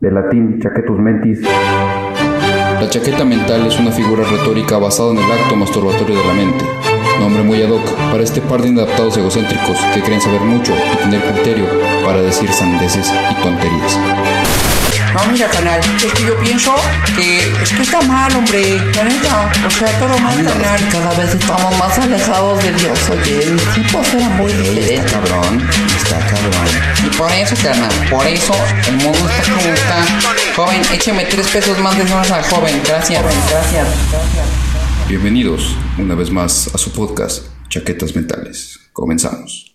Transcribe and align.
de 0.00 0.12
latín 0.12 0.60
chaquetus 0.60 0.98
mentis. 0.98 1.40
La 1.42 2.88
chaqueta 2.88 3.24
mental 3.24 3.66
es 3.66 3.78
una 3.80 3.90
figura 3.90 4.22
retórica 4.24 4.78
basada 4.78 5.10
en 5.10 5.18
el 5.18 5.32
acto 5.32 5.56
masturbatorio 5.56 6.16
de 6.16 6.24
la 6.24 6.34
mente. 6.34 6.64
Nombre 7.18 7.42
muy 7.42 7.62
ad 7.62 7.70
hoc 7.70 7.84
para 8.12 8.22
este 8.22 8.40
par 8.40 8.62
de 8.62 8.68
inadaptados 8.68 9.16
egocéntricos 9.16 9.76
que 9.92 10.02
creen 10.02 10.20
saber 10.20 10.40
mucho 10.42 10.72
y 10.72 10.96
tener 10.98 11.20
criterio 11.32 11.64
para 12.04 12.22
decir 12.22 12.48
sandeces 12.50 13.12
y 13.30 13.42
tonterías. 13.42 13.98
No, 15.14 15.32
mira, 15.32 15.48
canal, 15.48 15.80
es 15.80 16.12
que 16.12 16.24
yo 16.24 16.38
pienso 16.40 16.74
que 17.16 17.38
es 17.62 17.72
que 17.72 17.82
está 17.82 18.00
mal, 18.02 18.34
hombre. 18.36 18.76
La 18.94 19.04
neta, 19.04 19.50
o 19.66 19.70
sea, 19.70 19.98
todo 19.98 20.18
mal, 20.18 20.36
canal. 20.44 20.88
Cada 20.90 21.14
vez 21.14 21.34
estamos 21.34 21.78
más 21.78 21.98
alejados 21.98 22.62
de 22.62 22.72
Dios, 22.72 22.98
oye. 23.10 23.44
El 23.44 23.56
tipo 23.74 24.02
era 24.02 24.28
muy 24.30 24.52
diferente. 24.52 25.10
Cabrón, 25.10 25.68
está 25.96 26.18
cabrón. 26.18 26.68
Y 27.06 27.16
por 27.16 27.32
eso, 27.32 27.54
carnal, 27.62 28.08
por 28.10 28.26
eso 28.26 28.54
el 28.86 28.96
mundo 28.96 29.18
está 29.18 29.52
como 29.52 29.74
está. 29.74 30.04
Joven, 30.56 30.82
écheme 30.92 31.24
tres 31.24 31.48
pesos 31.48 31.78
más 31.78 31.96
de 31.96 32.02
al 32.02 32.44
joven. 32.44 32.82
Gracias, 32.84 33.22
gracias. 33.22 33.88
Bienvenidos 35.08 35.74
una 35.96 36.14
vez 36.14 36.30
más 36.30 36.68
a 36.74 36.78
su 36.78 36.92
podcast 36.92 37.46
Chaquetas 37.70 38.14
Mentales. 38.14 38.78
Comenzamos. 38.92 39.74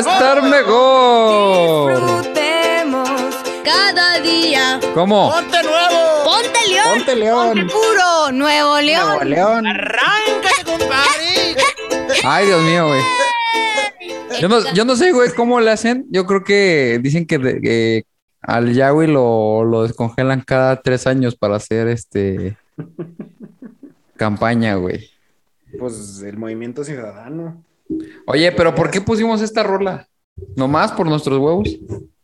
Estar 0.00 0.42
mejor. 0.42 1.92
Disfrutemos 1.92 3.10
cada 3.64 4.20
día. 4.20 4.80
¿Cómo? 4.94 5.30
¡Ponte 5.32 5.62
León! 5.62 6.94
Ponte 6.94 7.16
León. 7.16 7.68
Puro 7.68 8.32
Nuevo 8.32 8.80
León. 8.80 9.06
Nuevo 9.06 9.24
León. 9.24 9.66
¡Arráncate, 9.66 10.64
compadre! 10.64 11.56
Ay, 12.24 12.46
Dios 12.46 12.62
mío, 12.62 12.88
güey. 12.88 13.00
Yo 14.40 14.48
no, 14.48 14.72
yo 14.72 14.84
no 14.84 14.96
sé, 14.96 15.12
güey, 15.12 15.30
cómo 15.34 15.60
le 15.60 15.70
hacen. 15.70 16.06
Yo 16.10 16.26
creo 16.26 16.44
que 16.44 16.98
dicen 17.02 17.26
que, 17.26 18.04
al 18.40 18.72
Yahweh 18.72 19.08
lo, 19.08 19.64
lo 19.64 19.82
descongelan 19.82 20.42
cada 20.42 20.80
tres 20.80 21.06
años 21.06 21.36
para 21.36 21.56
hacer 21.56 21.88
este 21.88 22.56
campaña, 24.16 24.74
güey. 24.76 25.10
Pues 25.78 26.22
el 26.22 26.36
movimiento 26.36 26.84
ciudadano. 26.84 27.62
Oye, 28.26 28.52
pero 28.52 28.74
¿por 28.74 28.90
qué 28.90 29.00
pusimos 29.00 29.42
esta 29.42 29.62
rola? 29.62 30.08
¿Nomás 30.56 30.92
por 30.92 31.06
nuestros 31.06 31.38
huevos? 31.38 31.68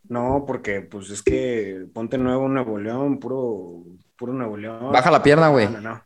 No, 0.09 0.45
porque 0.47 0.81
pues 0.83 1.11
es 1.11 1.23
que 1.23 1.87
ponte 1.93 2.17
nuevo 2.19 2.49
Nuevo 2.49 2.79
León, 2.79 3.19
puro, 3.19 3.83
puro 4.17 4.33
Nuevo 4.33 4.57
León. 4.57 4.93
Baja 4.93 5.11
la 5.11 5.23
pierna, 5.23 5.49
güey. 5.49 5.67
No, 5.67 5.81
no, 5.81 5.81
no. 5.81 6.03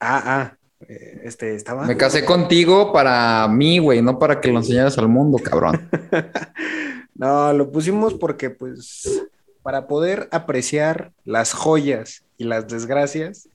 Ah, 0.00 0.22
ah. 0.24 0.56
eh, 0.88 1.22
Este, 1.24 1.54
estaba. 1.54 1.86
Me 1.86 1.96
casé 1.96 2.24
contigo 2.24 2.92
para 2.92 3.48
mí, 3.48 3.78
güey, 3.78 4.02
no 4.02 4.18
para 4.18 4.40
que 4.40 4.52
lo 4.52 4.58
enseñaras 4.58 4.96
al 4.98 5.08
mundo, 5.08 5.38
cabrón. 5.38 5.88
No, 7.18 7.50
lo 7.54 7.72
pusimos 7.72 8.12
porque, 8.12 8.50
pues, 8.50 9.26
para 9.62 9.86
poder 9.86 10.28
apreciar 10.32 11.12
las 11.24 11.54
joyas 11.54 12.24
y 12.36 12.44
las 12.44 12.68
desgracias 12.68 13.48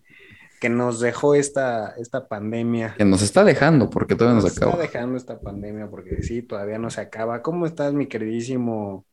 que 0.62 0.70
nos 0.70 1.00
dejó 1.00 1.34
esta, 1.34 1.96
esta 1.98 2.28
pandemia. 2.28 2.94
Que 2.96 3.04
nos 3.04 3.24
está 3.24 3.44
dejando, 3.44 3.90
porque 3.90 4.16
todavía 4.16 4.36
nos 4.36 4.44
Nos 4.44 4.54
está 4.54 4.68
acaba. 4.68 4.82
dejando 4.82 5.18
esta 5.18 5.40
pandemia 5.40 5.88
porque 5.90 6.22
sí, 6.22 6.44
todavía 6.44 6.78
no 6.78 6.92
se 6.92 7.02
acaba. 7.02 7.42
¿Cómo 7.42 7.66
estás, 7.66 7.94
mi 7.94 8.06
queridísimo 8.06 9.04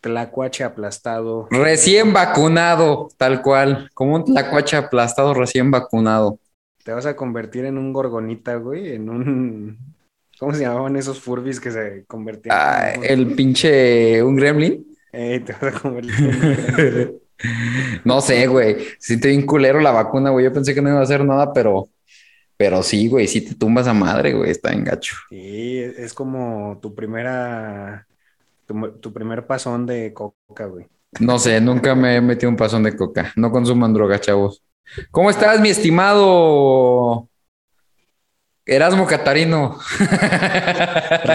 Tlacuache 0.00 0.62
aplastado? 0.62 1.48
Recién 1.50 2.12
vacunado, 2.12 3.08
tal 3.16 3.42
cual, 3.42 3.90
como 3.92 4.14
un 4.14 4.24
tlacuache 4.24 4.76
aplastado 4.76 5.34
recién 5.34 5.72
vacunado. 5.72 6.38
Te 6.84 6.92
vas 6.92 7.06
a 7.06 7.16
convertir 7.16 7.64
en 7.64 7.76
un 7.76 7.92
gorgonita, 7.92 8.54
güey, 8.56 8.94
en 8.94 9.10
un... 9.10 9.78
¿Cómo 10.38 10.54
se 10.54 10.60
llamaban 10.62 10.94
esos 10.96 11.18
furbis 11.20 11.58
que 11.58 11.72
se 11.72 12.04
convertían? 12.06 12.56
Ah, 12.56 12.92
en 12.92 13.00
un- 13.00 13.04
el 13.06 13.34
pinche, 13.34 14.22
un 14.22 14.36
gremlin. 14.36 14.86
Ey, 15.10 15.40
te 15.40 15.54
vas 15.54 15.74
a 15.74 15.80
convertir 15.80 16.14
en 16.20 17.08
un- 17.08 17.20
No 18.04 18.20
sé, 18.20 18.46
güey. 18.46 18.76
Sí 18.98 19.18
te 19.18 19.28
bien 19.28 19.46
culero 19.46 19.80
la 19.80 19.90
vacuna, 19.90 20.30
güey. 20.30 20.44
Yo 20.44 20.52
pensé 20.52 20.74
que 20.74 20.82
no 20.82 20.90
iba 20.90 21.00
a 21.00 21.04
hacer 21.04 21.24
nada, 21.24 21.52
pero, 21.52 21.88
pero 22.56 22.82
sí, 22.82 23.08
güey, 23.08 23.26
sí 23.26 23.40
te 23.40 23.54
tumbas 23.54 23.86
a 23.86 23.94
madre, 23.94 24.32
güey. 24.32 24.50
Está 24.50 24.72
en 24.72 24.84
gacho. 24.84 25.16
Sí, 25.28 25.78
es 25.78 26.12
como 26.14 26.78
tu 26.80 26.94
primera... 26.94 28.06
Tu, 28.66 28.92
tu 28.92 29.12
primer 29.12 29.46
pasón 29.46 29.84
de 29.84 30.12
coca, 30.14 30.66
güey. 30.66 30.86
No 31.20 31.38
sé, 31.38 31.60
nunca 31.60 31.94
me 31.94 32.16
he 32.16 32.20
metido 32.20 32.50
un 32.50 32.56
pasón 32.56 32.82
de 32.82 32.96
coca. 32.96 33.32
No 33.36 33.50
consuman 33.50 33.92
droga, 33.92 34.20
chavos. 34.20 34.62
¿Cómo 35.10 35.30
estás, 35.30 35.60
mi 35.60 35.70
estimado 35.70 37.28
Erasmo 38.66 39.06
Catarino? 39.06 39.78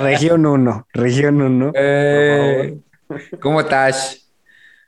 Región 0.02 0.46
1, 0.46 0.88
región 0.94 1.41
1. 1.41 1.72
Eh, 1.76 2.80
¿cómo 3.40 3.62
estás? 3.62 4.28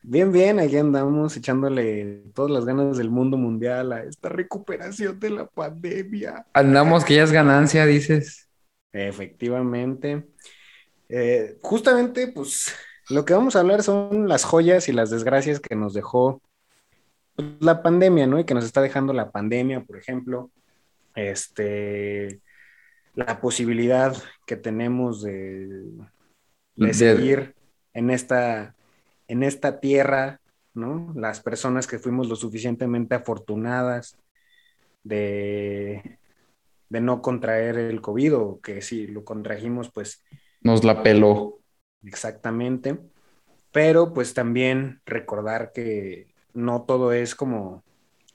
Bien, 0.04 0.32
bien, 0.32 0.60
aquí 0.60 0.78
andamos 0.78 1.38
echándole 1.38 2.24
todas 2.34 2.52
las 2.52 2.66
ganas 2.66 2.98
del 2.98 3.10
mundo 3.12 3.38
mundial 3.38 3.94
a 3.94 4.04
esta 4.04 4.30
recuperación 4.30 5.20
de 5.20 5.30
la 5.30 5.46
pandemia. 5.46 6.46
Andamos 6.54 7.06
que 7.06 7.16
ya 7.16 7.24
es 7.24 7.32
ganancia, 7.32 7.86
dices. 7.86 8.50
Efectivamente. 8.92 10.26
Eh, 11.08 11.58
justamente, 11.62 12.30
pues, 12.30 12.74
lo 13.10 13.26
que 13.26 13.34
vamos 13.34 13.56
a 13.56 13.60
hablar 13.60 13.84
son 13.84 14.28
las 14.28 14.44
joyas 14.44 14.90
y 14.90 14.92
las 14.92 15.12
desgracias 15.12 15.60
que 15.60 15.76
nos 15.76 15.94
dejó 15.94 16.42
pues, 17.36 17.48
la 17.60 17.84
pandemia, 17.84 18.26
¿no? 18.26 18.40
Y 18.40 18.46
que 18.46 18.54
nos 18.56 18.66
está 18.66 18.82
dejando 18.82 19.14
la 19.14 19.30
pandemia, 19.32 19.82
por 19.84 19.98
ejemplo. 19.98 20.50
Este, 21.14 22.42
la 23.14 23.40
posibilidad 23.40 24.16
que 24.48 24.56
tenemos 24.56 25.22
de, 25.22 25.68
de 26.76 26.88
De- 26.88 26.94
seguir 26.94 27.54
en 27.94 28.10
esta, 28.10 28.76
en 29.32 29.44
esta 29.44 29.80
tierra, 29.80 30.42
¿no? 30.74 31.14
Las 31.16 31.40
personas 31.40 31.88
que 31.88 32.00
fuimos 32.00 32.28
lo 32.28 32.36
suficientemente 32.36 33.16
afortunadas 33.16 34.18
de, 35.04 36.20
de 36.90 37.02
no 37.02 37.22
contraer 37.22 37.78
el 37.78 38.02
COVID 38.02 38.36
o 38.36 38.60
que 38.62 38.82
si 38.82 39.08
lo 39.08 39.24
contrajimos, 39.24 39.90
pues 39.90 40.22
Nos 40.62 40.84
la 40.84 41.02
peló. 41.02 41.60
exactamente. 42.04 43.00
Pero 43.72 44.14
pues 44.14 44.34
también 44.34 45.00
recordar 45.06 45.72
que 45.72 46.28
no 46.54 46.84
todo 46.84 47.14
es 47.14 47.34
como, 47.34 47.86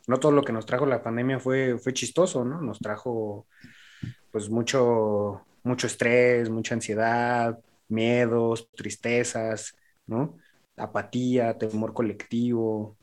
no 0.06 0.18
todo 0.18 0.32
lo 0.32 0.42
que 0.44 0.54
nos 0.54 0.64
trajo 0.64 0.86
la 0.86 1.02
pandemia 1.02 1.38
fue, 1.40 1.76
fue 1.78 1.92
chistoso, 1.92 2.42
¿no? 2.42 2.62
Nos 2.62 2.78
trajo 2.78 3.46
pues 4.30 4.48
mucho, 4.48 5.42
mucho 5.62 5.86
estrés, 5.86 6.48
mucha 6.48 6.74
ansiedad, 6.74 7.58
miedos, 7.88 8.70
tristezas, 8.70 9.76
¿no? 10.06 10.38
Apatía, 10.76 11.56
temor 11.58 11.92
colectivo, 11.94 12.96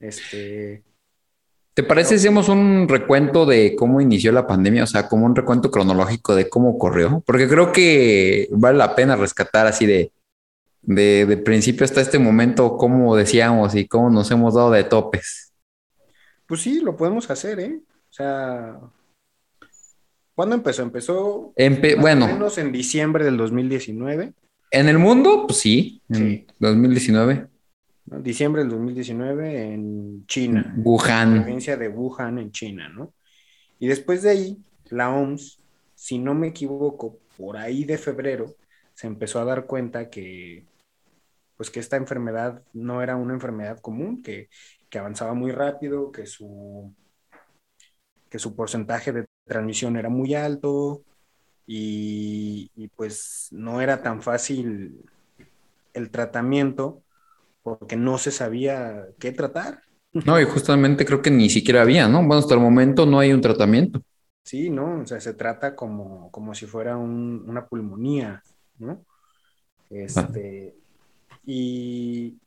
este, 0.00 0.82
¿Te 1.74 1.82
parece 1.82 2.10
si 2.18 2.26
hacemos 2.26 2.50
un 2.50 2.86
recuento 2.86 3.46
de 3.46 3.74
cómo 3.76 4.00
inició 4.02 4.30
la 4.32 4.46
pandemia? 4.46 4.84
O 4.84 4.86
sea, 4.86 5.08
como 5.08 5.24
un 5.24 5.34
recuento 5.34 5.70
cronológico 5.70 6.34
de 6.34 6.48
cómo 6.50 6.68
ocurrió. 6.70 7.22
Porque 7.24 7.48
creo 7.48 7.72
que 7.72 8.48
vale 8.52 8.76
la 8.76 8.94
pena 8.94 9.16
rescatar 9.16 9.66
así 9.66 9.86
de, 9.86 10.12
de, 10.82 11.24
de 11.24 11.36
principio 11.38 11.84
hasta 11.84 12.02
este 12.02 12.18
momento 12.18 12.76
cómo 12.76 13.16
decíamos 13.16 13.74
y 13.74 13.88
cómo 13.88 14.10
nos 14.10 14.30
hemos 14.30 14.54
dado 14.54 14.70
de 14.70 14.84
topes. 14.84 15.54
pues 16.46 16.60
sí, 16.60 16.80
lo 16.80 16.94
podemos 16.94 17.30
hacer, 17.30 17.60
¿eh? 17.60 17.80
O 18.10 18.12
sea, 18.12 18.78
¿cuándo 20.34 20.54
empezó? 20.54 20.82
Empezó 20.82 21.52
Empe- 21.56 21.96
más 21.96 22.02
bueno, 22.02 22.26
menos 22.26 22.58
en 22.58 22.72
diciembre 22.72 23.24
del 23.24 23.38
2019. 23.38 24.34
En 24.72 24.88
el 24.88 24.98
mundo, 24.98 25.46
pues 25.46 25.60
sí, 25.60 26.02
en 26.08 26.16
Sí. 26.16 26.46
2019, 26.58 27.48
¿no? 28.06 28.20
Diciembre 28.20 28.62
del 28.62 28.70
2019 28.70 29.72
en 29.74 30.26
China, 30.26 30.74
Wuhan. 30.78 31.42
provincia 31.42 31.76
de 31.76 31.88
Wuhan 31.88 32.38
en 32.38 32.50
China, 32.50 32.88
¿no? 32.88 33.14
Y 33.78 33.86
después 33.88 34.22
de 34.22 34.30
ahí, 34.30 34.58
la 34.90 35.10
OMS, 35.10 35.58
si 35.94 36.18
no 36.18 36.34
me 36.34 36.48
equivoco, 36.48 37.18
por 37.36 37.56
ahí 37.56 37.84
de 37.84 37.98
febrero, 37.98 38.54
se 38.94 39.06
empezó 39.06 39.40
a 39.40 39.44
dar 39.44 39.66
cuenta 39.66 40.10
que, 40.10 40.66
pues 41.56 41.70
que 41.70 41.80
esta 41.80 41.96
enfermedad 41.96 42.62
no 42.72 43.02
era 43.02 43.16
una 43.16 43.34
enfermedad 43.34 43.78
común, 43.80 44.22
que, 44.22 44.48
que 44.90 44.98
avanzaba 44.98 45.34
muy 45.34 45.52
rápido, 45.52 46.12
que 46.12 46.26
su, 46.26 46.94
que 48.28 48.38
su 48.38 48.54
porcentaje 48.56 49.12
de 49.12 49.26
transmisión 49.46 49.96
era 49.96 50.08
muy 50.08 50.34
alto 50.34 51.02
y, 51.66 52.70
y 52.76 52.88
pues 52.88 53.48
no 53.52 53.80
era 53.80 54.02
tan 54.02 54.22
fácil 54.22 55.04
el 55.94 56.10
tratamiento 56.10 57.02
porque 57.62 57.96
no 57.96 58.18
se 58.18 58.30
sabía 58.32 59.06
qué 59.18 59.32
tratar. 59.32 59.82
No, 60.12 60.38
y 60.40 60.44
justamente 60.44 61.04
creo 61.04 61.22
que 61.22 61.30
ni 61.30 61.48
siquiera 61.48 61.82
había, 61.82 62.08
¿no? 62.08 62.18
Bueno, 62.18 62.36
hasta 62.36 62.54
el 62.54 62.60
momento 62.60 63.06
no 63.06 63.18
hay 63.18 63.32
un 63.32 63.40
tratamiento. 63.40 64.02
Sí, 64.44 64.70
¿no? 64.70 65.00
O 65.02 65.06
sea, 65.06 65.20
se 65.20 65.34
trata 65.34 65.74
como, 65.76 66.30
como 66.30 66.54
si 66.54 66.66
fuera 66.66 66.96
un- 66.96 67.44
una 67.48 67.66
pulmonía, 67.66 68.42
¿no? 68.78 69.04
Este, 69.90 70.76
y 71.46 72.38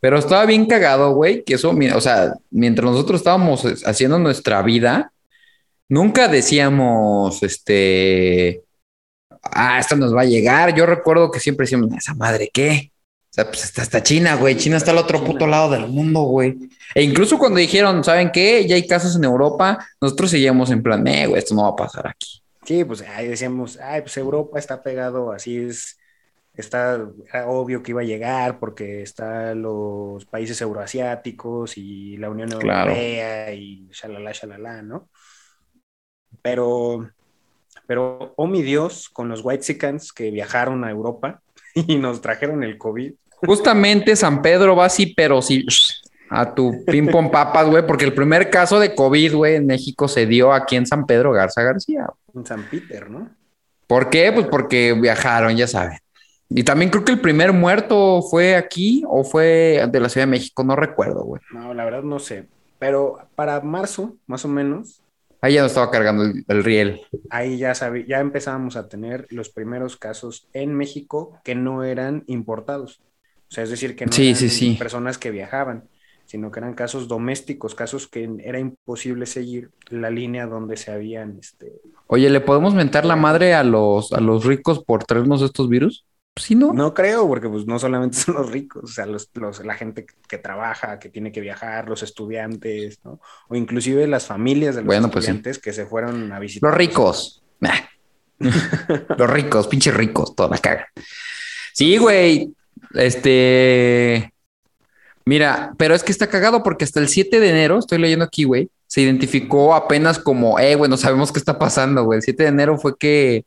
Pero 0.00 0.18
estaba 0.18 0.46
bien 0.46 0.66
cagado, 0.66 1.14
güey, 1.14 1.44
que 1.44 1.54
eso, 1.54 1.70
o 1.72 2.00
sea, 2.00 2.34
mientras 2.50 2.90
nosotros 2.90 3.20
estábamos 3.20 3.64
haciendo 3.86 4.18
nuestra 4.18 4.62
vida, 4.62 5.11
Nunca 5.92 6.26
decíamos, 6.26 7.42
este, 7.42 8.62
ah, 9.42 9.78
esto 9.78 9.94
nos 9.94 10.16
va 10.16 10.22
a 10.22 10.24
llegar. 10.24 10.74
Yo 10.74 10.86
recuerdo 10.86 11.30
que 11.30 11.38
siempre 11.38 11.64
decíamos, 11.64 11.92
esa 11.94 12.14
madre, 12.14 12.48
¿qué? 12.50 12.90
O 12.96 13.28
sea, 13.28 13.44
pues 13.44 13.62
está 13.62 13.82
hasta 13.82 14.02
China, 14.02 14.36
güey. 14.36 14.56
China 14.56 14.78
está 14.78 14.92
al 14.92 14.96
otro 14.96 15.22
puto 15.22 15.46
lado 15.46 15.68
del 15.70 15.88
mundo, 15.88 16.22
güey. 16.22 16.56
E 16.94 17.02
incluso 17.02 17.38
cuando 17.38 17.58
dijeron, 17.58 18.02
¿saben 18.02 18.30
qué? 18.32 18.66
Ya 18.66 18.76
hay 18.76 18.86
casos 18.86 19.16
en 19.16 19.24
Europa, 19.24 19.86
nosotros 20.00 20.30
seguíamos 20.30 20.70
en 20.70 20.82
plan, 20.82 21.06
eh, 21.06 21.26
güey, 21.26 21.38
esto 21.38 21.54
no 21.54 21.64
va 21.64 21.68
a 21.68 21.76
pasar 21.76 22.08
aquí. 22.08 22.42
Sí, 22.64 22.84
pues 22.84 23.02
ahí 23.02 23.28
decíamos, 23.28 23.78
ay, 23.78 24.00
pues 24.00 24.16
Europa 24.16 24.58
está 24.58 24.82
pegado, 24.82 25.30
así 25.30 25.58
es, 25.58 25.98
está 26.54 27.06
era 27.28 27.48
obvio 27.48 27.82
que 27.82 27.90
iba 27.90 28.00
a 28.00 28.04
llegar 28.04 28.58
porque 28.58 29.02
están 29.02 29.60
los 29.60 30.24
países 30.24 30.58
euroasiáticos 30.62 31.76
y 31.76 32.16
la 32.16 32.30
Unión 32.30 32.48
Claro. 32.48 32.92
Europea 32.92 33.52
y 33.52 33.88
shalala, 33.92 34.32
shalala, 34.32 34.80
¿no? 34.80 35.10
Pero, 36.42 37.08
pero, 37.86 38.34
oh 38.36 38.46
mi 38.46 38.62
Dios, 38.62 39.08
con 39.08 39.28
los 39.28 39.44
Whitexicans 39.44 40.12
que 40.12 40.30
viajaron 40.30 40.84
a 40.84 40.90
Europa 40.90 41.40
y 41.74 41.96
nos 41.96 42.20
trajeron 42.20 42.62
el 42.62 42.76
COVID, 42.78 43.14
Justamente 43.44 44.14
San 44.14 44.40
Pedro 44.40 44.76
va 44.76 44.86
así, 44.86 45.06
pero 45.06 45.42
sí 45.42 45.66
a 46.30 46.54
tu 46.54 46.84
ping 46.86 47.08
pong 47.08 47.30
papas, 47.30 47.68
güey, 47.68 47.86
porque 47.86 48.04
el 48.06 48.14
primer 48.14 48.48
caso 48.48 48.80
de 48.80 48.94
COVID, 48.94 49.34
güey, 49.34 49.56
en 49.56 49.66
México 49.66 50.08
se 50.08 50.26
dio 50.26 50.52
aquí 50.52 50.76
en 50.76 50.86
San 50.86 51.04
Pedro 51.04 51.32
Garza 51.32 51.62
García. 51.62 52.06
en 52.34 52.46
San 52.46 52.62
Peter, 52.70 53.10
¿no? 53.10 53.28
¿Por 53.86 54.08
qué? 54.08 54.32
Pues 54.32 54.46
porque 54.46 54.94
viajaron, 54.94 55.54
ya 55.54 55.66
saben. 55.66 55.98
Y 56.48 56.62
también 56.62 56.90
creo 56.90 57.04
que 57.04 57.12
el 57.12 57.20
primer 57.20 57.52
muerto 57.52 58.22
fue 58.22 58.56
aquí 58.56 59.02
o 59.06 59.24
fue 59.24 59.86
de 59.90 60.00
la 60.00 60.08
Ciudad 60.08 60.26
de 60.26 60.30
México, 60.30 60.64
no 60.64 60.74
recuerdo, 60.74 61.22
güey. 61.22 61.42
No, 61.52 61.74
la 61.74 61.84
verdad 61.84 62.02
no 62.02 62.18
sé. 62.18 62.46
Pero 62.78 63.18
para 63.34 63.60
marzo, 63.60 64.16
más 64.26 64.44
o 64.46 64.48
menos, 64.48 65.01
Ahí 65.42 65.54
ya 65.54 65.60
no 65.60 65.66
estaba 65.66 65.90
cargando 65.90 66.24
el, 66.24 66.44
el 66.48 66.64
riel. 66.64 67.00
ahí 67.28 67.58
ya 67.58 67.74
sabí, 67.74 68.04
ya 68.06 68.20
empezábamos 68.20 68.76
a 68.76 68.88
tener 68.88 69.26
los 69.30 69.50
primeros 69.50 69.96
casos 69.96 70.48
en 70.52 70.74
México 70.74 71.40
que 71.44 71.54
no 71.54 71.84
eran 71.84 72.24
importados. 72.26 73.00
O 73.50 73.54
sea, 73.54 73.64
es 73.64 73.70
decir, 73.70 73.96
que 73.96 74.06
no 74.06 74.16
Sí, 74.16 74.34
eran 74.34 74.36
sí, 74.36 74.48
sí. 74.48 74.78
personas 74.78 75.18
que 75.18 75.30
viajaban, 75.30 75.88
sino 76.26 76.50
que 76.50 76.60
eran 76.60 76.74
casos 76.74 77.08
domésticos, 77.08 77.74
casos 77.74 78.08
que 78.08 78.28
era 78.44 78.58
imposible 78.58 79.26
seguir 79.26 79.72
la 79.90 80.10
línea 80.10 80.46
donde 80.46 80.76
se 80.76 80.92
habían, 80.92 81.38
este, 81.38 81.80
Oye, 82.06 82.30
¿le 82.30 82.40
podemos 82.40 82.74
mentar 82.74 83.04
la 83.04 83.16
madre 83.16 83.54
a 83.54 83.64
los, 83.64 84.12
a 84.12 84.20
los 84.20 84.44
ricos 84.44 84.84
por 84.84 85.04
traernos 85.04 85.42
estos 85.42 85.68
virus? 85.68 86.04
Pues 86.34 86.46
sí, 86.46 86.54
¿no? 86.54 86.72
no 86.72 86.94
creo, 86.94 87.28
porque 87.28 87.48
pues 87.48 87.66
no 87.66 87.78
solamente 87.78 88.16
son 88.18 88.34
los 88.36 88.50
ricos, 88.50 88.84
o 88.84 88.86
sea, 88.86 89.04
los, 89.06 89.28
los- 89.34 89.64
la 89.64 89.74
gente 89.74 90.06
que 90.28 90.38
trabaja, 90.38 90.98
que 90.98 91.08
tiene 91.10 91.30
que 91.30 91.40
viajar, 91.40 91.88
los 91.88 92.02
estudiantes, 92.02 93.00
¿no? 93.04 93.20
O 93.48 93.54
inclusive 93.54 94.06
las 94.06 94.26
familias 94.26 94.74
de 94.74 94.80
los 94.82 94.86
Bueno, 94.86 95.10
pues 95.10 95.24
sí. 95.26 95.30
estudiantes 95.30 95.58
que 95.58 95.72
se 95.72 95.86
fueron 95.86 96.32
a 96.32 96.38
visitar. 96.38 96.70
Los 96.70 96.78
ricos. 96.78 97.42
Nah. 97.60 97.76
Los 99.18 99.30
ricos, 99.30 99.68
pinches 99.68 99.94
ricos, 99.94 100.34
toda 100.34 100.48
la 100.48 100.58
caga. 100.58 100.88
Sí, 101.72 101.96
güey. 101.96 102.52
Este. 102.94 104.32
Mira, 105.24 105.72
pero 105.78 105.94
es 105.94 106.02
que 106.02 106.10
está 106.10 106.26
cagado 106.26 106.62
porque 106.64 106.84
hasta 106.84 106.98
el 106.98 107.08
7 107.08 107.38
de 107.38 107.50
enero, 107.50 107.78
estoy 107.78 107.98
leyendo 107.98 108.24
aquí, 108.24 108.42
güey, 108.42 108.68
se 108.88 109.02
identificó 109.02 109.74
apenas 109.76 110.18
como, 110.18 110.58
eh, 110.58 110.74
güey, 110.74 110.90
no 110.90 110.96
sabemos 110.96 111.30
qué 111.30 111.38
está 111.38 111.56
pasando, 111.60 112.02
güey. 112.04 112.16
El 112.16 112.22
7 112.24 112.42
de 112.42 112.48
enero 112.48 112.76
fue 112.78 112.96
que, 112.98 113.44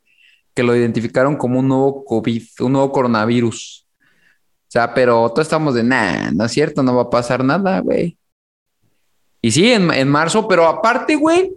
que 0.56 0.64
lo 0.64 0.76
identificaron 0.76 1.36
como 1.36 1.60
un 1.60 1.68
nuevo 1.68 2.06
COVID, 2.06 2.44
un 2.62 2.72
nuevo 2.72 2.92
coronavirus. 2.92 3.86
O 4.68 4.72
sea, 4.72 4.94
pero 4.94 5.30
todos 5.30 5.46
estamos 5.46 5.76
de, 5.76 5.84
nah, 5.84 6.32
no 6.32 6.46
es 6.46 6.52
cierto, 6.52 6.82
no 6.82 6.96
va 6.96 7.04
a 7.04 7.10
pasar 7.10 7.44
nada, 7.44 7.80
güey. 7.82 8.18
Y 9.42 9.52
sí, 9.52 9.72
en, 9.72 9.92
en 9.92 10.10
marzo, 10.10 10.48
pero 10.48 10.66
aparte, 10.66 11.16
güey, 11.16 11.54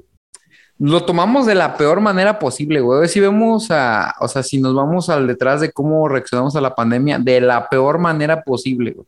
lo 0.79 1.05
tomamos 1.05 1.47
de 1.47 1.55
la 1.55 1.77
peor 1.77 2.01
manera 2.01 2.39
posible, 2.39 2.81
güey. 2.81 3.09
Si 3.09 3.19
vemos 3.19 3.71
a, 3.71 4.15
o 4.21 4.29
sea, 4.29 4.43
si 4.43 4.61
nos 4.61 4.75
vamos 4.75 5.09
al 5.09 5.27
detrás 5.27 5.61
de 5.61 5.73
cómo 5.73 6.09
reaccionamos 6.09 6.55
a 6.57 6.61
la 6.61 6.75
pandemia, 6.75 7.19
de 7.19 7.41
la 7.41 7.69
peor 7.69 7.99
manera 7.99 8.43
posible, 8.43 8.93
güey. 8.93 9.07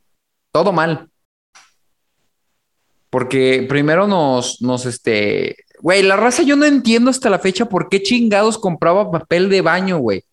Todo 0.53 0.73
mal. 0.73 1.09
Porque 3.09 3.67
primero 3.69 4.07
nos, 4.07 4.63
nos, 4.63 4.87
este, 4.87 5.57
güey, 5.83 6.03
la 6.03 6.17
raza 6.17 6.43
yo 6.43 6.57
no 6.57 6.65
entiendo 6.65 7.11
hasta 7.11 7.31
la 7.31 7.39
fecha 7.39 7.65
por 7.67 7.89
qué 7.89 8.03
chingados 8.03 8.59
compraba 8.59 9.11
papel 9.11 9.49
de 9.49 9.61
baño, 9.63 9.99
güey. 9.99 10.25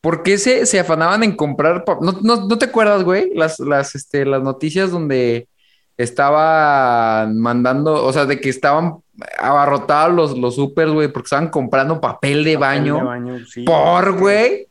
¿Por 0.00 0.22
qué 0.22 0.36
se, 0.38 0.66
se 0.66 0.78
afanaban 0.80 1.22
en 1.22 1.34
comprar? 1.34 1.84
pa- 1.84 1.98
¿No, 2.00 2.12
no, 2.22 2.46
no 2.46 2.58
te 2.58 2.66
acuerdas, 2.66 3.02
güey? 3.04 3.30
Las, 3.34 3.58
las, 3.60 3.94
este, 3.94 4.26
las 4.26 4.42
noticias 4.42 4.90
donde 4.90 5.48
estaban 5.96 7.38
mandando, 7.38 8.04
o 8.04 8.12
sea, 8.12 8.26
de 8.26 8.40
que 8.40 8.48
estaban 8.50 8.96
abarrotados 9.38 10.14
los, 10.14 10.36
los 10.38 10.56
supers, 10.56 10.92
güey, 10.92 11.08
porque 11.08 11.26
estaban 11.26 11.48
comprando 11.48 12.00
papel 12.00 12.44
de 12.44 12.56
baño. 12.56 12.96
de 12.96 13.02
baño, 13.02 13.46
sí. 13.46 13.62
Por, 13.64 14.18
güey. 14.18 14.68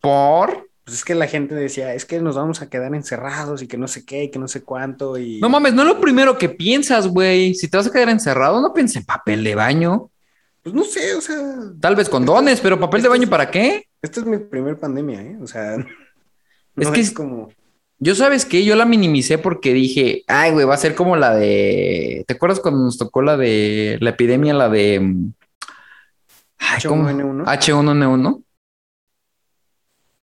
Por. 0.00 0.65
Pues 0.86 0.98
es 0.98 1.04
que 1.04 1.16
la 1.16 1.26
gente 1.26 1.54
decía, 1.56 1.92
es 1.94 2.04
que 2.04 2.20
nos 2.20 2.36
vamos 2.36 2.62
a 2.62 2.70
quedar 2.70 2.94
encerrados 2.94 3.60
y 3.60 3.66
que 3.66 3.76
no 3.76 3.88
sé 3.88 4.04
qué, 4.06 4.22
y 4.24 4.30
que 4.30 4.38
no 4.38 4.46
sé 4.46 4.62
cuánto. 4.62 5.18
Y 5.18 5.40
No 5.40 5.48
mames, 5.48 5.74
no 5.74 5.82
es 5.82 5.88
lo 5.88 6.00
primero 6.00 6.38
que 6.38 6.48
piensas, 6.48 7.08
güey. 7.08 7.54
Si 7.56 7.66
te 7.68 7.76
vas 7.76 7.88
a 7.88 7.92
quedar 7.92 8.08
encerrado, 8.08 8.60
no 8.62 8.72
pienses 8.72 8.98
en 8.98 9.04
papel 9.04 9.42
de 9.42 9.56
baño. 9.56 10.10
pues 10.62 10.72
no 10.76 10.84
sé, 10.84 11.14
o 11.16 11.20
sea, 11.20 11.36
Tal 11.80 11.96
vez 11.96 12.08
condones, 12.08 12.60
pero 12.60 12.78
papel 12.78 13.02
de 13.02 13.08
baño, 13.08 13.28
¿para 13.28 13.50
qué? 13.50 13.88
esta 14.00 14.20
es 14.20 14.26
mi 14.26 14.38
primer 14.38 14.78
pandemia, 14.78 15.20
¿eh? 15.22 15.36
O 15.42 15.46
sea, 15.48 15.76
no 16.76 16.82
Es 16.82 16.88
que 16.90 17.00
es- 17.00 17.10
como, 17.10 17.48
Yo, 17.98 18.14
¿sabes 18.14 18.44
qué? 18.44 18.64
Yo 18.64 18.76
la 18.76 18.84
minimicé 18.84 19.38
porque 19.38 19.72
dije, 19.72 20.22
ay, 20.28 20.52
güey, 20.52 20.66
va 20.66 20.74
a 20.74 20.78
ser 20.78 20.94
como 20.94 21.16
la 21.16 21.34
de. 21.34 22.24
¿Te 22.28 22.34
acuerdas 22.34 22.60
cuando 22.60 22.84
nos 22.84 22.96
tocó 22.96 23.22
la 23.22 23.36
de 23.36 23.98
la 24.00 24.10
epidemia, 24.10 24.54
la 24.54 24.68
de. 24.68 25.00
mm, 25.00 25.32
Ay, 26.58 26.82
¿cómo? 26.86 27.08
H1N1. 27.10 28.42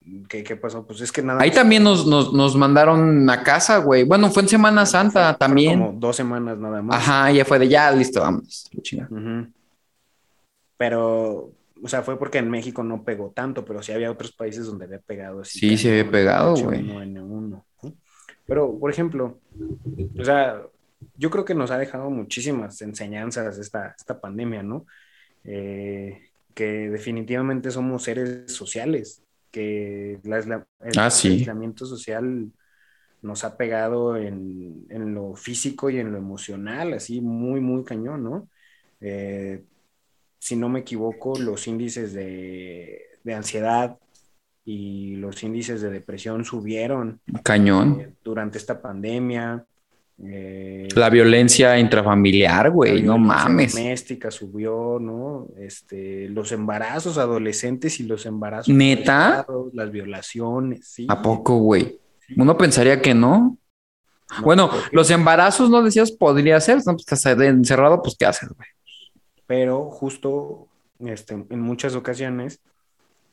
H1N1. 0.06 0.28
¿qué, 0.28 0.44
qué 0.44 0.56
pasó? 0.56 0.86
Pues 0.86 1.02
es 1.02 1.12
que 1.12 1.22
nada 1.22 1.42
Ahí 1.42 1.52
también 1.52 1.84
nos, 1.84 2.06
nos, 2.06 2.34
nos 2.34 2.56
mandaron 2.56 3.30
a 3.30 3.44
casa, 3.44 3.78
güey. 3.78 4.04
Bueno, 4.04 4.30
fue 4.32 4.44
en 4.44 4.50
Semana 4.50 4.86
Santa 4.86 5.36
también. 5.38 5.80
Como 5.80 6.00
dos 6.00 6.16
semanas 6.16 6.58
nada 6.58 6.82
más. 6.82 6.98
Ajá, 6.98 7.32
ya 7.32 7.46
fue 7.46 7.60
de 7.60 7.68
ya, 7.68 7.92
listo. 7.92 8.24
Ujú. 8.28 9.48
Pero, 10.78 11.52
o 11.84 11.88
sea, 11.88 12.02
fue 12.02 12.18
porque 12.18 12.40
en 12.40 12.50
México 12.50 12.84
no 12.84 13.04
pegó 13.04 13.32
tanto, 13.36 13.64
pero 13.64 13.84
sí 13.84 13.92
había 13.92 14.12
otros 14.12 14.32
países 14.32 14.66
donde 14.66 14.86
había 14.86 15.00
pegado 15.00 15.42
así. 15.42 15.60
Sí, 15.60 15.78
se 15.78 15.90
había 15.92 16.12
pegado, 16.12 16.56
güey. 16.56 16.82
H1N1, 16.82 17.50
¿no? 17.50 17.66
Pero, 18.48 18.78
por 18.80 18.92
ejemplo, 18.92 19.38
o 20.20 20.26
sea, 20.26 20.62
yo 21.18 21.30
creo 21.30 21.46
que 21.46 21.56
nos 21.56 21.72
ha 21.72 21.78
dejado 21.78 22.10
muchísimas 22.10 22.82
enseñanzas 22.82 23.58
esta, 23.58 23.96
esta 23.98 24.20
pandemia, 24.20 24.64
¿no? 24.64 24.86
Eh, 25.44 26.20
que 26.54 26.90
definitivamente 26.90 27.72
somos 27.72 28.04
seres 28.04 28.52
sociales, 28.52 29.24
que 29.52 30.20
aisla- 30.24 30.66
el 30.82 31.00
Ah, 31.00 31.10
sí. 31.12 31.30
aislamiento 31.34 31.86
social 31.86 32.52
nos 33.22 33.44
ha 33.44 33.58
pegado 33.58 34.18
en, 34.18 34.86
en 34.90 35.14
lo 35.14 35.36
físico 35.36 35.90
y 35.90 36.00
en 36.00 36.12
lo 36.12 36.18
emocional, 36.18 36.94
así 36.94 37.22
muy, 37.22 37.62
muy 37.62 37.84
cañón, 37.84 38.24
¿no? 38.24 38.50
Eh, 39.02 39.64
si 40.40 40.56
no 40.56 40.70
me 40.70 40.80
equivoco, 40.80 41.38
los 41.40 41.68
índices 41.68 42.14
de, 42.14 43.00
de 43.24 43.34
ansiedad 43.34 43.98
y 44.66 45.16
los 45.18 45.44
índices 45.44 45.82
de 45.82 45.90
depresión 45.92 46.46
subieron 46.46 47.20
Cañón. 47.44 48.00
eh, 48.02 48.14
durante 48.24 48.58
esta 48.58 48.82
pandemia. 48.82 49.66
Eh, 50.26 50.88
La 50.96 51.10
violencia 51.10 51.78
intrafamiliar, 51.80 52.66
la 52.66 52.70
güey, 52.70 53.02
no 53.02 53.16
violencia 53.18 53.20
mames. 53.20 53.74
doméstica 53.74 54.32
subió, 54.32 54.98
¿no? 55.00 55.48
Este, 55.58 56.30
los 56.30 56.52
embarazos 56.52 57.18
adolescentes 57.18 58.00
y 58.00 58.04
los 58.04 58.26
embarazos 58.26 58.74
¿Neta? 58.74 59.46
las 59.74 59.92
violaciones, 59.92 60.88
sí. 60.88 61.08
¿A 61.10 61.22
poco, 61.22 61.58
güey? 61.58 62.00
Uno 62.38 62.58
pensaría 62.58 63.02
que 63.02 63.14
no. 63.14 63.58
Bueno, 64.42 64.70
¿por 64.70 64.90
qué? 64.90 64.96
los 64.96 65.10
embarazos 65.12 65.70
no 65.70 65.82
decías 65.84 66.12
podría 66.12 66.60
ser, 66.62 66.78
no, 66.86 66.94
pues 66.94 67.06
estás 67.12 67.26
encerrado, 67.40 68.02
pues 68.02 68.16
¿qué 68.18 68.26
haces, 68.26 68.50
güey? 68.50 68.68
pero 69.46 69.90
justo 69.90 70.70
este, 71.00 71.34
en 71.34 71.60
muchas 71.60 71.94
ocasiones, 71.96 72.62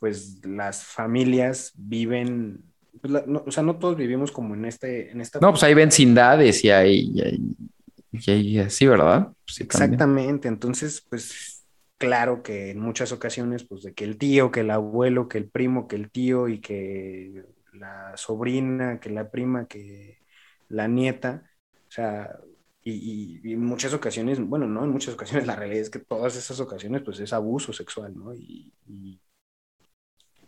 pues 0.01 0.45
las 0.45 0.83
familias 0.83 1.73
viven, 1.77 2.65
la- 3.03 3.25
no, 3.27 3.43
o 3.47 3.51
sea, 3.51 3.63
no 3.63 3.79
todos 3.79 3.97
vivimos 3.97 4.33
como 4.33 4.55
en 4.55 4.65
este, 4.65 5.11
en 5.11 5.21
esta 5.21 5.39
No, 5.41 5.51
pues 5.51 5.63
hay 5.63 5.75
vecindades 5.75 6.65
y 6.65 6.71
hay, 6.71 7.11
y 7.15 7.21
hay, 7.23 7.41
y 8.13 8.31
hay 8.31 8.59
así, 8.61 8.87
¿verdad? 8.87 9.29
Pues 9.45 9.59
también. 9.59 9.93
Exactamente, 9.93 10.49
entonces, 10.49 11.05
pues 11.09 11.67
claro 11.99 12.43
que 12.43 12.71
en 12.71 12.81
muchas 12.81 13.13
ocasiones, 13.13 13.65
pues 13.65 13.83
de 13.83 13.95
que 13.95 14.05
el 14.05 14.19
tío, 14.19 14.51
que 14.51 14.61
el 14.61 14.71
abuelo, 14.71 15.29
que 15.29 15.39
el 15.39 15.49
primo, 15.51 15.89
que 15.89 15.97
el 15.97 16.11
tío 16.11 16.49
y 16.49 16.61
que 16.61 17.45
la 17.73 18.17
sobrina, 18.17 19.01
que 19.01 19.11
la 19.11 19.31
prima, 19.31 19.67
que 19.67 20.19
la 20.69 20.87
nieta, 20.89 21.51
o 21.89 21.91
sea, 21.91 22.39
y, 22.83 22.93
y- 23.43 23.51
y 23.51 23.53
en 23.55 23.65
muchas 23.65 23.93
ocasiones, 23.95 24.41
bueno, 24.41 24.67
no, 24.67 24.85
en 24.85 24.91
muchas 24.91 25.15
ocasiones 25.15 25.47
la 25.47 25.57
realidad 25.57 25.83
es 25.83 25.91
que 25.91 25.99
todas 25.99 26.37
esas 26.37 26.61
ocasiones, 26.61 27.03
pues 27.03 27.19
es 27.21 27.33
abuso 27.33 27.73
sexual, 27.73 28.17
¿no? 28.17 28.35
Y, 28.35 28.73
y, 28.87 29.21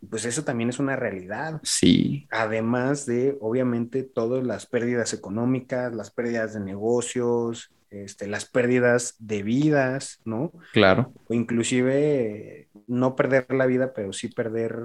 Pues 0.09 0.25
eso 0.25 0.45
también 0.45 0.71
es 0.71 0.79
una 0.79 0.97
realidad. 0.97 1.61
Sí, 1.63 2.27
Además 2.31 3.07
de, 3.07 3.37
obviamente, 3.41 4.03
todas 4.03 4.45
las 4.45 4.67
pérdidas 4.67 5.13
económicas, 5.13 5.95
las 5.95 6.11
pérdidas 6.11 6.55
de 6.55 6.61
negocios, 6.61 7.71
este, 7.91 8.27
las 8.27 8.45
pérdidas 8.45 9.17
de 9.19 9.43
vidas, 9.43 10.21
¿no? 10.25 10.53
claro. 10.73 11.13
O 11.29 11.35
inclusive 11.35 12.69
no 12.87 13.17
perder 13.17 13.53
la 13.53 13.67
vida, 13.67 13.93
pero 13.95 14.13
sí 14.13 14.29
perder 14.29 14.77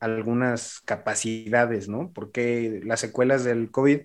algunas 0.00 0.80
capacidades, 0.80 1.88
¿no? 1.88 2.10
Porque 2.14 2.80
las 2.84 3.00
secuelas 3.00 3.44
del 3.44 3.70
COVID 3.70 4.00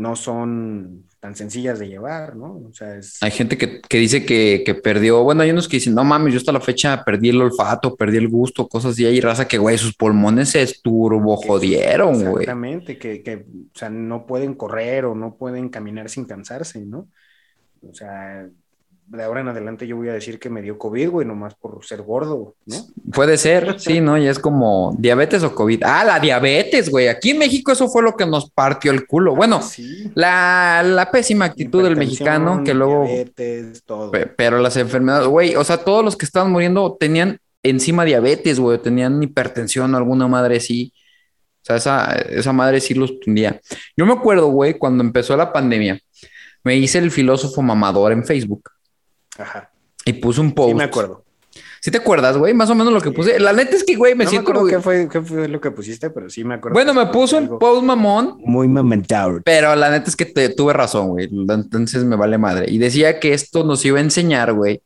no 0.00 0.16
son 0.16 1.04
tan 1.20 1.36
sencillas 1.36 1.78
de 1.78 1.88
llevar, 1.88 2.34
¿no? 2.34 2.62
O 2.70 2.72
sea, 2.72 2.96
es... 2.96 3.22
Hay 3.22 3.30
gente 3.30 3.58
que, 3.58 3.82
que 3.82 3.98
dice 3.98 4.24
que, 4.24 4.62
que 4.64 4.74
perdió, 4.74 5.22
bueno, 5.22 5.42
hay 5.42 5.50
unos 5.50 5.68
que 5.68 5.76
dicen, 5.76 5.94
no 5.94 6.02
mames, 6.02 6.32
yo 6.32 6.38
hasta 6.38 6.52
la 6.52 6.60
fecha 6.62 7.04
perdí 7.04 7.28
el 7.28 7.42
olfato, 7.42 7.94
perdí 7.94 8.16
el 8.16 8.28
gusto, 8.28 8.66
cosas 8.66 8.92
así. 8.92 9.04
Hay 9.04 9.20
raza 9.20 9.46
que, 9.46 9.58
güey, 9.58 9.76
sus 9.76 9.94
pulmones 9.94 10.48
se 10.48 10.66
turbo 10.82 11.38
que- 11.38 11.46
jodieron, 11.48 12.14
güey. 12.14 12.44
Exactamente, 12.44 12.96
que, 12.98 13.22
que, 13.22 13.36
o 13.36 13.78
sea, 13.78 13.90
no 13.90 14.24
pueden 14.26 14.54
correr 14.54 15.04
o 15.04 15.14
no 15.14 15.34
pueden 15.36 15.68
caminar 15.68 16.08
sin 16.08 16.24
cansarse, 16.24 16.80
¿no? 16.86 17.06
O 17.82 17.92
sea, 17.94 18.48
de 19.12 19.24
ahora 19.24 19.40
en 19.40 19.48
adelante 19.48 19.86
yo 19.88 19.96
voy 19.96 20.08
a 20.08 20.12
decir 20.12 20.38
que 20.38 20.48
me 20.48 20.62
dio 20.62 20.78
COVID, 20.78 21.08
güey, 21.10 21.26
nomás 21.26 21.54
por 21.56 21.84
ser 21.84 22.00
gordo, 22.02 22.54
¿no? 22.66 22.76
Puede 23.12 23.36
ser, 23.38 23.74
sí, 23.80 24.00
¿no? 24.00 24.16
Y 24.16 24.28
es 24.28 24.38
como 24.38 24.94
diabetes 24.98 25.42
o 25.42 25.52
COVID. 25.54 25.82
Ah, 25.84 26.04
la 26.04 26.20
diabetes, 26.20 26.88
güey. 26.88 27.08
Aquí 27.08 27.30
en 27.30 27.38
México 27.38 27.72
eso 27.72 27.88
fue 27.88 28.02
lo 28.04 28.14
que 28.16 28.24
nos 28.24 28.50
partió 28.50 28.92
el 28.92 29.06
culo. 29.06 29.34
Bueno, 29.34 29.60
Sí. 29.62 30.10
la, 30.14 30.82
la 30.84 31.10
pésima 31.10 31.46
actitud 31.46 31.82
del 31.82 31.96
mexicano 31.96 32.62
que 32.64 32.72
luego... 32.72 33.04
Diabetes, 33.04 33.82
todo. 33.84 34.12
Pe- 34.12 34.26
Pero 34.26 34.58
las 34.60 34.76
enfermedades, 34.76 35.26
güey, 35.26 35.56
o 35.56 35.64
sea, 35.64 35.78
todos 35.78 36.04
los 36.04 36.16
que 36.16 36.24
estaban 36.24 36.52
muriendo 36.52 36.96
tenían 36.98 37.38
encima 37.64 38.04
diabetes, 38.04 38.60
güey, 38.60 38.78
tenían 38.78 39.20
hipertensión 39.22 39.92
o 39.92 39.96
alguna 39.98 40.28
madre 40.28 40.58
así. 40.58 40.92
O 41.62 41.64
sea, 41.64 41.76
esa, 41.76 42.12
esa 42.14 42.52
madre 42.52 42.80
sí 42.80 42.94
los 42.94 43.18
tundía. 43.20 43.60
Yo 43.96 44.06
me 44.06 44.12
acuerdo, 44.12 44.46
güey, 44.48 44.74
cuando 44.78 45.02
empezó 45.02 45.36
la 45.36 45.52
pandemia, 45.52 46.00
me 46.62 46.76
hice 46.76 46.98
el 46.98 47.10
filósofo 47.10 47.60
mamador 47.60 48.12
en 48.12 48.24
Facebook 48.24 48.70
Ajá. 49.38 49.70
y 50.04 50.12
puse 50.14 50.40
un 50.40 50.52
post. 50.52 50.70
Sí, 50.70 50.74
me 50.74 50.84
acuerdo. 50.84 51.24
¿Sí 51.82 51.90
te 51.90 51.98
acuerdas, 51.98 52.36
güey? 52.36 52.52
Más 52.52 52.68
o 52.70 52.74
menos 52.74 52.92
lo 52.92 53.00
que 53.00 53.10
puse. 53.10 53.40
La 53.40 53.52
neta 53.54 53.74
es 53.74 53.84
que, 53.84 53.96
güey, 53.96 54.14
me 54.14 54.24
no 54.24 54.30
siento. 54.30 54.52
me 54.52 54.58
acuerdo 54.58 54.68
güey- 54.68 54.76
qué 54.76 54.82
fue, 54.82 55.08
qué 55.08 55.22
fue 55.22 55.48
lo 55.48 55.60
que 55.60 55.70
pusiste, 55.70 56.10
pero 56.10 56.28
sí 56.28 56.44
me 56.44 56.54
acuerdo. 56.54 56.74
Bueno, 56.74 56.92
me 56.92 57.06
puso 57.06 57.38
el 57.38 57.48
post 57.48 57.82
mamón, 57.82 58.36
Muy 58.44 58.68
momentado. 58.68 59.40
pero 59.44 59.74
la 59.74 59.90
neta 59.90 60.10
es 60.10 60.16
que 60.16 60.26
te- 60.26 60.50
tuve 60.50 60.72
razón, 60.74 61.08
güey. 61.08 61.28
Entonces 61.30 62.04
me 62.04 62.16
vale 62.16 62.36
madre. 62.38 62.66
Y 62.70 62.76
decía 62.78 63.18
que 63.18 63.32
esto 63.32 63.64
nos 63.64 63.82
iba 63.84 63.98
a 63.98 64.02
enseñar, 64.02 64.52
güey, 64.52 64.82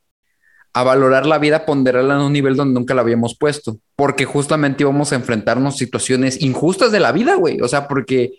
a 0.72 0.82
valorar 0.84 1.26
la 1.26 1.38
vida, 1.38 1.66
ponderarla 1.66 2.14
en 2.14 2.20
un 2.20 2.32
nivel 2.32 2.54
donde 2.56 2.74
nunca 2.78 2.94
la 2.94 3.00
habíamos 3.02 3.36
puesto. 3.36 3.76
Porque 3.96 4.24
justamente 4.24 4.84
íbamos 4.84 5.12
a 5.12 5.16
enfrentarnos 5.16 5.76
situaciones 5.76 6.40
injustas 6.42 6.92
de 6.92 7.00
la 7.00 7.10
vida, 7.12 7.34
güey. 7.34 7.60
O 7.60 7.68
sea, 7.68 7.88
porque 7.88 8.32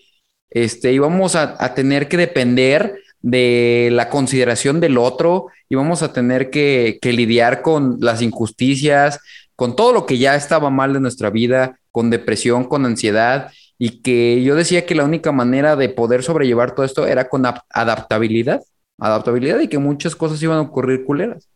este, 0.49 0.93
íbamos 0.93 1.35
a, 1.35 1.55
a 1.63 1.73
tener 1.73 2.07
que 2.07 2.17
depender 2.17 2.99
de 3.25 3.89
la 3.91 4.11
consideración 4.11 4.79
del 4.79 4.99
otro, 4.99 5.47
íbamos 5.67 6.03
a 6.03 6.13
tener 6.13 6.51
que, 6.51 6.99
lidiar 7.01 7.63
con 7.63 7.97
las 7.99 8.21
injusticias, 8.21 9.19
con 9.55 9.75
todo 9.75 9.93
lo 9.93 10.05
que 10.05 10.19
ya 10.19 10.35
estaba 10.35 10.69
mal 10.69 10.93
de 10.93 10.99
nuestra 10.99 11.31
vida, 11.31 11.79
con 11.91 12.11
depresión, 12.11 12.65
con 12.65 12.85
ansiedad, 12.85 13.51
y 13.79 14.03
que 14.03 14.43
yo 14.43 14.53
decía 14.53 14.85
que 14.85 14.93
la 14.93 15.05
única 15.05 15.31
manera 15.31 15.75
de 15.75 15.89
poder 15.89 16.21
sobrellevar 16.21 16.75
todo 16.75 16.85
esto 16.85 17.07
era 17.07 17.27
con 17.27 17.47
ap- 17.47 17.63
adaptabilidad, 17.71 18.61
adaptabilidad 18.99 19.59
y 19.59 19.69
que 19.69 19.79
muchas 19.79 20.15
cosas 20.15 20.39
iban 20.43 20.59
a 20.59 20.61
ocurrir 20.61 21.03
culeras. 21.03 21.49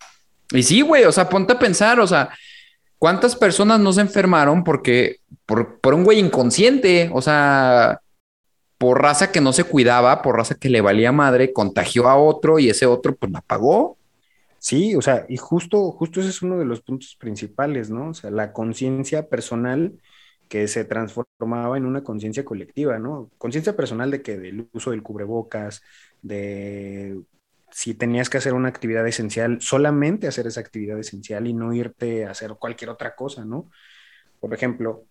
Y 0.52 0.64
sí, 0.64 0.82
güey, 0.82 1.04
o 1.04 1.12
sea, 1.12 1.30
ponte 1.30 1.54
a 1.54 1.60
pensar, 1.60 2.00
o 2.00 2.08
sea, 2.08 2.30
¿cuántas 2.98 3.36
personas 3.36 3.80
no 3.80 3.94
se 3.94 4.02
enfermaron 4.02 4.64
porque 4.64 5.18
por, 5.46 5.80
por 5.80 5.94
un 5.94 6.04
güey 6.04 6.18
inconsciente, 6.18 7.12
o 7.14 7.22
sea, 7.22 8.00
por 8.80 9.02
raza 9.02 9.32
que 9.32 9.42
no 9.42 9.54
se 9.54 9.66
cuidaba, 9.66 10.22
por 10.24 10.38
raza 10.38 10.56
que 10.56 10.70
le 10.70 10.82
valía 10.82 11.12
madre, 11.12 11.54
contagió 11.54 12.08
a 12.08 12.16
otro 12.16 12.60
y 12.60 12.70
ese 12.70 12.86
otro 12.86 13.16
pues 13.16 13.32
la 13.32 13.42
pagó? 13.42 13.98
Sí, 14.58 14.96
o 14.96 15.02
sea, 15.02 15.26
y 15.30 15.38
justo, 15.38 15.92
justo 15.92 16.22
ese 16.22 16.30
es 16.30 16.42
uno 16.42 16.58
de 16.58 16.66
los 16.66 16.82
puntos 16.82 17.16
principales, 17.20 17.90
¿no? 17.90 18.10
O 18.10 18.14
sea, 18.14 18.32
la 18.32 18.54
conciencia 18.54 19.28
personal 19.28 20.00
que 20.48 20.68
se 20.70 20.86
transformaba 20.86 21.78
en 21.78 21.86
una 21.86 22.04
conciencia 22.04 22.46
colectiva, 22.46 23.00
¿no? 23.00 23.30
Conciencia 23.38 23.76
personal 23.76 24.12
de 24.12 24.22
que 24.22 24.38
del 24.38 24.68
uso 24.74 24.92
del 24.92 25.04
cubrebocas, 25.04 25.82
de 26.22 27.22
si 27.72 27.94
tenías 27.94 28.30
que 28.30 28.38
hacer 28.38 28.54
una 28.54 28.70
actividad 28.70 29.06
esencial, 29.08 29.62
solamente 29.62 30.28
hacer 30.28 30.48
esa 30.48 30.62
actividad 30.62 30.98
esencial 31.00 31.48
y 31.48 31.54
no 31.54 31.74
irte 31.74 32.26
a 32.26 32.32
hacer 32.32 32.56
cualquier 32.56 32.90
otra 32.92 33.16
cosa, 33.16 33.46
¿no? 33.46 33.70
Por 34.40 34.54
ejemplo, 34.54 35.04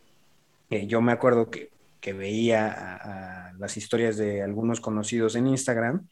eh, 0.70 0.86
yo 0.86 1.00
me 1.02 1.12
acuerdo 1.12 1.50
que, 1.50 1.70
que 2.00 2.12
veía 2.12 2.68
a, 2.68 3.48
a 3.48 3.52
las 3.58 3.76
historias 3.76 4.16
de 4.16 4.42
algunos 4.42 4.80
conocidos 4.80 5.36
en 5.36 5.46
Instagram 5.48 6.06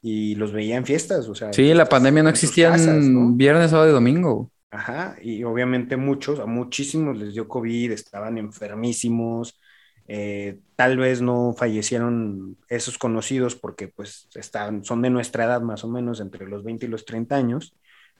y 0.00 0.34
los 0.36 0.52
veía 0.52 0.76
en 0.76 0.86
fiestas, 0.86 1.28
o 1.28 1.34
sea, 1.34 1.52
Sí, 1.52 1.74
la 1.74 1.88
pandemia 1.88 2.22
no 2.22 2.28
en 2.28 2.36
sus 2.36 2.44
existía 2.44 2.70
casas, 2.70 3.04
¿no? 3.04 3.32
viernes, 3.32 3.70
sábado 3.70 3.90
y 3.90 3.92
domingo. 3.92 4.50
Ajá, 4.70 5.16
y 5.22 5.44
obviamente 5.44 5.96
muchos, 5.96 6.40
a 6.40 6.46
muchísimos 6.46 7.16
les 7.18 7.32
dio 7.32 7.48
COVID, 7.48 7.90
estaban 7.92 8.36
enfermísimos, 8.38 9.58
eh, 10.06 10.60
tal 10.76 10.98
vez 10.98 11.20
no 11.22 11.54
fallecieron 11.56 12.56
esos 12.68 12.98
conocidos 12.98 13.56
porque 13.56 13.88
pues 13.88 14.28
están, 14.34 14.84
son 14.84 15.02
de 15.02 15.10
nuestra 15.10 15.44
edad 15.44 15.62
más 15.62 15.84
o 15.84 15.88
menos, 15.88 16.20
entre 16.20 16.46
los 16.46 16.64
20 16.64 16.86
y 16.86 16.88
los 16.88 17.04
30 17.04 17.36
años, 17.36 17.74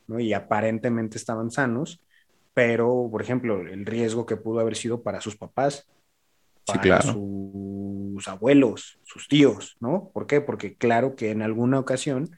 ¿no? 0.07 0.21
Y 0.21 0.33
aparentemente 0.33 1.19
estaban 1.19 1.51
sanos, 1.51 2.01
pero 2.55 3.09
por 3.11 3.23
ejemplo, 3.23 3.61
el 3.61 3.87
riesgo 3.87 4.27
que 4.27 4.37
pudo 4.37 4.61
haber 4.61 4.77
sido 4.77 5.03
para 5.03 5.21
sus 5.21 5.37
papás, 5.37 5.87
Sí, 6.73 6.79
para 6.79 7.01
claro. 7.01 7.13
sus 8.15 8.29
abuelos, 8.29 8.99
sus 9.05 9.29
tíos, 9.29 9.77
¿no? 9.81 10.11
¿Por 10.13 10.27
qué? 10.27 10.41
Porque 10.41 10.77
claro 10.77 11.15
que 11.17 11.31
en 11.31 11.43
alguna 11.43 11.79
ocasión 11.79 12.31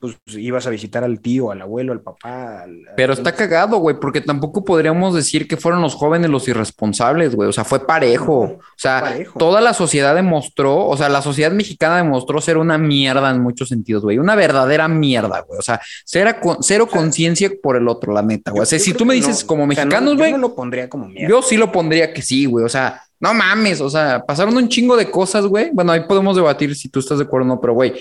pues 0.00 0.16
ibas 0.36 0.64
a 0.64 0.70
visitar 0.70 1.02
al 1.02 1.18
tío, 1.18 1.50
al 1.50 1.60
abuelo, 1.60 1.90
al 1.92 2.00
papá. 2.02 2.62
al- 2.62 2.82
Pero 2.96 3.12
está 3.14 3.34
cagado, 3.34 3.78
güey, 3.78 3.98
porque 3.98 4.20
tampoco 4.20 4.64
podríamos 4.64 5.12
decir 5.12 5.48
que 5.48 5.56
fueron 5.56 5.82
los 5.82 5.96
jóvenes 5.96 6.30
los 6.30 6.46
irresponsables, 6.46 7.34
güey. 7.34 7.48
O 7.48 7.52
sea, 7.52 7.64
fue 7.64 7.84
parejo. 7.84 8.38
O 8.42 8.58
sea, 8.76 9.00
parejo. 9.00 9.36
toda 9.40 9.60
la 9.60 9.74
sociedad 9.74 10.14
demostró, 10.14 10.86
o 10.86 10.96
sea, 10.96 11.08
la 11.08 11.20
sociedad 11.20 11.50
mexicana 11.50 11.96
demostró 11.96 12.40
ser 12.40 12.58
una 12.58 12.78
mierda 12.78 13.28
en 13.28 13.42
muchos 13.42 13.70
sentidos, 13.70 14.04
güey. 14.04 14.18
Una 14.18 14.36
verdadera 14.36 14.86
mierda, 14.86 15.40
güey. 15.40 15.58
O 15.58 15.62
sea, 15.62 15.80
cero, 16.04 16.30
con- 16.40 16.58
cero 16.62 16.86
conciencia 16.86 17.50
por 17.60 17.74
el 17.74 17.88
otro, 17.88 18.12
la 18.12 18.22
neta, 18.22 18.52
güey. 18.52 18.62
O 18.62 18.66
sea, 18.66 18.78
Yo 18.78 18.84
si 18.84 18.94
tú 18.94 19.04
me 19.04 19.14
dices 19.14 19.42
no, 19.42 19.46
como 19.48 19.64
o 19.64 19.72
sea, 19.72 19.84
no, 19.84 19.88
mexicanos, 19.88 20.12
yo 20.12 20.18
güey, 20.18 20.30
no 20.30 20.38
lo 20.38 20.54
pondría 20.54 20.88
como 20.88 21.08
mierda. 21.08 21.28
yo 21.28 21.42
sí 21.42 21.56
lo 21.56 21.72
pondría 21.72 22.12
que 22.14 22.22
sí, 22.22 22.44
güey. 22.46 22.64
O 22.64 22.68
sea, 22.68 23.02
no 23.20 23.34
mames, 23.34 23.80
o 23.80 23.90
sea, 23.90 24.24
pasaron 24.24 24.56
un 24.56 24.68
chingo 24.68 24.96
de 24.96 25.10
cosas, 25.10 25.44
güey. 25.44 25.70
Bueno, 25.72 25.92
ahí 25.92 26.04
podemos 26.06 26.36
debatir 26.36 26.74
si 26.76 26.88
tú 26.88 27.00
estás 27.00 27.18
de 27.18 27.24
acuerdo 27.24 27.46
o 27.46 27.48
no, 27.48 27.60
pero 27.60 27.74
güey, 27.74 27.94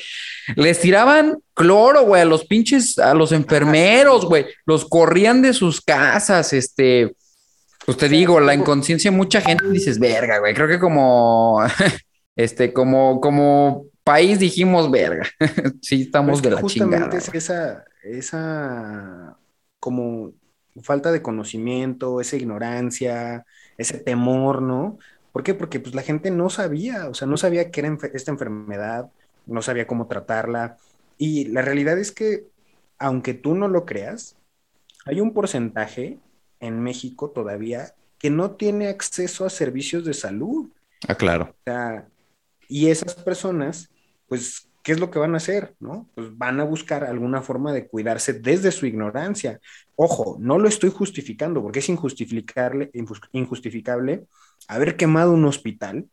les 0.55 0.79
tiraban 0.79 1.39
cloro, 1.53 2.03
güey, 2.03 2.21
a 2.21 2.25
los 2.25 2.45
pinches, 2.45 2.99
a 2.99 3.13
los 3.13 3.31
enfermeros, 3.31 4.25
güey. 4.25 4.45
Los 4.65 4.85
corrían 4.85 5.41
de 5.41 5.53
sus 5.53 5.81
casas, 5.81 6.53
este. 6.53 7.15
Pues 7.85 7.97
te 7.97 8.09
digo, 8.09 8.39
la 8.39 8.53
inconsciencia, 8.53 9.11
mucha 9.11 9.41
gente 9.41 9.69
dices, 9.69 9.97
verga, 9.97 10.39
güey. 10.39 10.53
Creo 10.53 10.67
que 10.67 10.79
como, 10.79 11.61
este, 12.35 12.73
como, 12.73 13.19
como 13.21 13.85
país 14.03 14.39
dijimos, 14.39 14.91
verga. 14.91 15.27
sí, 15.81 16.03
estamos 16.03 16.27
Pero 16.27 16.35
es 16.35 16.41
que 16.41 16.49
de 16.49 16.55
la 16.55 16.61
justamente 16.61 17.17
chingada. 17.17 17.17
es 17.17 17.33
esa, 17.33 17.85
esa 18.03 19.37
como 19.79 20.33
falta 20.83 21.11
de 21.11 21.21
conocimiento, 21.21 22.21
esa 22.21 22.35
ignorancia, 22.35 23.45
ese 23.77 23.99
temor, 23.99 24.61
¿no? 24.61 24.97
¿Por 25.31 25.43
qué? 25.43 25.53
Porque 25.53 25.79
pues 25.79 25.93
la 25.93 26.01
gente 26.01 26.31
no 26.31 26.49
sabía, 26.49 27.07
o 27.09 27.13
sea, 27.13 27.27
no 27.27 27.37
sabía 27.37 27.69
qué 27.71 27.81
era 27.81 27.97
esta 28.13 28.31
enfermedad, 28.31 29.11
no 29.45 29.61
sabía 29.61 29.87
cómo 29.87 30.07
tratarla. 30.07 30.77
Y 31.17 31.45
la 31.45 31.61
realidad 31.61 31.97
es 31.97 32.11
que, 32.11 32.47
aunque 32.97 33.33
tú 33.33 33.55
no 33.55 33.67
lo 33.67 33.85
creas, 33.85 34.35
hay 35.05 35.21
un 35.21 35.33
porcentaje 35.33 36.19
en 36.59 36.81
México 36.81 37.29
todavía 37.29 37.93
que 38.17 38.29
no 38.29 38.51
tiene 38.51 38.87
acceso 38.87 39.45
a 39.45 39.49
servicios 39.49 40.05
de 40.05 40.13
salud. 40.13 40.69
Ah, 41.07 41.15
claro. 41.15 41.55
O 41.59 41.63
sea, 41.63 42.07
y 42.67 42.89
esas 42.89 43.15
personas, 43.15 43.89
pues, 44.27 44.66
¿qué 44.87 44.93
es 44.93 45.01
lo 45.01 45.11
que 45.11 45.19
van 45.19 45.33
a 45.33 45.37
hacer? 45.37 45.75
¿No? 45.81 46.07
Pues 46.15 46.37
van 46.37 46.61
a 46.61 46.63
buscar 46.63 47.03
alguna 47.03 47.41
forma 47.41 47.73
de 47.73 47.87
cuidarse 47.89 48.31
desde 48.31 48.71
su 48.71 48.85
ignorancia. 48.85 49.59
Ojo, 49.97 50.37
no 50.39 50.57
lo 50.57 50.69
estoy 50.69 50.91
justificando 50.91 51.61
porque 51.61 51.79
es 51.79 51.89
injustificable, 51.89 52.89
injustificable 53.33 54.27
haber 54.69 54.95
quemado 54.95 55.33
un 55.33 55.43
hospital. 55.43 56.05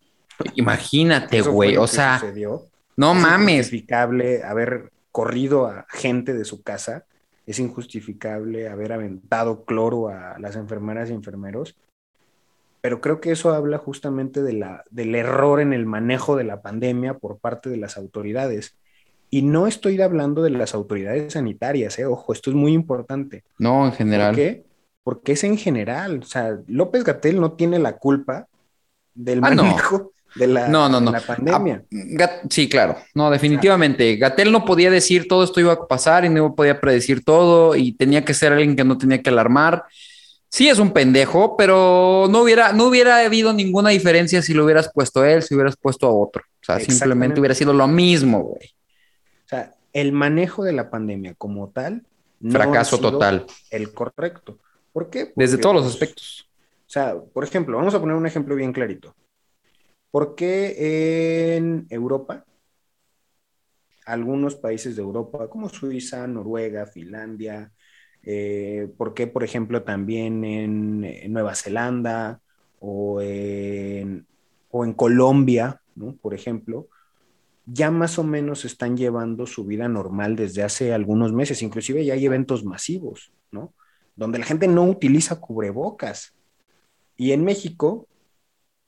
Imagínate, 0.56 1.40
güey. 1.42 1.76
O 1.76 1.86
sea, 1.86 2.18
sucedió. 2.18 2.62
no 2.96 3.12
Es 3.12 3.22
mames. 3.22 3.54
injustificable 3.58 4.42
haber 4.42 4.90
corrido 5.12 5.68
a 5.68 5.86
gente 5.88 6.34
de 6.34 6.44
su 6.44 6.64
casa. 6.64 7.04
Es 7.46 7.60
injustificable 7.60 8.68
haber 8.68 8.92
aventado 8.92 9.64
cloro 9.64 10.08
a 10.08 10.36
las 10.40 10.56
enfermeras 10.56 11.10
y 11.10 11.12
enfermeros. 11.12 11.76
Pero 12.84 13.00
creo 13.00 13.18
que 13.18 13.30
eso 13.32 13.54
habla 13.54 13.78
justamente 13.78 14.42
de 14.42 14.52
la, 14.52 14.84
del 14.90 15.14
error 15.14 15.58
en 15.62 15.72
el 15.72 15.86
manejo 15.86 16.36
de 16.36 16.44
la 16.44 16.60
pandemia 16.60 17.14
por 17.14 17.38
parte 17.38 17.70
de 17.70 17.78
las 17.78 17.96
autoridades. 17.96 18.76
Y 19.30 19.40
no 19.40 19.66
estoy 19.66 19.98
hablando 20.02 20.42
de 20.42 20.50
las 20.50 20.74
autoridades 20.74 21.32
sanitarias, 21.32 21.98
¿eh? 21.98 22.04
ojo, 22.04 22.34
esto 22.34 22.50
es 22.50 22.56
muy 22.56 22.74
importante. 22.74 23.42
No, 23.58 23.84
en 23.86 23.90
¿Por 23.90 23.96
general. 23.96 24.34
qué? 24.34 24.64
porque 25.02 25.32
es 25.32 25.44
en 25.44 25.56
general. 25.56 26.20
O 26.22 26.26
sea, 26.26 26.58
López 26.66 27.04
Gatel 27.04 27.40
no 27.40 27.52
tiene 27.52 27.78
la 27.78 27.96
culpa 27.96 28.48
del 29.14 29.40
Ah, 29.42 29.54
no. 29.54 29.64
manejo 29.64 30.12
de 30.34 30.46
la, 30.46 30.68
No, 30.68 30.86
no, 30.90 30.98
de 30.98 31.06
no. 31.06 31.10
la 31.12 31.20
pandemia. 31.22 31.84
Ah, 32.20 32.30
sí, 32.50 32.68
claro. 32.68 32.96
No, 33.14 33.30
definitivamente. 33.30 34.16
Gatel 34.16 34.52
no 34.52 34.66
podía 34.66 34.90
decir 34.90 35.26
todo 35.26 35.42
esto 35.42 35.58
iba 35.58 35.72
a 35.72 35.86
pasar 35.88 36.26
y 36.26 36.28
no 36.28 36.54
podía 36.54 36.82
predecir 36.82 37.24
todo 37.24 37.76
y 37.76 37.92
tenía 37.92 38.26
que 38.26 38.34
ser 38.34 38.52
alguien 38.52 38.76
que 38.76 38.84
no 38.84 38.98
tenía 38.98 39.22
que 39.22 39.30
alarmar. 39.30 39.84
Sí, 40.54 40.68
es 40.68 40.78
un 40.78 40.92
pendejo, 40.92 41.56
pero 41.56 42.28
no 42.30 42.42
hubiera, 42.42 42.72
no 42.72 42.86
hubiera 42.86 43.18
habido 43.24 43.52
ninguna 43.52 43.90
diferencia 43.90 44.40
si 44.40 44.54
lo 44.54 44.64
hubieras 44.64 44.88
puesto 44.94 45.22
a 45.22 45.32
él, 45.32 45.42
si 45.42 45.52
hubieras 45.52 45.76
puesto 45.76 46.06
a 46.06 46.12
otro. 46.12 46.44
O 46.44 46.64
sea, 46.64 46.78
simplemente 46.78 47.40
hubiera 47.40 47.56
sido 47.56 47.72
lo 47.72 47.88
mismo, 47.88 48.40
güey. 48.40 48.68
O 49.46 49.48
sea, 49.48 49.74
el 49.92 50.12
manejo 50.12 50.62
de 50.62 50.72
la 50.72 50.90
pandemia 50.90 51.34
como 51.34 51.70
tal 51.70 52.06
no 52.38 52.52
Fracaso 52.52 52.94
ha 52.94 52.98
sido 52.98 53.10
total. 53.10 53.46
El 53.68 53.92
correcto. 53.92 54.60
¿Por 54.92 55.10
qué? 55.10 55.32
Desde 55.34 55.58
todos 55.58 55.74
los 55.74 55.84
pues, 55.86 55.94
aspectos. 55.94 56.48
O 56.86 56.90
sea, 56.90 57.16
por 57.18 57.42
ejemplo, 57.42 57.76
vamos 57.76 57.94
a 57.96 57.98
poner 57.98 58.14
un 58.14 58.28
ejemplo 58.28 58.54
bien 58.54 58.72
clarito. 58.72 59.12
¿Por 60.12 60.36
qué 60.36 61.56
en 61.56 61.88
Europa, 61.90 62.44
algunos 64.06 64.54
países 64.54 64.94
de 64.94 65.02
Europa, 65.02 65.48
como 65.48 65.68
Suiza, 65.68 66.28
Noruega, 66.28 66.86
Finlandia, 66.86 67.72
eh, 68.26 68.88
por 68.96 69.14
qué, 69.14 69.26
por 69.26 69.44
ejemplo, 69.44 69.82
también 69.82 70.44
en, 70.44 71.32
Nueva 71.32 71.54
Zelanda 71.54 72.40
o 72.80 73.20
en, 73.20 74.26
o 74.70 74.84
en 74.84 74.92
Colombia, 74.92 75.80
¿no? 75.94 76.16
por 76.16 76.34
ejemplo, 76.34 76.88
ya 77.66 77.90
más 77.90 78.18
o 78.18 78.24
menos 78.24 78.64
están 78.64 78.96
llevando 78.96 79.46
su 79.46 79.64
vida 79.64 79.88
normal 79.88 80.36
desde 80.36 80.62
hace 80.62 80.92
algunos 80.92 81.32
meses, 81.32 81.62
inclusive 81.62 82.04
ya 82.04 82.14
hay 82.14 82.26
eventos 82.26 82.64
masivos, 82.64 83.32
¿no? 83.50 83.72
Donde 84.16 84.38
la 84.38 84.44
gente 84.44 84.68
no 84.68 84.84
utiliza 84.84 85.40
cubrebocas. 85.40 86.34
Y 87.16 87.32
en 87.32 87.44
México, 87.44 88.06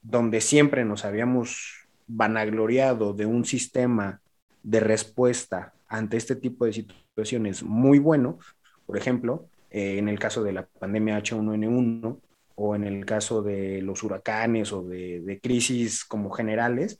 donde 0.02 0.40
siempre 0.40 0.84
nos 0.84 1.04
habíamos 1.04 1.88
vanagloriado 2.06 3.12
de 3.12 3.26
un 3.26 3.44
sistema 3.44 4.20
de 4.62 4.80
respuesta 4.80 5.72
ante 5.88 6.16
este 6.16 6.36
tipo 6.36 6.64
de 6.64 6.72
situaciones 6.72 7.62
muy 7.62 7.98
bueno, 7.98 8.38
por 8.86 8.96
ejemplo, 8.96 9.48
eh, 9.70 9.98
en 9.98 10.08
el 10.08 10.18
caso 10.18 10.42
de 10.42 10.52
la 10.52 10.66
pandemia 10.66 11.18
H1N1 11.18 12.18
o 12.54 12.74
en 12.74 12.84
el 12.84 13.04
caso 13.04 13.42
de 13.42 13.82
los 13.82 14.02
huracanes 14.02 14.72
o 14.72 14.82
de, 14.82 15.20
de 15.20 15.40
crisis 15.40 16.04
como 16.04 16.30
generales, 16.30 16.98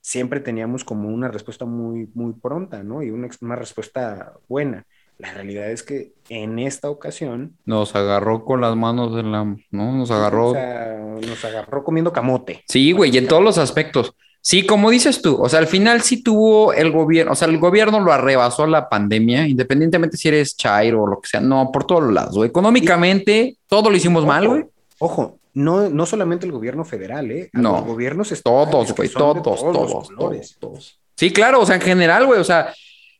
siempre 0.00 0.40
teníamos 0.40 0.84
como 0.84 1.08
una 1.08 1.28
respuesta 1.28 1.64
muy, 1.64 2.08
muy 2.14 2.32
pronta, 2.32 2.82
¿no? 2.82 3.02
Y 3.02 3.10
una, 3.10 3.28
una 3.40 3.56
respuesta 3.56 4.34
buena. 4.48 4.86
La 5.18 5.32
realidad 5.32 5.70
es 5.70 5.82
que 5.82 6.12
en 6.28 6.58
esta 6.58 6.90
ocasión 6.90 7.56
Nos 7.64 7.96
agarró 7.96 8.44
con 8.44 8.60
las 8.60 8.76
manos 8.76 9.18
en 9.18 9.32
la... 9.32 9.44
¿no? 9.70 9.92
Nos 9.96 10.10
agarró... 10.10 10.50
o 10.50 10.52
sea, 10.52 10.96
nos 11.26 11.44
agarró 11.44 11.82
comiendo 11.82 12.12
camote. 12.12 12.62
Sí, 12.68 12.92
güey, 12.92 13.14
y 13.14 13.18
en 13.18 13.26
todos 13.26 13.42
los 13.42 13.58
aspectos. 13.58 14.14
Sí, 14.48 14.64
como 14.64 14.90
dices 14.90 15.22
tú, 15.22 15.42
o 15.42 15.48
sea, 15.48 15.58
al 15.58 15.66
final 15.66 16.02
sí 16.02 16.22
tuvo 16.22 16.72
el 16.72 16.92
gobierno, 16.92 17.32
o 17.32 17.34
sea, 17.34 17.48
el 17.48 17.58
gobierno 17.58 17.98
lo 17.98 18.12
arrebasó 18.12 18.64
la 18.68 18.88
pandemia, 18.88 19.48
independientemente 19.48 20.16
si 20.16 20.28
eres 20.28 20.56
chairo 20.56 21.02
o 21.02 21.06
lo 21.08 21.20
que 21.20 21.28
sea, 21.28 21.40
no, 21.40 21.72
por 21.72 21.84
todos 21.84 22.12
lados, 22.12 22.36
güey. 22.36 22.48
Económicamente, 22.50 23.56
todo 23.66 23.90
lo 23.90 23.96
hicimos 23.96 24.24
mal, 24.24 24.46
güey. 24.46 24.64
Ojo, 25.00 25.40
no, 25.54 25.88
no 25.90 26.06
solamente 26.06 26.46
el 26.46 26.52
gobierno 26.52 26.84
federal, 26.84 27.28
¿eh? 27.32 27.50
A 27.54 27.58
No. 27.58 27.72
Los 27.78 27.86
gobiernos 27.86 28.30
estatales 28.30 28.70
Todos, 28.70 28.94
güey, 28.94 29.08
todos, 29.08 29.42
todos, 29.42 29.60
colores. 29.62 30.06
todos, 30.16 30.56
todos. 30.60 31.00
Sí, 31.16 31.32
claro, 31.32 31.60
o 31.62 31.66
sea, 31.66 31.74
en 31.74 31.82
general, 31.82 32.24
güey, 32.26 32.38
o 32.38 32.44
sea, 32.44 32.72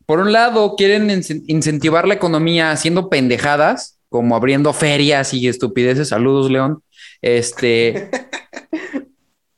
por 0.05 0.21
un 0.21 0.31
lado 0.31 0.75
quieren 0.77 1.09
incen- 1.09 1.43
incentivar 1.47 2.07
la 2.07 2.13
economía 2.13 2.71
haciendo 2.71 3.09
pendejadas, 3.09 3.99
como 4.07 4.33
abriendo 4.37 4.71
ferias 4.71 5.33
y 5.33 5.49
estupideces. 5.49 6.07
Saludos, 6.07 6.49
León. 6.49 6.81
Este. 7.21 8.09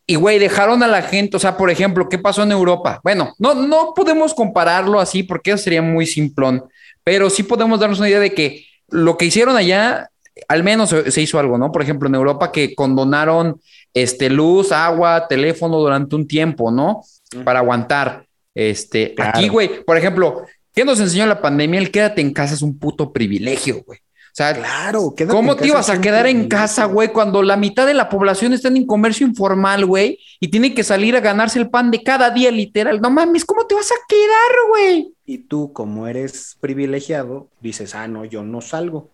Y, 0.10 0.16
güey, 0.16 0.40
dejaron 0.40 0.82
a 0.82 0.88
la 0.88 1.04
gente, 1.04 1.38
o 1.38 1.40
sea, 1.40 1.56
por 1.56 1.70
ejemplo, 1.70 2.10
¿qué 2.10 2.18
pasó 2.18 2.42
en 2.42 2.52
Europa? 2.52 3.00
Bueno, 3.04 3.36
no, 3.38 3.54
no 3.54 3.94
podemos 3.96 4.34
compararlo 4.34 5.00
así 5.00 5.22
porque 5.22 5.52
eso 5.52 5.66
sería 5.66 5.84
muy 5.84 6.08
simplón, 6.08 6.64
pero 7.04 7.30
sí 7.30 7.44
podemos 7.44 7.80
darnos 7.80 8.00
una 8.00 8.10
idea 8.10 8.20
de 8.20 8.34
que 8.34 8.66
lo 8.88 9.18
que 9.18 9.26
hicieron 9.26 9.56
allá, 9.56 10.10
al 10.48 10.64
menos 10.64 10.90
se, 10.90 11.22
hizo 11.22 11.38
algo, 11.38 11.60
¿no? 11.60 11.72
Por 11.72 11.84
ejemplo, 11.84 12.10
en 12.10 12.16
Europa 12.16 12.52
que 12.52 12.74
condonaron 12.74 13.62
este, 13.94 14.32
luz, 14.32 14.72
agua, 14.72 15.28
teléfono 15.28 15.78
durante 15.78 16.16
un 16.16 16.28
tiempo, 16.28 16.72
¿no? 16.72 17.04
Para 17.44 17.60
aguantar. 17.60 18.26
Este, 18.56 19.14
Claro. 19.14 19.38
aquí, 19.38 19.48
güey, 19.48 19.84
por 19.84 19.96
ejemplo, 19.96 20.44
¿qué 20.74 20.86
nos 20.86 21.00
enseñó 21.00 21.28
la 21.28 21.40
pandemia? 21.40 21.80
El 21.80 21.92
quédate 21.92 22.22
en 22.22 22.34
casa 22.34 22.56
es 22.56 22.64
un 22.64 22.80
puto 22.80 23.14
privilegio, 23.14 23.84
güey. 23.86 24.00
O 24.32 24.36
sea, 24.40 24.54
Claro, 24.54 25.14
¿Cómo 25.30 25.56
te 25.56 25.68
ibas 25.68 25.90
a 25.90 26.00
quedar 26.00 26.28
en 26.28 26.48
casa, 26.48 26.86
güey, 26.86 27.12
cuando 27.12 27.42
la 27.44 27.58
mitad 27.58 27.86
de 27.86 27.94
la 27.94 28.10
población 28.10 28.54
está 28.54 28.68
en 28.70 28.86
comercio 28.86 29.26
informal, 29.28 29.86
güey, 29.86 30.20
y 30.40 30.48
tiene 30.50 30.74
que 30.74 30.84
salir 30.84 31.16
a 31.16 31.20
ganarse 31.20 31.60
el 31.60 31.70
pan 31.70 31.92
de 31.92 32.04
cada 32.04 32.30
día, 32.30 32.52
literal? 32.52 33.02
No 33.02 33.10
mames, 33.10 33.44
¿cómo 33.46 33.66
te 33.66 33.76
vas 33.76 33.92
a 33.92 33.96
quedar, 34.08 34.52
güey? 34.70 35.14
Y 35.26 35.40
tú, 35.40 35.74
como 35.74 36.08
eres 36.08 36.58
privilegiado, 36.60 37.48
dices, 37.60 37.96
ah, 37.96 38.08
no, 38.08 38.26
yo 38.26 38.44
no 38.44 38.62
salgo. 38.62 39.10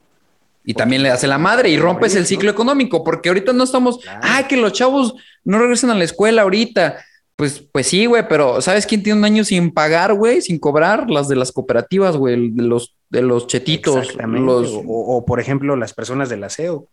Y 0.63 0.73
también 0.73 1.04
le 1.04 1.10
das 1.10 1.23
la 1.23 1.38
madre 1.38 1.69
y 1.69 1.78
rompes 1.78 2.15
el 2.15 2.25
ciclo 2.25 2.49
económico, 2.49 3.04
porque 3.04 3.30
ahorita 3.30 3.54
no 3.54 3.63
estamos, 3.63 3.99
Claro. 3.99 4.19
ay, 4.23 4.45
que 4.45 4.58
los 4.58 4.73
chavos 4.73 5.15
no 5.43 5.60
regresan 5.60 5.91
a 5.91 5.95
la 5.95 6.04
escuela 6.04 6.41
ahorita. 6.41 6.97
Pues, 7.36 7.63
pues 7.71 7.88
sí, 7.88 8.06
güey, 8.06 8.28
pero 8.30 8.62
¿sabes 8.62 8.86
quién 8.86 9.04
tiene 9.04 9.19
un 9.19 9.26
año 9.26 9.43
sin 9.43 9.71
pagar, 9.71 10.13
güey? 10.13 10.41
Sin 10.41 10.58
cobrar, 10.58 11.10
las 11.10 11.28
de 11.28 11.36
las 11.36 11.52
cooperativas, 11.52 12.15
güey, 12.15 12.50
de 12.52 12.63
los, 12.63 12.95
de 13.10 13.21
los 13.21 13.48
chetitos, 13.48 13.98
Exactamente. 13.98 14.45
los... 14.45 14.71
O, 14.71 14.84
o, 14.86 15.26
por 15.26 15.41
ejemplo, 15.41 15.76
las 15.76 15.93
personas 15.93 16.30
del 16.30 16.45
aseo. 16.45 16.88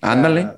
Ándale. 0.00 0.42
Ah, 0.42 0.56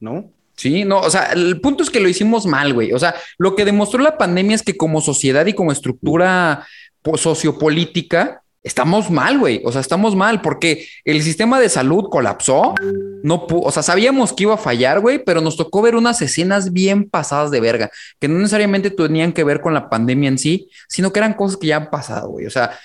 ¿No? 0.00 0.24
Sí, 0.56 0.84
no, 0.84 1.00
o 1.00 1.10
sea, 1.10 1.32
el 1.32 1.60
punto 1.60 1.82
es 1.82 1.90
que 1.90 2.00
lo 2.00 2.08
hicimos 2.08 2.46
mal, 2.46 2.72
güey. 2.72 2.92
O 2.92 2.98
sea, 2.98 3.14
lo 3.36 3.56
que 3.56 3.64
demostró 3.64 4.02
la 4.02 4.16
pandemia 4.16 4.54
es 4.54 4.62
que 4.62 4.76
como 4.76 5.00
sociedad 5.00 5.44
y 5.46 5.52
como 5.54 5.72
estructura 5.72 6.66
po- 7.02 7.16
sociopolítica, 7.18 8.41
estamos 8.62 9.10
mal, 9.10 9.38
güey. 9.38 9.60
O 9.64 9.72
sea, 9.72 9.80
estamos 9.80 10.14
mal 10.14 10.40
porque 10.40 10.86
el 11.04 11.22
sistema 11.22 11.60
de 11.60 11.68
salud 11.68 12.08
colapsó. 12.10 12.74
No 13.22 13.46
o 13.48 13.70
sea, 13.70 13.82
sabíamos 13.82 14.32
que 14.32 14.44
iba 14.44 14.54
a 14.54 14.58
fallar, 14.58 15.00
güey, 15.00 15.22
pero 15.24 15.40
nos 15.40 15.56
tocó 15.56 15.82
ver 15.82 15.96
unas 15.96 16.22
escenas 16.22 16.72
bien 16.72 17.08
pasadas 17.08 17.50
de 17.50 17.60
verga, 17.60 17.90
que 18.20 18.28
no 18.28 18.38
necesariamente 18.38 18.90
tenían 18.90 19.32
que 19.32 19.44
ver 19.44 19.60
con 19.60 19.74
la 19.74 19.88
pandemia 19.88 20.28
en 20.28 20.38
sí, 20.38 20.68
sino 20.88 21.12
que 21.12 21.20
eran 21.20 21.34
cosas 21.34 21.56
que 21.56 21.68
ya 21.68 21.76
han 21.76 21.90
pasado, 21.90 22.30
güey. 22.30 22.46
O 22.46 22.50
sea, 22.50 22.78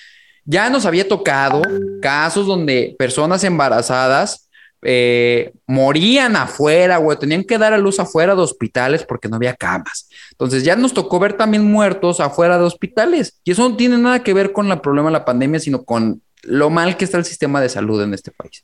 ya 0.45 0.69
nos 0.69 0.85
había 0.85 1.07
tocado 1.07 1.61
casos 2.01 2.47
donde 2.47 2.95
personas 2.97 3.43
embarazadas 3.43 4.47
eh, 4.83 5.53
morían 5.65 6.35
afuera, 6.35 6.97
güey, 6.97 7.17
tenían 7.17 7.43
que 7.43 7.57
dar 7.57 7.73
a 7.73 7.77
luz 7.77 7.99
afuera 7.99 8.35
de 8.35 8.41
hospitales 8.41 9.03
porque 9.03 9.27
no 9.27 9.35
había 9.35 9.55
camas. 9.55 10.06
Entonces 10.37 10.63
ya 10.63 10.75
nos 10.75 10.93
tocó 10.93 11.19
ver 11.19 11.33
también 11.33 11.63
muertos 11.63 12.19
afuera 12.19 12.59
de 12.59 12.63
hospitales. 12.63 13.41
Y 13.43 13.51
eso 13.51 13.67
no 13.67 13.75
tiene 13.75 13.97
nada 13.97 14.23
que 14.23 14.35
ver 14.35 14.53
con 14.53 14.71
el 14.71 14.81
problema 14.81 15.09
de 15.09 15.13
la 15.13 15.25
pandemia, 15.25 15.59
sino 15.59 15.83
con 15.83 16.21
lo 16.43 16.69
mal 16.69 16.95
que 16.95 17.05
está 17.05 17.17
el 17.17 17.25
sistema 17.25 17.59
de 17.59 17.69
salud 17.69 18.01
en 18.03 18.13
este 18.13 18.31
país. 18.31 18.63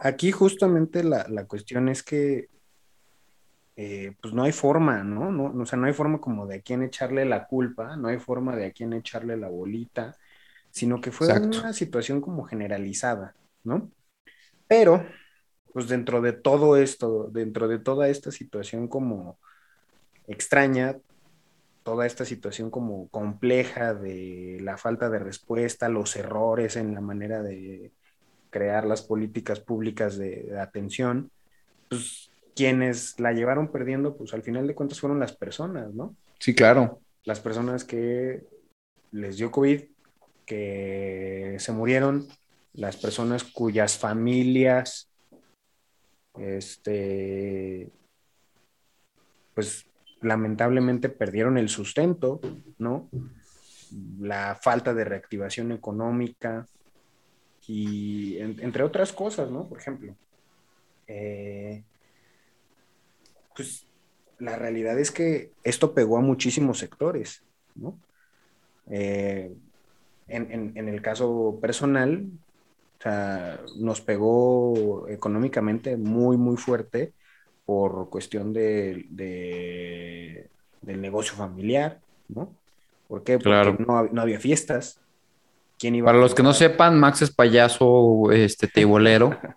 Aquí 0.00 0.30
justamente 0.30 1.02
la, 1.02 1.26
la 1.28 1.46
cuestión 1.46 1.88
es 1.88 2.04
que 2.04 2.48
eh, 3.82 4.12
pues 4.20 4.34
no 4.34 4.42
hay 4.42 4.52
forma, 4.52 5.02
¿no? 5.02 5.32
¿no? 5.32 5.62
O 5.62 5.66
sea, 5.66 5.78
no 5.78 5.86
hay 5.86 5.94
forma 5.94 6.20
como 6.20 6.46
de 6.46 6.56
a 6.56 6.60
quién 6.60 6.82
echarle 6.82 7.24
la 7.24 7.46
culpa, 7.46 7.96
no 7.96 8.08
hay 8.08 8.18
forma 8.18 8.54
de 8.54 8.66
a 8.66 8.72
quién 8.72 8.92
echarle 8.92 9.38
la 9.38 9.48
bolita, 9.48 10.16
sino 10.70 11.00
que 11.00 11.10
fue 11.10 11.28
Exacto. 11.28 11.60
una 11.60 11.72
situación 11.72 12.20
como 12.20 12.44
generalizada, 12.44 13.34
¿no? 13.64 13.90
Pero, 14.68 15.06
pues 15.72 15.88
dentro 15.88 16.20
de 16.20 16.34
todo 16.34 16.76
esto, 16.76 17.28
dentro 17.32 17.68
de 17.68 17.78
toda 17.78 18.08
esta 18.08 18.30
situación 18.30 18.86
como 18.86 19.38
extraña, 20.30 20.96
toda 21.82 22.06
esta 22.06 22.24
situación 22.24 22.70
como 22.70 23.08
compleja 23.08 23.94
de 23.94 24.58
la 24.60 24.76
falta 24.76 25.10
de 25.10 25.18
respuesta, 25.18 25.88
los 25.88 26.14
errores 26.16 26.76
en 26.76 26.94
la 26.94 27.00
manera 27.00 27.42
de 27.42 27.92
crear 28.50 28.84
las 28.84 29.02
políticas 29.02 29.60
públicas 29.60 30.16
de, 30.16 30.44
de 30.44 30.60
atención, 30.60 31.30
pues 31.88 32.30
quienes 32.54 33.18
la 33.18 33.32
llevaron 33.32 33.70
perdiendo, 33.72 34.16
pues 34.16 34.34
al 34.34 34.42
final 34.42 34.66
de 34.66 34.74
cuentas 34.74 35.00
fueron 35.00 35.18
las 35.18 35.34
personas, 35.36 35.94
¿no? 35.94 36.14
Sí, 36.38 36.54
claro. 36.54 37.00
Las 37.24 37.40
personas 37.40 37.84
que 37.84 38.44
les 39.12 39.36
dio 39.36 39.50
COVID, 39.50 39.82
que 40.46 41.56
se 41.58 41.72
murieron, 41.72 42.28
las 42.72 42.96
personas 42.96 43.44
cuyas 43.44 43.98
familias, 43.98 45.10
este, 46.38 47.90
pues 49.54 49.89
lamentablemente 50.22 51.08
perdieron 51.08 51.58
el 51.58 51.68
sustento, 51.68 52.40
¿no? 52.78 53.08
La 54.20 54.54
falta 54.60 54.94
de 54.94 55.04
reactivación 55.04 55.72
económica 55.72 56.66
y 57.66 58.38
en- 58.38 58.60
entre 58.60 58.82
otras 58.84 59.12
cosas, 59.12 59.50
¿no? 59.50 59.68
Por 59.68 59.78
ejemplo, 59.78 60.14
eh, 61.06 61.82
pues 63.54 63.86
la 64.38 64.56
realidad 64.56 64.98
es 64.98 65.10
que 65.10 65.50
esto 65.64 65.92
pegó 65.92 66.16
a 66.18 66.22
muchísimos 66.22 66.78
sectores, 66.78 67.42
¿no? 67.74 67.98
Eh, 68.90 69.52
en, 70.28 70.50
en- 70.52 70.72
en 70.76 70.88
el 70.88 71.02
caso 71.02 71.58
personal, 71.60 72.26
O 72.98 73.02
sea, 73.02 73.58
nos 73.78 74.02
pegó 74.02 75.08
económicamente 75.08 75.96
muy, 75.96 76.36
muy 76.36 76.58
fuerte 76.58 77.14
por 77.70 78.10
cuestión 78.10 78.52
de, 78.52 79.06
de- 79.10 80.48
del 80.82 81.00
negocio 81.00 81.34
familiar, 81.36 82.00
¿no? 82.28 82.52
¿Por 83.06 83.22
qué? 83.22 83.34
Porque 83.34 83.44
Claro. 83.48 83.76
no, 83.78 83.86
hab- 83.94 84.10
no 84.10 84.22
había 84.22 84.40
fiestas. 84.40 84.98
¿Quién 85.78 85.94
iba 85.94 86.06
Para 86.06 86.18
a 86.18 86.20
los 86.20 86.34
que 86.34 86.42
no 86.42 86.52
sepan, 86.52 86.98
Max 86.98 87.22
es 87.22 87.30
payaso, 87.30 88.32
este, 88.32 88.66
teibolero. 88.66 89.30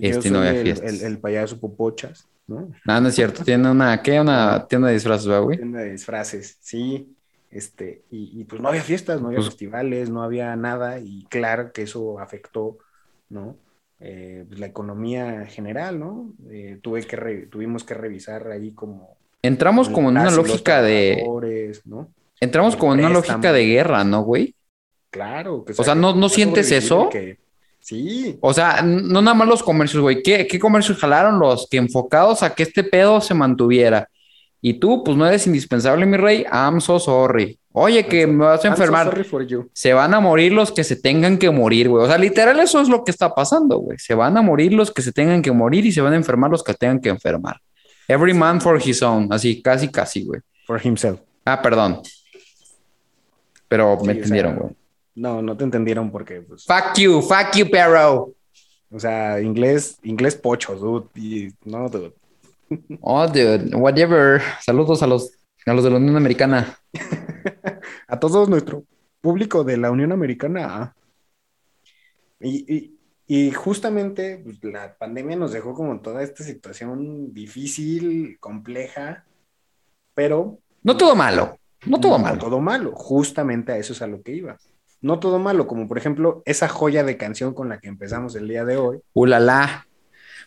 Este, 0.00 0.30
no 0.30 0.38
había 0.40 0.50
el, 0.50 0.62
fiestas. 0.64 0.92
el- 0.94 1.06
el 1.06 1.18
payaso 1.18 1.58
Popochas, 1.60 2.26
¿no? 2.48 2.70
No, 2.84 3.00
no 3.00 3.08
es 3.08 3.14
cierto. 3.14 3.44
Tiene 3.44 3.70
una, 3.70 4.00
¿qué? 4.02 4.20
Una 4.20 4.66
tienda 4.66 4.88
de 4.88 4.94
disfraces, 4.94 5.26
¿verdad, 5.28 5.42
güey? 5.42 5.56
Tienda 5.58 5.78
de 5.80 5.92
disfraces, 5.92 6.56
sí. 6.60 7.14
Este, 7.52 8.02
y, 8.10 8.40
y 8.40 8.44
pues 8.44 8.60
no 8.60 8.68
había 8.68 8.82
fiestas, 8.82 9.20
no 9.20 9.28
había 9.28 9.38
Pues- 9.38 9.48
festivales, 9.50 10.10
no 10.10 10.22
había 10.24 10.54
nada, 10.56 10.98
y 11.00 11.24
claro 11.30 11.72
que 11.72 11.82
eso 11.82 12.18
afectó, 12.20 12.78
¿no? 13.28 13.56
Eh, 14.00 14.44
pues, 14.48 14.60
la 14.60 14.66
economía 14.66 15.46
general, 15.46 15.98
¿no? 15.98 16.32
Eh, 16.50 16.78
tuve 16.82 17.02
que 17.02 17.16
re- 17.16 17.46
tuvimos 17.46 17.82
que 17.84 17.94
revisar 17.94 18.48
ahí 18.50 18.70
como 18.72 19.16
Entramos 19.42 19.88
como 19.88 20.08
en 20.10 20.18
una 20.18 20.30
lógica 20.30 20.82
de. 20.82 21.24
¿no? 21.84 22.08
Entramos 22.40 22.76
como 22.76 22.94
en 22.94 23.00
una 23.00 23.08
lógica 23.10 23.52
de 23.52 23.66
guerra, 23.66 24.04
¿no, 24.04 24.22
güey? 24.22 24.54
Claro. 25.10 25.64
Que 25.64 25.72
O 25.76 25.84
sea, 25.84 25.94
¿no- 25.94 26.14
no 26.14 26.28
sientes 26.28 26.70
eso? 26.72 27.08
que- 27.08 27.38
Sí, 27.80 28.36
O 28.42 28.52
sea, 28.52 28.82
no 28.82 29.22
nada 29.22 29.34
más 29.34 29.48
los 29.48 29.62
comercios, 29.62 30.02
güey. 30.02 30.22
¿Qué, 30.22 30.46
qué 30.46 30.58
comercios 30.58 30.98
jalaron 30.98 31.38
los 31.38 31.66
que 31.70 31.78
enfocados 31.78 32.42
a 32.42 32.54
que 32.54 32.64
este 32.64 32.84
pedo 32.84 33.20
se 33.22 33.32
mantuviera? 33.34 34.08
Y 34.60 34.74
tú, 34.74 35.02
pues 35.04 35.16
no 35.16 35.26
eres 35.26 35.46
indispensable, 35.46 36.04
mi 36.04 36.16
rey. 36.18 36.44
I'm 36.52 36.80
so 36.82 36.98
sorry. 36.98 37.58
Oye, 37.80 38.06
que 38.06 38.26
me 38.26 38.44
vas 38.44 38.64
a 38.64 38.68
enfermar. 38.68 39.24
Se 39.72 39.92
van 39.92 40.12
a 40.12 40.18
morir 40.20 40.52
los 40.52 40.72
que 40.72 40.82
se 40.82 40.96
tengan 40.96 41.38
que 41.38 41.48
morir, 41.50 41.88
güey. 41.88 42.04
O 42.04 42.08
sea, 42.08 42.18
literal, 42.18 42.58
eso 42.58 42.80
es 42.80 42.88
lo 42.88 43.04
que 43.04 43.12
está 43.12 43.32
pasando, 43.34 43.78
güey. 43.78 43.98
Se 43.98 44.14
van 44.14 44.36
a 44.36 44.42
morir 44.42 44.72
los 44.72 44.90
que 44.90 45.00
se 45.00 45.12
tengan 45.12 45.42
que 45.42 45.52
morir 45.52 45.86
y 45.86 45.92
se 45.92 46.00
van 46.00 46.12
a 46.12 46.16
enfermar 46.16 46.50
los 46.50 46.64
que 46.64 46.74
tengan 46.74 47.00
que 47.00 47.08
enfermar. 47.08 47.60
Every 48.08 48.34
man 48.34 48.60
for 48.60 48.80
his 48.84 49.00
own. 49.02 49.32
Así, 49.32 49.62
casi, 49.62 49.88
casi, 49.88 50.24
güey. 50.24 50.40
For 50.66 50.84
himself. 50.84 51.20
Ah, 51.44 51.62
perdón. 51.62 52.00
Pero 53.68 53.96
me 53.96 53.96
Sí, 53.96 54.02
o 54.02 54.04
sea, 54.04 54.12
entendieron, 54.14 54.56
güey. 54.56 54.76
No, 55.14 55.40
no 55.42 55.56
te 55.56 55.64
entendieron 55.64 56.10
porque, 56.10 56.40
pues, 56.40 56.64
Fuck 56.64 56.96
you, 56.98 57.22
fuck 57.22 57.54
you, 57.54 57.70
perro. 57.70 58.32
o 58.90 58.98
sea, 58.98 59.40
inglés, 59.40 59.98
inglés 60.02 60.34
pocho, 60.34 60.74
dude. 60.74 61.06
Y, 61.14 61.52
no, 61.64 61.88
dude. 61.88 62.12
Oh, 63.00 63.26
dude, 63.26 63.74
whatever. 63.76 64.42
Saludos 64.60 65.02
a 65.02 65.06
los, 65.06 65.30
a 65.64 65.72
los 65.74 65.84
de 65.84 65.90
la 65.90 65.96
Unión 65.96 66.16
Americana. 66.16 66.76
A 68.08 68.18
todo 68.20 68.46
nuestro 68.46 68.84
público 69.20 69.64
de 69.64 69.76
la 69.76 69.90
Unión 69.90 70.12
Americana. 70.12 70.94
Y, 72.40 72.74
y- 72.74 72.94
y 73.30 73.50
justamente 73.52 74.40
pues, 74.42 74.58
la 74.64 74.96
pandemia 74.96 75.36
nos 75.36 75.52
dejó 75.52 75.74
como 75.74 76.00
toda 76.00 76.22
esta 76.22 76.42
situación 76.44 77.34
difícil, 77.34 78.38
compleja, 78.40 79.26
pero 80.14 80.58
No 80.82 80.96
todo 80.96 81.14
malo. 81.14 81.58
No 81.86 82.00
todo 82.00 82.16
no 82.18 82.24
malo. 82.24 82.38
todo 82.38 82.60
malo. 82.60 82.92
Justamente 82.92 83.72
a 83.72 83.76
eso 83.76 83.92
es 83.92 84.00
a 84.02 84.06
lo 84.06 84.22
que 84.22 84.32
iba. 84.32 84.56
No 85.00 85.20
todo 85.20 85.38
malo, 85.38 85.66
como 85.66 85.86
por 85.86 85.98
ejemplo 85.98 86.42
esa 86.46 86.68
joya 86.68 87.04
de 87.04 87.16
canción 87.18 87.52
con 87.54 87.68
la 87.68 87.78
que 87.80 87.88
empezamos 87.88 88.34
el 88.34 88.48
día 88.48 88.64
de 88.64 88.78
hoy. 88.78 88.98
Ulala. 89.12 89.86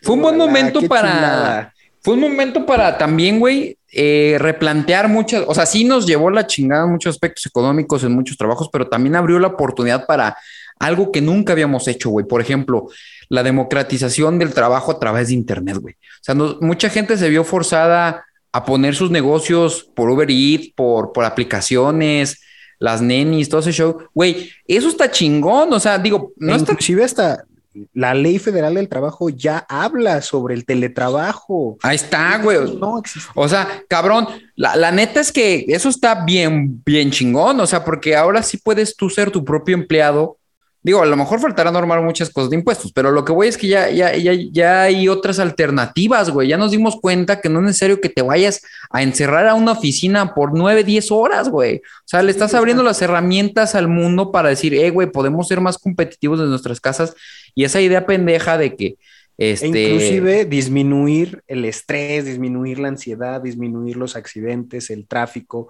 Fue 0.02 0.16
un 0.16 0.22
buen 0.22 0.36
momento 0.36 0.80
para. 0.88 1.08
chulada. 1.12 1.74
Fue 2.02 2.14
un 2.14 2.20
momento 2.20 2.66
para 2.66 2.98
también, 2.98 3.38
güey, 3.38 3.78
eh, 3.92 4.36
replantear 4.40 5.08
muchas. 5.08 5.44
O 5.46 5.54
sea, 5.54 5.66
sí 5.66 5.84
nos 5.84 6.06
llevó 6.06 6.30
la 6.30 6.46
chingada 6.46 6.84
en 6.84 6.90
muchos 6.92 7.14
aspectos 7.14 7.46
económicos, 7.46 8.02
en 8.04 8.12
muchos 8.12 8.36
trabajos, 8.36 8.68
pero 8.72 8.88
también 8.88 9.14
abrió 9.16 9.38
la 9.38 9.48
oportunidad 9.48 10.06
para 10.06 10.36
algo 10.80 11.12
que 11.12 11.20
nunca 11.20 11.52
habíamos 11.52 11.86
hecho, 11.86 12.10
güey. 12.10 12.26
Por 12.26 12.40
ejemplo, 12.40 12.88
la 13.28 13.42
democratización 13.44 14.38
del 14.38 14.52
trabajo 14.52 14.90
a 14.90 14.98
través 14.98 15.28
de 15.28 15.34
Internet, 15.34 15.76
güey. 15.78 15.94
O 15.94 16.24
sea, 16.24 16.34
no- 16.34 16.56
mucha 16.60 16.88
gente 16.90 17.16
se 17.16 17.28
vio 17.28 17.44
forzada 17.44 18.24
a 18.52 18.64
poner 18.64 18.94
sus 18.96 19.10
negocios 19.10 19.88
por 19.94 20.10
Uber 20.10 20.28
Eats, 20.30 20.72
por, 20.74 21.12
por 21.12 21.24
aplicaciones, 21.24 22.40
las 22.80 23.00
nenis, 23.00 23.48
todo 23.48 23.60
ese 23.60 23.72
show. 23.72 23.96
Güey, 24.12 24.50
eso 24.66 24.88
está 24.88 25.10
chingón. 25.10 25.72
O 25.72 25.78
sea, 25.78 25.98
digo, 25.98 26.32
no 26.36 26.54
está 26.56 26.72
Inclusive 26.72 27.04
hasta 27.04 27.44
la 27.92 28.14
ley 28.14 28.38
federal 28.38 28.74
del 28.74 28.88
trabajo 28.88 29.30
ya 29.30 29.64
habla 29.68 30.22
sobre 30.22 30.54
el 30.54 30.64
teletrabajo. 30.64 31.78
Ahí 31.82 31.96
está, 31.96 32.38
güey. 32.38 32.76
No 32.76 32.98
existe. 32.98 33.30
O 33.34 33.48
sea, 33.48 33.82
cabrón, 33.88 34.28
la, 34.56 34.76
la 34.76 34.90
neta 34.92 35.20
es 35.20 35.32
que 35.32 35.64
eso 35.68 35.88
está 35.88 36.24
bien, 36.24 36.82
bien 36.84 37.10
chingón. 37.10 37.60
O 37.60 37.66
sea, 37.66 37.84
porque 37.84 38.16
ahora 38.16 38.42
sí 38.42 38.58
puedes 38.58 38.96
tú 38.96 39.08
ser 39.08 39.30
tu 39.30 39.44
propio 39.44 39.74
empleado. 39.74 40.38
Digo, 40.84 41.00
a 41.00 41.06
lo 41.06 41.16
mejor 41.16 41.38
faltará 41.38 41.70
normar 41.70 42.02
muchas 42.02 42.28
cosas 42.28 42.50
de 42.50 42.56
impuestos, 42.56 42.92
pero 42.92 43.12
lo 43.12 43.24
que 43.24 43.32
voy 43.32 43.46
es 43.46 43.56
que 43.56 43.68
ya, 43.68 43.88
ya, 43.90 44.16
ya, 44.16 44.32
ya 44.50 44.82
hay 44.82 45.08
otras 45.08 45.38
alternativas, 45.38 46.30
güey. 46.30 46.48
Ya 46.48 46.56
nos 46.56 46.72
dimos 46.72 46.96
cuenta 47.00 47.40
que 47.40 47.48
no 47.48 47.60
es 47.60 47.66
necesario 47.66 48.00
que 48.00 48.08
te 48.08 48.22
vayas 48.22 48.62
a 48.90 49.02
encerrar 49.02 49.46
a 49.46 49.54
una 49.54 49.72
oficina 49.72 50.34
por 50.34 50.52
nueve, 50.52 50.82
diez 50.82 51.12
horas, 51.12 51.48
güey. 51.48 51.76
O 51.76 52.06
sea, 52.06 52.22
le 52.22 52.32
estás 52.32 52.54
abriendo 52.54 52.82
las 52.82 53.00
herramientas 53.00 53.76
al 53.76 53.86
mundo 53.86 54.32
para 54.32 54.48
decir, 54.48 54.74
eh, 54.74 54.90
güey, 54.90 55.10
podemos 55.10 55.46
ser 55.46 55.60
más 55.60 55.78
competitivos 55.78 56.40
en 56.40 56.50
nuestras 56.50 56.80
casas. 56.80 57.14
Y 57.54 57.62
esa 57.62 57.80
idea 57.80 58.04
pendeja 58.04 58.58
de 58.58 58.74
que, 58.74 58.96
E 59.38 59.52
este, 59.52 59.66
inclusive 59.68 60.44
disminuir 60.44 61.42
el 61.46 61.64
estrés, 61.64 62.24
disminuir 62.24 62.78
la 62.78 62.88
ansiedad, 62.88 63.40
disminuir 63.40 63.96
los 63.96 64.14
accidentes, 64.16 64.90
el 64.90 65.06
tráfico. 65.06 65.68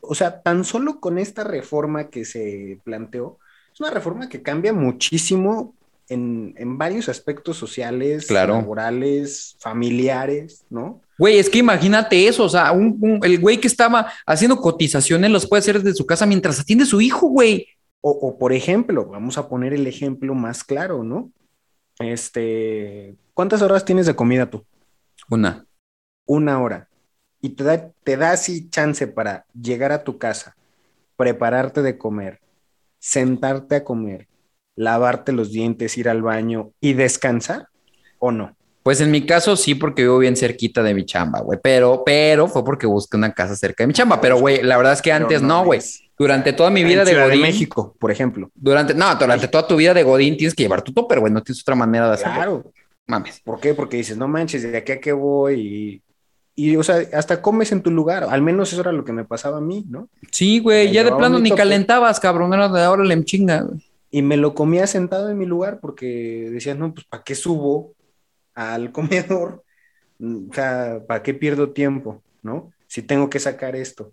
O 0.00 0.14
sea, 0.14 0.42
tan 0.42 0.64
solo 0.64 1.00
con 1.00 1.18
esta 1.18 1.44
reforma 1.44 2.10
que 2.10 2.24
se 2.24 2.78
planteó, 2.84 3.38
es 3.80 3.88
una 3.88 3.90
reforma 3.90 4.28
que 4.28 4.42
cambia 4.42 4.72
muchísimo 4.72 5.74
en, 6.08 6.54
en 6.58 6.76
varios 6.76 7.08
aspectos 7.08 7.56
sociales, 7.56 8.26
Claro. 8.26 8.54
laborales, 8.54 9.56
familiares, 9.60 10.64
¿no? 10.68 11.00
Güey, 11.18 11.38
es 11.38 11.48
que 11.48 11.58
imagínate 11.58 12.26
eso, 12.26 12.44
o 12.44 12.48
sea, 12.48 12.72
un- 12.72 12.98
un- 13.00 13.20
el 13.22 13.38
güey 13.40 13.58
que 13.58 13.68
estaba 13.68 14.08
haciendo 14.26 14.56
cotizaciones 14.56 15.30
los 15.30 15.46
puede 15.46 15.60
hacer 15.60 15.82
desde 15.82 15.96
su 15.96 16.04
casa 16.06 16.26
mientras 16.26 16.58
atiende 16.60 16.84
a 16.84 16.86
su 16.86 17.00
hijo, 17.00 17.28
güey. 17.28 17.68
O, 18.02 18.10
o, 18.10 18.38
por 18.38 18.52
ejemplo, 18.52 19.06
vamos 19.06 19.38
a 19.38 19.48
poner 19.48 19.72
el 19.74 19.86
ejemplo 19.86 20.34
más 20.34 20.64
claro, 20.64 21.04
¿no? 21.04 21.30
Este, 21.98 23.14
¿cuántas 23.34 23.62
horas 23.62 23.84
tienes 23.84 24.06
de 24.06 24.16
comida 24.16 24.48
tú? 24.50 24.64
Una. 25.28 25.64
Una 26.26 26.60
hora. 26.62 26.88
Y 27.42 27.50
te 27.50 27.64
da, 27.64 27.90
te 28.04 28.16
da 28.16 28.32
así 28.32 28.68
chance 28.68 29.06
para 29.06 29.44
llegar 29.58 29.92
a 29.92 30.02
tu 30.04 30.18
casa, 30.18 30.56
prepararte 31.16 31.82
de 31.82 31.96
comer, 31.98 32.40
sentarte 33.00 33.74
a 33.74 33.84
comer, 33.84 34.28
lavarte 34.76 35.32
los 35.32 35.50
dientes, 35.50 35.98
ir 35.98 36.08
al 36.08 36.22
baño 36.22 36.70
y 36.80 36.92
descansar, 36.92 37.66
¿o 38.20 38.30
no? 38.30 38.56
Pues 38.82 39.00
en 39.00 39.10
mi 39.10 39.26
caso 39.26 39.56
sí, 39.56 39.74
porque 39.74 40.02
vivo 40.02 40.18
bien 40.18 40.36
cerquita 40.36 40.82
de 40.82 40.94
mi 40.94 41.04
chamba, 41.04 41.40
güey. 41.40 41.58
Pero, 41.62 42.02
pero 42.04 42.48
fue 42.48 42.64
porque 42.64 42.86
busqué 42.86 43.16
una 43.16 43.32
casa 43.32 43.54
cerca 43.54 43.82
de 43.82 43.88
mi 43.88 43.92
chamba. 43.92 44.20
Pero, 44.20 44.38
güey, 44.38 44.62
la 44.62 44.78
verdad 44.78 44.94
es 44.94 45.02
que 45.02 45.12
antes 45.12 45.42
no, 45.42 45.64
güey. 45.64 45.80
Durante 46.18 46.52
toda 46.52 46.70
mi 46.70 46.82
vida 46.82 47.00
en 47.00 47.06
de 47.06 47.12
Ciudad 47.12 47.26
Godín. 47.26 47.42
México, 47.42 47.94
por 47.98 48.10
ejemplo. 48.10 48.50
Durante, 48.54 48.94
no, 48.94 49.14
durante 49.16 49.48
toda 49.48 49.66
tu 49.66 49.76
vida 49.76 49.92
de 49.92 50.02
Godín 50.02 50.36
tienes 50.36 50.54
que 50.54 50.62
llevar 50.62 50.82
tu 50.82 50.94
topper, 50.94 51.20
güey. 51.20 51.32
No 51.32 51.42
tienes 51.42 51.62
otra 51.62 51.74
manera 51.74 52.08
de 52.08 52.14
hacerlo. 52.14 52.34
Claro. 52.34 52.72
Mames. 53.06 53.40
¿Por 53.40 53.60
qué? 53.60 53.74
Porque 53.74 53.98
dices, 53.98 54.16
no 54.16 54.28
manches, 54.28 54.62
¿de 54.62 54.76
aquí 54.76 54.92
a 54.92 55.00
qué 55.00 55.12
voy? 55.12 55.60
Y, 55.60 56.02
y, 56.68 56.76
o 56.76 56.82
sea, 56.82 56.96
hasta 57.12 57.40
comes 57.40 57.72
en 57.72 57.82
tu 57.82 57.90
lugar. 57.90 58.24
Al 58.28 58.42
menos 58.42 58.72
eso 58.72 58.80
era 58.82 58.92
lo 58.92 59.04
que 59.04 59.12
me 59.12 59.24
pasaba 59.24 59.58
a 59.58 59.60
mí, 59.60 59.84
¿no? 59.88 60.08
Sí, 60.30 60.58
güey, 60.60 60.88
Me 60.88 60.92
ya 60.92 61.04
de 61.04 61.12
plano 61.12 61.38
ni 61.38 61.50
calentabas, 61.50 62.18
cabrón. 62.20 62.52
Era 62.54 62.68
de 62.68 62.82
ahora 62.82 63.04
le 63.04 63.24
chinga, 63.24 63.62
güey. 63.62 63.80
Y 64.10 64.22
me 64.22 64.36
lo 64.36 64.54
comía 64.54 64.86
sentado 64.86 65.30
en 65.30 65.38
mi 65.38 65.46
lugar 65.46 65.78
porque 65.80 66.48
decías, 66.50 66.76
no, 66.76 66.92
pues 66.92 67.06
¿para 67.06 67.22
qué 67.22 67.34
subo 67.34 67.92
al 68.54 68.90
comedor? 68.92 69.62
Mm, 70.18 70.50
O 70.50 70.54
sea, 70.54 71.00
¿para 71.06 71.22
qué 71.22 71.32
pierdo 71.34 71.70
tiempo? 71.70 72.22
¿No? 72.42 72.72
Si 72.88 73.02
tengo 73.02 73.30
que 73.30 73.38
sacar 73.38 73.76
esto. 73.76 74.12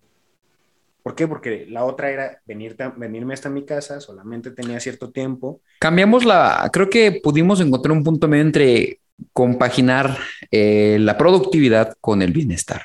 ¿Por 1.03 1.15
qué? 1.15 1.27
Porque 1.27 1.65
la 1.69 1.85
otra 1.85 2.11
era 2.11 2.41
venirte 2.45 2.83
a- 2.83 2.89
venirme 2.89 3.33
hasta 3.33 3.49
mi 3.49 3.65
casa, 3.65 4.01
solamente 4.01 4.51
tenía 4.51 4.79
cierto 4.79 5.09
tiempo. 5.09 5.61
Cambiamos 5.79 6.25
la, 6.25 6.69
creo 6.71 6.89
que 6.89 7.19
pudimos 7.23 7.59
encontrar 7.61 7.93
un 7.93 8.03
punto 8.03 8.27
medio 8.27 8.43
entre 8.43 8.99
compaginar 9.33 10.17
eh, 10.51 10.97
la 10.99 11.17
productividad 11.17 11.95
con 12.01 12.21
el 12.21 12.31
bienestar. 12.31 12.83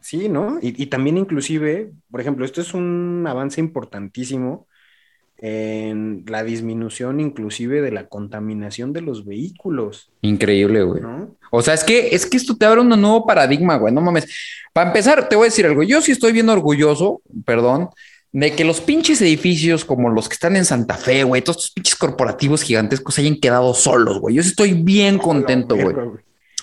Sí, 0.00 0.28
¿no? 0.28 0.58
Y, 0.62 0.82
y 0.82 0.86
también 0.86 1.18
inclusive, 1.18 1.92
por 2.10 2.20
ejemplo, 2.20 2.44
esto 2.44 2.60
es 2.60 2.74
un 2.74 3.24
avance 3.28 3.60
importantísimo 3.60 4.66
en 5.42 6.24
la 6.26 6.44
disminución 6.44 7.18
inclusive 7.18 7.80
de 7.80 7.90
la 7.90 8.08
contaminación 8.08 8.92
de 8.92 9.00
los 9.00 9.24
vehículos, 9.24 10.12
Increíble, 10.20 10.82
güey. 10.82 11.00
¿no? 11.00 11.34
O 11.50 11.62
sea, 11.62 11.74
es 11.74 11.82
que, 11.82 12.14
es 12.14 12.26
que 12.26 12.36
esto 12.36 12.56
te 12.56 12.66
abre 12.66 12.80
un 12.82 12.88
nuevo 12.88 13.26
paradigma, 13.26 13.76
güey. 13.76 13.92
No 13.92 14.02
mames. 14.02 14.26
Para 14.72 14.88
empezar, 14.88 15.28
te 15.28 15.36
voy 15.36 15.44
a 15.44 15.48
decir 15.48 15.66
algo. 15.66 15.82
Yo 15.82 16.00
sí 16.02 16.12
estoy 16.12 16.32
bien 16.32 16.48
orgulloso, 16.48 17.22
perdón, 17.44 17.88
de 18.32 18.54
que 18.54 18.64
los 18.64 18.80
pinches 18.80 19.20
edificios 19.22 19.84
como 19.84 20.08
los 20.08 20.28
que 20.28 20.34
están 20.34 20.56
en 20.56 20.64
Santa 20.64 20.94
Fe, 20.94 21.24
güey, 21.24 21.42
todos 21.42 21.56
estos 21.56 21.70
pinches 21.72 21.96
corporativos 21.96 22.62
gigantescos 22.62 23.18
hayan 23.18 23.36
quedado 23.36 23.74
solos, 23.74 24.20
güey. 24.20 24.36
Yo 24.36 24.40
estoy 24.42 24.74
bien 24.74 25.18
contento, 25.18 25.76
güey. 25.76 25.96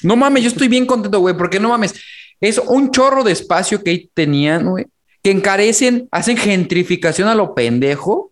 No 0.04 0.16
mames, 0.16 0.44
yo 0.44 0.50
estoy 0.50 0.68
bien 0.68 0.86
contento, 0.86 1.20
güey, 1.20 1.36
porque 1.36 1.60
no 1.60 1.70
mames. 1.70 1.94
Es 2.40 2.58
un 2.60 2.92
chorro 2.92 3.24
de 3.24 3.34
espacio 3.34 3.84
que 3.84 3.92
ahí 3.92 4.10
tenían, 4.14 4.70
güey, 4.70 4.86
que 5.22 5.32
encarecen, 5.32 6.08
hacen 6.12 6.38
gentrificación 6.38 7.28
a 7.28 7.36
lo 7.36 7.54
pendejo. 7.54 8.32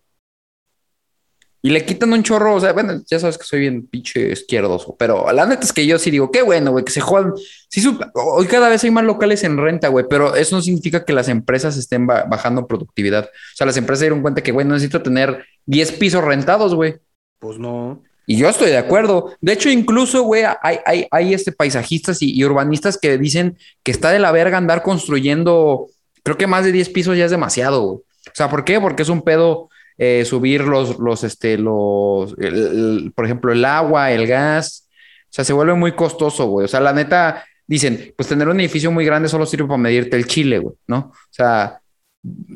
Y 1.62 1.70
le 1.70 1.84
quitan 1.84 2.12
un 2.12 2.22
chorro, 2.22 2.54
o 2.54 2.60
sea, 2.60 2.72
bueno, 2.72 3.02
ya 3.10 3.18
sabes 3.18 3.38
que 3.38 3.44
soy 3.44 3.60
bien 3.60 3.86
pinche 3.86 4.30
izquierdoso, 4.32 4.94
pero 4.98 5.32
la 5.32 5.46
neta 5.46 5.64
es 5.64 5.72
que 5.72 5.84
yo 5.86 5.98
sí 5.98 6.10
digo, 6.10 6.30
qué 6.30 6.42
bueno, 6.42 6.70
güey, 6.70 6.84
que 6.84 6.92
se 6.92 7.00
jodan. 7.00 7.32
Sí, 7.68 7.82
hoy 8.14 8.46
cada 8.46 8.68
vez 8.68 8.84
hay 8.84 8.90
más 8.90 9.04
locales 9.04 9.42
en 9.42 9.56
renta, 9.58 9.88
güey, 9.88 10.04
pero 10.08 10.36
eso 10.36 10.54
no 10.56 10.62
significa 10.62 11.04
que 11.04 11.12
las 11.12 11.28
empresas 11.28 11.76
estén 11.76 12.06
ba- 12.06 12.24
bajando 12.28 12.66
productividad. 12.66 13.24
O 13.24 13.56
sea, 13.56 13.66
las 13.66 13.76
empresas 13.76 14.00
se 14.00 14.04
dieron 14.04 14.22
cuenta 14.22 14.42
que, 14.42 14.52
güey, 14.52 14.66
no 14.66 14.74
necesito 14.74 15.02
tener 15.02 15.44
10 15.66 15.92
pisos 15.92 16.22
rentados, 16.22 16.74
güey. 16.74 16.96
Pues 17.40 17.58
no. 17.58 18.02
Y 18.28 18.36
yo 18.36 18.48
estoy 18.48 18.70
de 18.70 18.76
acuerdo. 18.78 19.32
De 19.40 19.52
hecho, 19.52 19.68
incluso, 19.70 20.22
güey, 20.22 20.42
hay, 20.62 20.78
hay, 20.84 21.06
hay 21.10 21.34
este 21.34 21.52
paisajistas 21.52 22.22
y, 22.22 22.32
y 22.32 22.44
urbanistas 22.44 22.98
que 22.98 23.18
dicen 23.18 23.56
que 23.82 23.92
está 23.92 24.10
de 24.10 24.18
la 24.18 24.32
verga 24.32 24.58
andar 24.58 24.82
construyendo, 24.82 25.88
creo 26.22 26.36
que 26.36 26.46
más 26.46 26.64
de 26.64 26.72
10 26.72 26.88
pisos 26.90 27.16
ya 27.16 27.24
es 27.24 27.30
demasiado, 27.30 27.82
güey. 27.82 27.98
O 27.98 28.34
sea, 28.34 28.50
¿por 28.50 28.64
qué? 28.64 28.80
Porque 28.80 29.02
es 29.02 29.08
un 29.08 29.22
pedo 29.22 29.68
eh, 29.98 30.24
subir 30.24 30.62
los, 30.62 30.98
los, 30.98 31.24
este, 31.24 31.58
los, 31.58 32.34
por 33.14 33.24
ejemplo, 33.24 33.52
el 33.52 33.64
agua, 33.64 34.12
el 34.12 34.26
gas. 34.26 34.88
O 35.24 35.32
sea, 35.36 35.44
se 35.44 35.52
vuelve 35.52 35.74
muy 35.74 35.92
costoso, 35.92 36.46
güey. 36.46 36.64
O 36.64 36.68
sea, 36.68 36.80
la 36.80 36.92
neta, 36.92 37.44
dicen, 37.66 38.14
pues 38.16 38.28
tener 38.28 38.48
un 38.48 38.60
edificio 38.60 38.90
muy 38.90 39.04
grande 39.04 39.28
solo 39.28 39.46
sirve 39.46 39.66
para 39.66 39.78
medirte 39.78 40.16
el 40.16 40.26
chile, 40.26 40.58
güey, 40.58 40.76
¿no? 40.86 41.12
O 41.12 41.30
sea, 41.30 41.80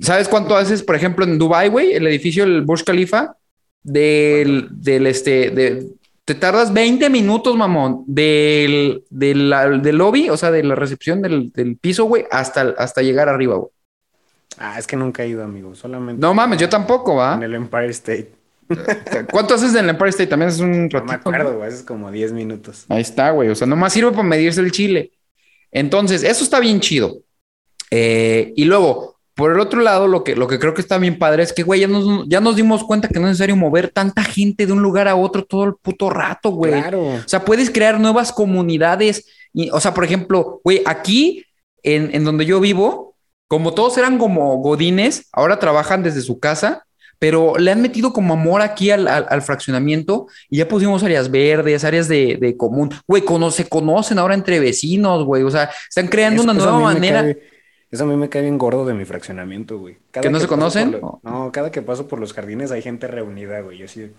¿sabes 0.01 0.29
cuánto 0.29 0.57
haces, 0.57 0.83
por 0.83 0.97
ejemplo, 0.97 1.25
en 1.25 1.39
Dubai, 1.39 1.69
güey, 1.69 1.93
el 1.93 2.07
edificio, 2.07 2.45
el 2.45 2.63
Burj 2.63 2.85
Khalifa? 2.85 3.35
del, 3.83 4.69
del 4.71 5.07
este, 5.07 5.51
de, 5.51 5.87
te 6.25 6.35
tardas 6.35 6.73
20 6.73 7.11
minutos, 7.11 7.57
mamón, 7.57 8.05
del, 8.07 9.05
del, 9.11 9.53
del 9.83 9.97
lobby, 9.97 10.31
o 10.31 10.37
sea, 10.37 10.51
de 10.51 10.63
la 10.63 10.75
recepción 10.75 11.23
del, 11.23 11.51
del 11.53 11.77
piso, 11.77 12.05
güey, 12.05 12.25
hasta, 12.31 12.75
hasta 12.79 13.03
llegar 13.03 13.29
arriba, 13.29 13.57
güey. 13.57 13.71
Ah, 14.63 14.79
es 14.79 14.87
que 14.87 14.95
nunca 14.95 15.25
he 15.25 15.29
ido, 15.29 15.43
amigo. 15.43 15.75
Solamente 15.75 16.21
No 16.21 16.35
mames, 16.35 16.61
yo 16.61 16.69
tampoco, 16.69 17.17
¿va? 17.17 17.35
en 17.35 17.43
el 17.43 17.55
Empire 17.55 17.89
State. 17.89 18.31
¿Cuánto 19.33 19.55
haces 19.55 19.73
en 19.75 19.85
el 19.85 19.91
Empire 19.91 20.11
State? 20.11 20.29
También 20.29 20.51
es 20.51 20.61
un 20.61 20.83
No 20.89 21.01
ratito. 21.01 21.05
me 21.07 21.15
acuerdo, 21.15 21.57
güey. 21.59 21.69
Es 21.73 21.83
como 21.83 22.11
10 22.11 22.33
minutos. 22.33 22.85
Ahí 22.89 23.01
está, 23.01 23.31
güey. 23.31 23.49
O 23.49 23.55
sea, 23.55 23.67
nomás 23.67 23.93
sirve 23.93 24.11
para 24.13 24.23
medirse 24.23 24.61
el 24.61 24.71
chile. 24.71 25.13
Entonces, 25.73 26.23
eso 26.23 26.45
está 26.45 26.61
bien 26.61 26.79
chido. 26.81 27.17
Eh, 27.91 28.53
y 28.55 28.65
luego, 28.67 29.17
por 29.35 29.53
el 29.53 29.61
otro 29.61 29.81
lado, 29.81 30.07
lo 30.07 30.23
que, 30.23 30.37
lo 30.37 30.47
que 30.47 30.59
creo 30.59 30.75
que 30.75 30.83
está 30.83 30.99
bien 30.99 31.19
padre 31.19 31.43
es 31.43 31.53
que, 31.53 31.63
güey, 31.63 31.81
ya 31.81 31.89
nos, 31.89 32.29
ya 32.29 32.41
nos 32.41 32.55
dimos 32.57 32.85
cuenta 32.85 33.09
que 33.09 33.19
no 33.19 33.27
es 33.27 33.31
necesario 33.33 33.57
mover 33.57 33.89
tanta 33.89 34.23
gente 34.23 34.67
de 34.67 34.73
un 34.73 34.83
lugar 34.83 35.09
a 35.09 35.17
otro 35.17 35.45
todo 35.45 35.65
el 35.65 35.75
puto 35.75 36.11
rato, 36.11 36.51
güey. 36.51 36.73
Claro. 36.73 37.03
O 37.15 37.23
sea, 37.29 37.45
puedes 37.45 37.71
crear 37.71 37.99
nuevas 37.99 38.31
comunidades. 38.33 39.27
Y, 39.53 39.71
o 39.71 39.81
sea, 39.81 39.95
por 39.95 40.05
ejemplo, 40.05 40.61
güey, 40.63 40.83
aquí 40.87 41.45
en, 41.83 42.15
en 42.15 42.25
donde 42.25 42.45
yo 42.45 42.61
vivo, 42.61 43.10
como 43.51 43.75
todos 43.75 43.99
eran 43.99 44.17
como 44.17 44.59
godines, 44.59 45.27
ahora 45.33 45.59
trabajan 45.59 46.05
desde 46.05 46.21
su 46.21 46.39
casa, 46.39 46.87
pero 47.19 47.59
le 47.59 47.73
han 47.73 47.83
metido 47.83 48.13
como 48.13 48.35
amor 48.35 48.63
aquí 48.63 48.93
al, 48.93 49.09
al- 49.09 49.27
al 49.29 49.43
fraccionamiento 49.43 50.29
y 50.49 50.59
ya 50.59 50.69
pusimos 50.69 51.03
áreas 51.03 51.33
verdes, 51.33 51.83
áreas 51.83 52.07
de, 52.07 52.39
de 52.41 52.57
común. 52.57 52.91
Güey, 53.09 53.23
cono- 53.25 53.51
se 53.51 53.69
conocen 53.69 54.21
ahora 54.21 54.35
entre 54.35 54.61
vecinos, 54.61 55.25
güey. 55.25 55.43
O 55.43 55.51
sea, 55.51 55.69
están 55.89 56.07
creando 56.07 56.43
Eso- 56.43 56.51
una 56.53 56.59
nueva 56.63 56.79
manera. 56.79 57.23
cae- 57.23 57.39
eso 57.91 58.05
a 58.05 58.07
mí 58.07 58.15
me 58.17 58.29
cae 58.29 58.43
bien 58.43 58.57
gordo 58.57 58.85
de 58.87 58.95
mi 58.95 59.05
fraccionamiento, 59.05 59.79
güey. 59.81 59.97
Cada 60.13 60.23
¿Que 60.23 60.31
no 60.31 60.39
se 60.39 60.47
conocen? 60.47 60.93
lo- 60.93 61.19
no, 61.25 61.51
cada 61.53 61.73
que 61.73 61.83
paso 61.83 62.07
por 62.07 62.21
los 62.21 62.33
jardines 62.33 62.71
hay 62.71 62.83
gente 62.83 63.09
reunida, 63.09 63.61
güey. 63.63 63.79
Yo 63.79 63.87
así, 63.87 64.13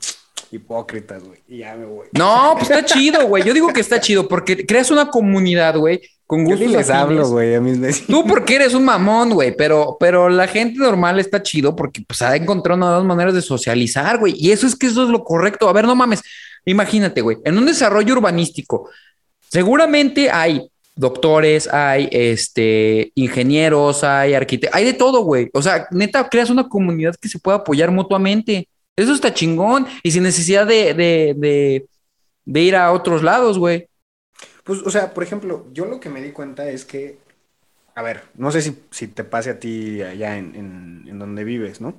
hipócritas, 0.52 1.24
güey. 1.24 1.40
Y 1.48 1.60
ya 1.60 1.76
me 1.76 1.86
voy. 1.86 2.08
No, 2.18 2.52
pues 2.58 2.70
está 2.70 2.84
chido, 2.86 3.26
güey. 3.28 3.44
Yo 3.44 3.54
digo 3.54 3.70
que 3.74 3.80
está 3.82 4.00
chido 4.02 4.28
porque 4.28 4.66
creas 4.66 4.92
una 4.92 5.08
comunidad, 5.08 5.78
güey, 5.78 6.02
con 6.32 6.46
ni 6.46 6.56
les 6.56 6.90
hablo, 6.90 7.28
güey, 7.28 7.56
a 7.56 7.60
mis 7.60 7.78
vecinos. 7.78 8.08
Tú 8.08 8.26
porque 8.26 8.56
eres 8.56 8.74
un 8.74 8.86
mamón, 8.86 9.32
güey, 9.32 9.54
pero, 9.54 9.98
pero 10.00 10.30
la 10.30 10.48
gente 10.48 10.80
normal 10.80 11.20
está 11.20 11.44
chido 11.44 11.76
porque 11.76 12.02
pues 12.08 12.22
ha 12.22 12.34
encontrado 12.38 12.80
nuevas 12.80 13.04
maneras 13.04 13.34
de 13.34 13.42
socializar, 13.42 14.18
güey. 14.18 14.34
Y 14.38 14.52
eso 14.52 14.66
es 14.66 14.78
que 14.78 14.88
eso 14.88 15.04
es 15.04 15.10
lo 15.10 15.26
correcto. 15.26 15.68
A 15.68 15.74
ver, 15.74 15.84
no 15.84 15.94
mames. 15.94 16.22
Imagínate, 16.64 17.20
güey, 17.20 17.40
en 17.44 17.58
un 17.58 17.66
desarrollo 17.66 18.14
urbanístico, 18.14 18.90
seguramente 19.50 20.32
hay 20.32 20.72
doctores, 20.96 21.68
hay 21.68 22.08
este 22.14 23.12
ingenieros, 23.16 24.06
hay 24.06 24.34
arquitectos, 24.34 24.78
hay 24.80 24.86
de 24.86 24.94
todo, 24.94 25.24
güey. 25.24 25.50
O 25.52 25.62
sea, 25.62 25.86
neta, 25.92 26.30
creas 26.30 26.50
una 26.50 26.70
comunidad 26.70 27.14
que 27.22 27.28
se 27.28 27.40
pueda 27.40 27.58
apoyar 27.58 27.92
mutuamente. 27.92 28.70
Eso 28.96 29.14
está 29.14 29.34
chingón 29.34 29.86
y 30.02 30.12
sin 30.12 30.24
necesidad 30.24 30.66
de, 30.66 30.94
de, 30.94 31.36
de, 31.36 31.86
de 32.46 32.62
ir 32.62 32.78
a 32.78 32.94
otros 32.94 33.22
lados, 33.22 33.60
güey. 33.60 33.90
Pues, 34.64 34.82
o 34.84 34.90
sea, 34.92 35.14
por 35.14 35.24
ejemplo, 35.24 35.66
yo 35.74 35.86
lo 35.86 36.00
que 36.00 36.10
me 36.10 36.22
di 36.22 36.32
cuenta 36.32 36.70
es 36.70 36.86
que, 36.86 37.18
a 37.96 38.04
ver, 38.04 38.24
no 38.36 38.52
sé 38.52 38.62
si, 38.62 38.80
si 38.92 39.08
te 39.08 39.24
pase 39.24 39.52
a 39.52 39.60
ti 39.60 40.02
allá 40.04 40.38
en, 40.38 40.56
en- 40.56 41.06
en 41.08 41.20
donde 41.20 41.44
vives, 41.46 41.82
¿no? 41.82 41.96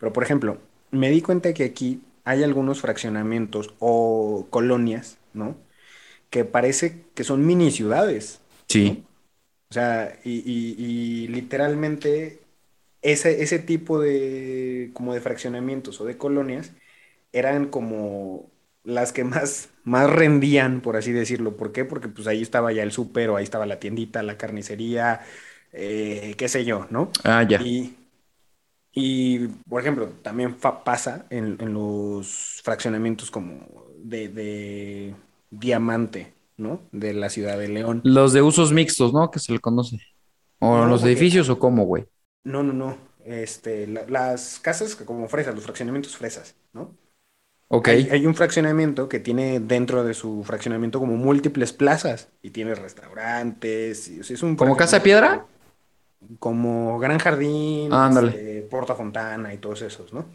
Pero, 0.00 0.12
por 0.12 0.24
ejemplo, 0.24 0.58
me 0.92 1.10
di 1.10 1.22
cuenta 1.22 1.54
que 1.54 1.64
aquí 1.64 2.02
hay 2.24 2.44
algunos 2.44 2.80
fraccionamientos 2.82 3.74
o 3.80 4.46
colonias, 4.50 5.18
¿no? 5.34 5.56
Que 6.30 6.44
parece 6.44 7.04
que 7.14 7.24
son 7.24 7.46
mini 7.46 7.70
ciudades. 7.72 8.40
Sí. 8.68 9.04
O 9.70 9.74
sea, 9.74 10.18
y, 10.24 10.38
y- 10.50 10.76
y 11.24 11.28
literalmente 11.28 12.40
ese, 13.02 13.42
ese 13.42 13.58
tipo 13.60 14.00
de, 14.00 14.90
como 14.94 15.14
de 15.14 15.20
fraccionamientos 15.20 16.00
o 16.00 16.04
de 16.04 16.18
colonias 16.18 16.72
eran 17.32 17.68
como 17.68 18.50
las 18.86 19.12
que 19.12 19.24
más, 19.24 19.68
más 19.84 20.08
rendían, 20.10 20.80
por 20.80 20.96
así 20.96 21.12
decirlo. 21.12 21.56
¿Por 21.58 21.72
qué? 21.72 21.84
Porque 21.84 22.08
pues 22.08 22.26
ahí 22.28 22.40
estaba 22.42 22.72
ya 22.72 22.82
el 22.84 22.92
súper 22.92 23.30
o 23.30 23.36
ahí 23.36 23.44
estaba 23.44 23.66
la 23.66 23.80
tiendita, 23.80 24.22
la 24.22 24.38
carnicería, 24.38 25.20
eh, 25.72 26.34
qué 26.38 26.48
sé 26.48 26.64
yo, 26.64 26.86
¿no? 26.90 27.10
Ah, 27.24 27.42
ya. 27.42 27.60
Y, 27.62 27.96
y, 28.92 29.48
por 29.68 29.80
ejemplo, 29.82 30.08
también 30.22 30.54
pasa 30.54 31.26
en, 31.30 31.58
en 31.60 31.74
los 31.74 32.60
fraccionamientos 32.64 33.30
como 33.30 33.84
de, 33.98 34.28
de 34.28 35.14
diamante, 35.50 36.32
¿no? 36.56 36.80
De 36.92 37.12
la 37.12 37.28
ciudad 37.28 37.58
de 37.58 37.68
León. 37.68 38.00
Los 38.04 38.32
de 38.32 38.40
usos 38.42 38.72
mixtos, 38.72 39.12
¿no? 39.12 39.30
Que 39.30 39.38
se 39.38 39.52
le 39.52 39.58
conoce. 39.58 39.98
O 40.60 40.78
No, 40.78 40.86
los 40.86 41.00
porque- 41.02 41.12
edificios 41.12 41.48
o 41.50 41.58
cómo, 41.58 41.84
güey. 41.84 42.06
No, 42.44 42.62
no, 42.62 42.72
no. 42.72 42.96
Este, 43.24 43.86
la- 43.88 44.06
las 44.08 44.60
casas 44.60 44.96
que 44.96 45.04
como 45.04 45.28
fresas, 45.28 45.54
los 45.54 45.64
fraccionamientos 45.64 46.16
fresas, 46.16 46.54
¿no? 46.72 46.94
Ok. 47.68 47.88
Hay, 47.88 48.08
hay 48.10 48.26
un 48.26 48.34
fraccionamiento 48.34 49.08
que 49.08 49.20
tiene 49.20 49.60
dentro 49.60 50.04
de 50.04 50.14
su 50.14 50.42
fraccionamiento 50.44 50.98
como 50.98 51.16
múltiples 51.16 51.72
plazas 51.72 52.30
y 52.42 52.50
tiene 52.50 52.74
restaurantes. 52.74 54.08
y, 54.08 54.20
o 54.20 54.24
sea, 54.24 54.34
es 54.34 54.42
un 54.42 54.56
¿Como 54.56 54.76
Casa 54.76 54.96
de 54.98 55.02
Piedra? 55.04 55.46
Como 56.38 56.98
Gran 56.98 57.18
Jardín, 57.18 57.98
Ah, 57.98 58.06
ándale. 58.06 58.32
este, 58.32 58.62
Porta 58.62 58.94
Fontana 58.94 59.52
y 59.54 59.58
todos 59.58 59.82
esos, 59.82 60.12
¿no? 60.12 60.26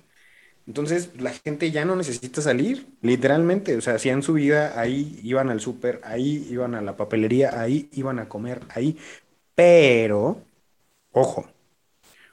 Entonces 0.67 1.11
la 1.21 1.31
gente 1.31 1.71
ya 1.71 1.85
no 1.85 1.95
necesita 1.95 2.41
salir, 2.41 2.87
literalmente. 3.01 3.77
O 3.77 3.81
sea, 3.81 3.95
hacían 3.95 4.23
su 4.23 4.33
vida 4.33 4.79
ahí, 4.79 5.19
iban 5.23 5.49
al 5.49 5.61
súper, 5.61 6.01
ahí 6.05 6.47
iban 6.51 6.75
a 6.75 6.81
la 6.81 6.97
papelería, 6.97 7.61
ahí 7.61 7.89
iban 7.93 8.19
a 8.19 8.29
comer, 8.29 8.61
ahí. 8.75 8.97
Pero, 9.55 10.41
ojo, 11.13 11.47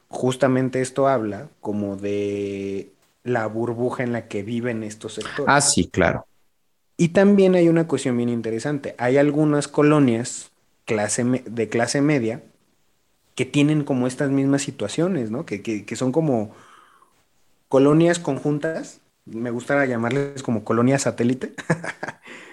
justamente 0.07 0.81
esto 0.81 1.07
habla 1.07 1.49
como 1.61 1.95
de 1.97 2.91
la 3.23 3.47
burbuja 3.47 4.03
en 4.03 4.13
la 4.13 4.27
que 4.27 4.43
viven 4.43 4.83
estos 4.83 5.13
sectores. 5.15 5.55
Ah, 5.55 5.61
sí, 5.61 5.89
claro. 5.89 6.25
Y 6.97 7.09
también 7.09 7.55
hay 7.55 7.69
una 7.69 7.87
cuestión 7.87 8.17
bien 8.17 8.29
interesante. 8.29 8.95
Hay 8.97 9.17
algunas 9.17 9.67
colonias 9.67 10.51
clase 10.85 11.23
de 11.23 11.69
clase 11.69 12.01
media 12.01 12.43
que 13.35 13.45
tienen 13.45 13.83
como 13.85 14.07
estas 14.07 14.31
mismas 14.31 14.63
situaciones, 14.63 15.31
¿no? 15.31 15.45
Que, 15.45 15.61
que- 15.63 15.85
que 15.85 15.95
son 15.97 16.11
como 16.11 16.51
colonias 17.67 18.19
conjuntas. 18.19 19.01
Me 19.25 19.51
gusta 19.51 19.85
llamarles 19.85 20.41
como 20.43 20.63
colonias 20.63 21.03
satélite, 21.03 21.53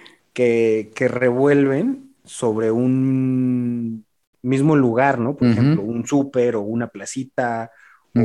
que, 0.33 0.91
que 0.95 1.07
revuelven 1.07 2.15
sobre 2.25 2.71
un 2.71 4.05
mismo 4.41 4.75
lugar, 4.75 5.19
¿no? 5.19 5.35
Por 5.37 5.49
ejemplo, 5.49 5.81
un 5.81 6.05
súper 6.05 6.55
o 6.55 6.61
una 6.61 6.87
placita. 6.89 7.71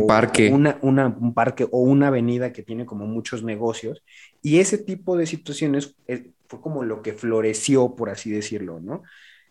Un 0.01 0.07
parque. 0.07 0.51
Una, 0.51 0.79
una- 0.83 1.07
un 1.07 1.35
parque 1.35 1.67
o 1.71 1.81
una 1.81 2.09
avenida 2.09 2.53
que 2.53 2.63
tiene 2.63 2.87
como 2.87 3.07
muchos 3.07 3.43
negocios. 3.43 4.03
Y 4.43 4.59
ese 4.61 4.79
tipo 4.79 5.17
de 5.17 5.27
situaciones 5.27 5.95
eh, 6.07 6.31
fue 6.49 6.61
como 6.61 6.85
lo 6.85 7.03
que 7.03 7.13
floreció, 7.13 7.95
por 7.95 8.11
así 8.11 8.31
decirlo, 8.31 8.81
¿no? 8.81 9.03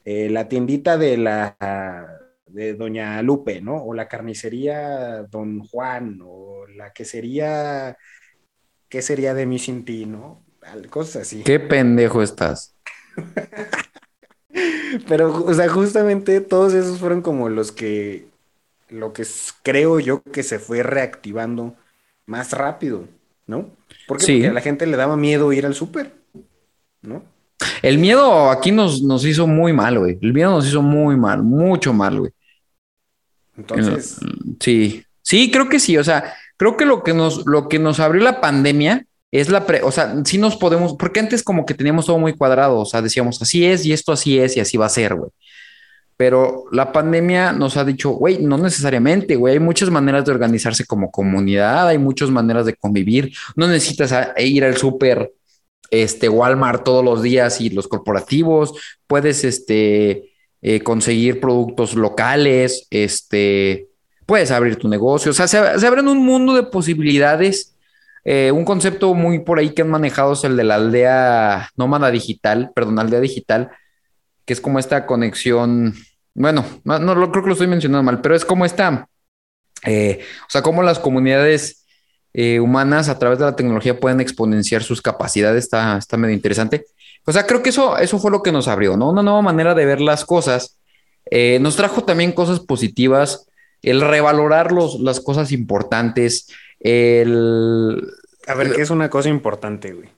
Eh, 0.06 0.30
la 0.30 0.48
tiendita 0.48 0.98
de 0.98 1.18
la 1.18 1.56
de 2.48 2.74
Doña 2.74 3.22
Lupe, 3.22 3.62
¿no? 3.62 3.84
O 3.84 3.94
la 3.94 4.08
carnicería 4.08 5.24
Don 5.24 5.60
Juan, 5.62 6.20
o 6.24 6.66
la 6.68 6.92
quesería, 6.92 7.98
¿qué 8.90 9.02
sería 9.02 9.34
de 9.34 9.46
mí 9.46 9.58
sin 9.60 9.86
ti, 9.86 10.06
¿no? 10.06 10.44
Cosas 10.90 11.24
así. 11.24 11.44
Qué 11.44 11.60
pendejo 11.60 12.22
estás. 12.22 12.76
Pero, 15.08 15.44
o 15.46 15.54
sea, 15.54 15.70
justamente 15.70 16.42
todos 16.42 16.74
esos 16.74 17.00
fueron 17.00 17.22
como 17.22 17.50
los 17.50 17.72
que, 17.72 18.28
lo 18.92 19.14
que 19.14 19.24
creo 19.64 20.00
yo 20.00 20.22
que 20.22 20.44
se 20.44 20.60
fue 20.60 20.84
reactivando 20.84 21.76
más 22.28 22.52
rápido, 22.52 23.08
¿no? 23.48 23.70
Porque 24.08 24.48
a 24.48 24.54
la 24.54 24.62
gente 24.62 24.86
le 24.86 24.98
daba 24.98 25.18
miedo 25.18 25.52
ir 25.54 25.66
al 25.66 25.74
súper, 25.74 26.14
¿no? 27.02 27.24
El 27.82 27.98
miedo 27.98 28.50
aquí 28.52 28.72
nos, 28.72 29.02
nos 29.02 29.26
hizo 29.26 29.48
muy 29.48 29.74
mal, 29.74 29.98
güey. 29.98 30.20
El 30.22 30.34
miedo 30.34 30.52
nos 30.52 30.68
hizo 30.68 30.82
muy 30.82 31.16
mal, 31.16 31.42
mucho 31.42 31.94
mal, 31.94 32.20
güey. 32.20 32.32
Entonces, 33.58 34.18
Sí, 34.60 35.04
sí, 35.22 35.52
creo 35.52 35.70
que 35.70 35.80
sí. 35.80 35.98
O 35.98 36.04
sea, 36.04 36.34
creo 36.58 36.78
que 36.78 36.86
lo 36.86 37.04
que 37.04 37.14
nos, 37.14 37.46
lo 37.46 37.68
que 37.70 37.80
nos 37.80 38.00
abrió 38.00 38.22
la 38.24 38.42
pandemia 38.42 39.06
es 39.32 39.50
la, 39.50 39.66
pre- 39.66 39.84
o 39.84 39.92
sea, 39.92 40.14
sí 40.26 40.38
nos 40.38 40.58
podemos, 40.58 40.96
porque 40.98 41.20
antes 41.20 41.44
como 41.44 41.66
que 41.66 41.74
teníamos 41.74 42.06
todo 42.06 42.18
muy 42.20 42.34
cuadrado, 42.34 42.80
o 42.80 42.86
sea, 42.86 43.02
decíamos 43.02 43.42
así 43.42 43.66
es 43.66 43.86
y 43.86 43.94
esto 43.94 44.12
así 44.12 44.40
es 44.40 44.58
y 44.58 44.60
así 44.60 44.78
va 44.78 44.88
a 44.88 44.90
ser, 44.90 45.16
güey. 45.16 45.32
Pero 46.22 46.66
la 46.72 46.92
pandemia 46.92 47.52
nos 47.52 47.78
ha 47.78 47.84
dicho, 47.84 48.12
güey, 48.12 48.38
no 48.44 48.56
necesariamente, 48.56 49.36
güey, 49.36 49.56
hay 49.56 49.60
muchas 49.60 49.90
maneras 49.90 50.24
de 50.24 50.32
organizarse 50.32 50.86
como 50.86 51.10
comunidad, 51.10 51.88
hay 51.88 51.98
muchas 51.98 52.30
maneras 52.30 52.68
de 52.68 52.76
convivir, 52.76 53.34
no 53.56 53.66
necesitas 53.68 54.12
a- 54.12 54.40
ir 54.40 54.64
al 54.64 54.78
súper, 54.78 55.32
este, 55.90 56.30
Walmart 56.30 56.84
todos 56.84 57.04
los 57.04 57.24
días 57.24 57.60
y 57.60 57.72
los 57.72 57.88
corporativos, 57.88 58.76
puedes, 59.08 59.44
este, 59.44 60.32
eh, 60.62 60.82
conseguir 60.82 61.40
productos 61.40 61.96
locales, 61.96 62.86
este, 62.92 63.88
puedes 64.28 64.52
abrir 64.52 64.76
tu 64.76 64.88
negocio, 64.88 65.32
o 65.32 65.34
sea, 65.34 65.48
se, 65.48 65.80
se 65.80 65.88
abren 65.88 66.08
un 66.08 66.24
mundo 66.24 66.54
de 66.54 66.62
posibilidades. 66.62 67.76
Eh, 68.26 68.52
un 68.52 68.64
concepto 68.64 69.16
muy 69.16 69.40
por 69.40 69.58
ahí 69.58 69.72
que 69.74 69.82
han 69.82 69.90
manejado 69.90 70.34
es 70.34 70.44
el 70.44 70.56
de 70.56 70.66
la 70.66 70.76
aldea 70.76 71.72
nómada 71.76 72.12
digital, 72.12 72.70
perdón, 72.76 73.00
aldea 73.00 73.20
digital, 73.22 73.72
que 74.46 74.54
es 74.54 74.62
como 74.62 74.78
esta 74.78 75.08
conexión, 75.08 75.96
bueno, 76.34 76.66
no, 76.84 77.16
lo 77.16 77.32
creo 77.32 77.44
que 77.44 77.50
lo 77.50 77.54
estoy 77.54 77.68
mencionando 77.68 78.04
mal, 78.04 78.22
pero 78.22 78.36
es 78.36 78.46
como 78.46 78.66
esta, 78.66 79.08
eh, 79.86 80.20
o 80.48 80.50
sea, 80.50 80.62
cómo 80.62 80.84
las 80.84 81.00
comunidades 81.00 81.86
eh, 82.34 82.60
humanas 82.60 83.10
a 83.10 83.20
través 83.20 83.40
de 83.40 83.46
la 83.46 83.56
tecnología 83.56 84.00
pueden 84.00 84.22
exponenciar 84.22 84.84
sus 84.84 85.02
capacidades, 85.02 85.66
está, 85.66 85.98
está 85.98 86.18
medio 86.18 86.34
interesante. 86.34 86.86
O 87.26 87.32
sea, 87.32 87.46
creo 87.46 87.62
que 87.62 87.70
eso, 87.70 87.98
eso 87.98 88.20
fue 88.20 88.32
lo 88.32 88.42
que 88.42 88.52
nos 88.52 88.68
abrió, 88.68 88.98
¿no? 88.98 89.10
Una 89.10 89.24
nueva 89.24 89.42
manera 89.42 89.76
de 89.76 89.86
ver 89.86 90.02
las 90.02 90.26
cosas. 90.26 90.80
Eh, 91.30 91.60
nos 91.62 91.76
trajo 91.76 92.04
también 92.04 92.32
cosas 92.32 92.60
positivas, 92.62 93.48
el 93.82 94.02
revalorar 94.02 94.72
los, 94.72 95.00
las 95.00 95.20
cosas 95.20 95.52
importantes, 95.52 96.48
el... 96.80 98.02
A 98.48 98.56
ver, 98.56 98.74
¿qué 98.74 98.82
es 98.82 98.90
una 98.90 99.10
cosa 99.10 99.30
importante, 99.30 99.94
güey? 99.94 100.10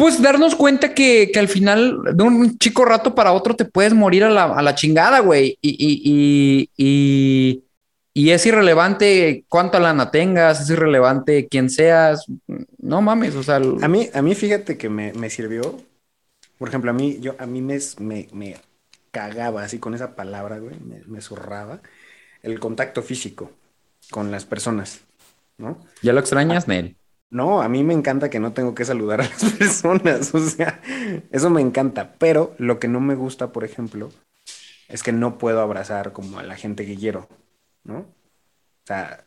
Pues 0.00 0.22
darnos 0.22 0.54
cuenta 0.56 0.94
que, 0.94 1.30
que 1.30 1.38
al 1.38 1.48
final, 1.48 1.98
de 2.14 2.24
un 2.24 2.56
chico 2.56 2.86
rato 2.86 3.14
para 3.14 3.32
otro, 3.32 3.54
te 3.54 3.66
puedes 3.66 3.92
morir 3.92 4.24
a 4.24 4.30
la, 4.30 4.44
a 4.44 4.62
la 4.62 4.74
chingada, 4.74 5.20
güey. 5.20 5.58
Y, 5.60 5.76
y, 5.78 6.70
y, 6.78 7.64
y, 8.14 8.30
es 8.30 8.46
irrelevante 8.46 9.44
cuánta 9.46 9.78
lana 9.78 10.10
tengas, 10.10 10.62
es 10.62 10.70
irrelevante 10.70 11.48
quién 11.48 11.68
seas. 11.68 12.24
No 12.78 13.02
mames, 13.02 13.34
o 13.34 13.42
sea, 13.42 13.58
el- 13.58 13.76
A 13.84 13.88
mí, 13.88 14.08
a 14.14 14.22
mí 14.22 14.34
fíjate 14.34 14.78
que 14.78 14.88
me, 14.88 15.12
me 15.12 15.28
sirvió. 15.28 15.76
Por 16.56 16.68
ejemplo, 16.68 16.90
a 16.90 16.94
mí, 16.94 17.18
yo, 17.20 17.34
a 17.38 17.44
mí 17.44 17.60
me, 17.60 17.78
me, 17.98 18.28
me 18.32 18.56
cagaba 19.10 19.64
así 19.64 19.78
con 19.78 19.94
esa 19.94 20.16
palabra, 20.16 20.58
güey, 20.58 20.76
me, 20.80 21.02
me 21.06 21.20
zurraba 21.20 21.82
el 22.42 22.58
contacto 22.58 23.02
físico 23.02 23.50
con 24.10 24.30
las 24.30 24.46
personas, 24.46 25.00
¿no? 25.58 25.78
¿ya 26.00 26.14
lo 26.14 26.20
extrañas, 26.20 26.68
Nel? 26.68 26.96
No, 27.30 27.62
a 27.62 27.68
mí 27.68 27.84
me 27.84 27.94
encanta 27.94 28.28
que 28.28 28.40
no 28.40 28.52
tengo 28.52 28.74
que 28.74 28.84
saludar 28.84 29.20
a 29.20 29.24
las 29.28 29.44
personas, 29.58 30.34
o 30.34 30.40
sea, 30.40 30.80
eso 31.30 31.48
me 31.48 31.60
encanta, 31.60 32.14
pero 32.18 32.54
lo 32.58 32.80
que 32.80 32.88
no 32.88 33.00
me 33.00 33.14
gusta, 33.14 33.52
por 33.52 33.64
ejemplo, 33.64 34.10
es 34.88 35.02
que 35.04 35.12
no 35.12 35.38
puedo 35.38 35.60
abrazar 35.60 36.12
como 36.12 36.40
a 36.40 36.42
la 36.42 36.56
gente 36.56 36.84
que 36.84 36.96
quiero, 36.96 37.28
¿no? 37.84 37.98
O 37.98 38.86
sea, 38.86 39.24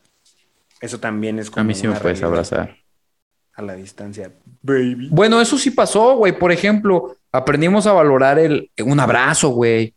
eso 0.82 1.00
también 1.00 1.38
es 1.38 1.50
como 1.50 1.62
A 1.62 1.64
mí 1.64 1.74
sí 1.74 1.88
me 1.88 1.94
puedes 1.94 2.22
abrazar. 2.22 2.76
a 3.54 3.62
la 3.62 3.74
distancia, 3.74 4.30
baby. 4.60 5.08
Bueno, 5.10 5.40
eso 5.40 5.56
sí 5.56 5.70
pasó, 5.70 6.16
güey. 6.16 6.38
Por 6.38 6.52
ejemplo, 6.52 7.16
aprendimos 7.32 7.86
a 7.86 7.92
valorar 7.92 8.38
el, 8.38 8.70
un 8.84 9.00
abrazo, 9.00 9.48
güey. 9.50 9.94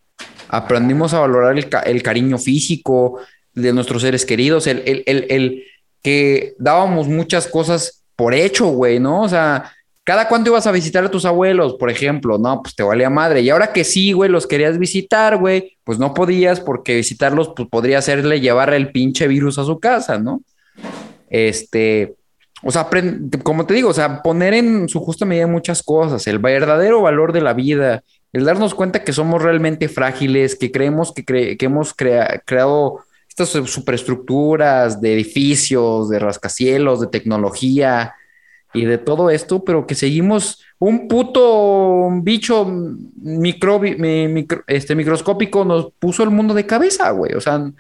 Aprendimos 0.48 1.14
a 1.14 1.20
valorar 1.20 1.58
el, 1.58 1.68
el 1.86 2.04
cariño 2.04 2.38
físico 2.38 3.20
de 3.54 3.74
nuestros 3.74 4.04
seres 4.04 4.26
queridos, 4.26 4.68
el, 4.68 4.84
el, 4.86 5.04
el, 5.08 5.26
el 5.30 5.64
que 6.02 6.56
dábamos 6.60 7.08
muchas 7.10 7.48
cosas 7.48 7.97
por 8.18 8.34
hecho, 8.34 8.68
güey, 8.68 9.00
¿no? 9.00 9.22
O 9.22 9.30
sea, 9.30 9.72
cada 10.04 10.28
cuánto 10.28 10.50
ibas 10.50 10.68
a 10.68 10.72
visitar 10.72 11.06
a 11.06 11.12
tus 11.12 11.24
abuelos, 11.26 11.76
por 11.76 11.90
ejemplo, 11.90 12.38
no, 12.38 12.62
pues 12.62 12.76
te 12.76 12.84
valía 12.84 13.10
madre. 13.10 13.42
Y 13.42 13.50
ahora 13.50 13.72
que 13.72 13.84
sí, 13.86 14.12
güey, 14.12 14.30
los 14.30 14.48
querías 14.48 14.78
visitar, 14.78 15.38
güey, 15.38 15.78
pues 15.86 16.00
no 16.00 16.14
podías 16.14 16.60
porque 16.60 16.96
visitarlos, 16.96 17.54
pues 17.56 17.70
podría 17.70 18.00
hacerle 18.00 18.42
llevar 18.42 18.74
el 18.74 18.92
pinche 18.92 19.28
virus 19.28 19.58
a 19.58 19.64
su 19.64 19.80
casa, 19.80 20.18
¿no? 20.18 20.42
Este, 21.30 22.16
o 22.64 22.72
sea, 22.72 22.88
como 23.44 23.66
te 23.66 23.74
digo, 23.74 23.90
o 23.90 23.94
sea, 23.94 24.22
poner 24.22 24.54
en 24.54 24.90
su 24.90 25.00
justa 25.00 25.26
medida 25.26 25.48
muchas 25.48 25.84
cosas, 25.84 26.26
el 26.28 26.40
verdadero 26.40 27.02
valor 27.02 27.34
de 27.34 27.42
la 27.42 27.54
vida, 27.54 28.02
el 28.34 28.46
darnos 28.46 28.74
cuenta 28.74 29.04
que 29.04 29.14
somos 29.14 29.42
realmente 29.42 29.90
frágiles, 29.90 30.56
que 30.56 30.72
creemos 30.72 31.14
que, 31.14 31.26
cre- 31.26 31.58
que 31.58 31.66
hemos 31.66 31.94
crea- 31.94 32.42
creado 32.46 33.00
estas 33.38 33.50
su- 33.50 33.68
superestructuras 33.68 35.00
de 35.00 35.14
edificios, 35.14 36.10
de 36.10 36.18
rascacielos, 36.18 37.00
de 37.00 37.08
tecnología 37.08 38.16
y 38.74 38.86
de 38.86 38.98
todo 38.98 39.30
esto, 39.30 39.64
pero 39.64 39.86
que 39.86 39.94
seguimos 39.94 40.64
un 40.80 41.08
puto 41.08 42.10
bicho 42.24 42.66
micro- 42.66 44.64
este, 44.68 44.96
microscópico 44.96 45.64
nos 45.66 45.92
puso 46.00 46.24
el 46.24 46.32
mundo 46.32 46.56
de 46.56 46.66
cabeza, 46.66 47.12
güey. 47.12 47.34
O 47.36 47.42
sea, 47.42 47.72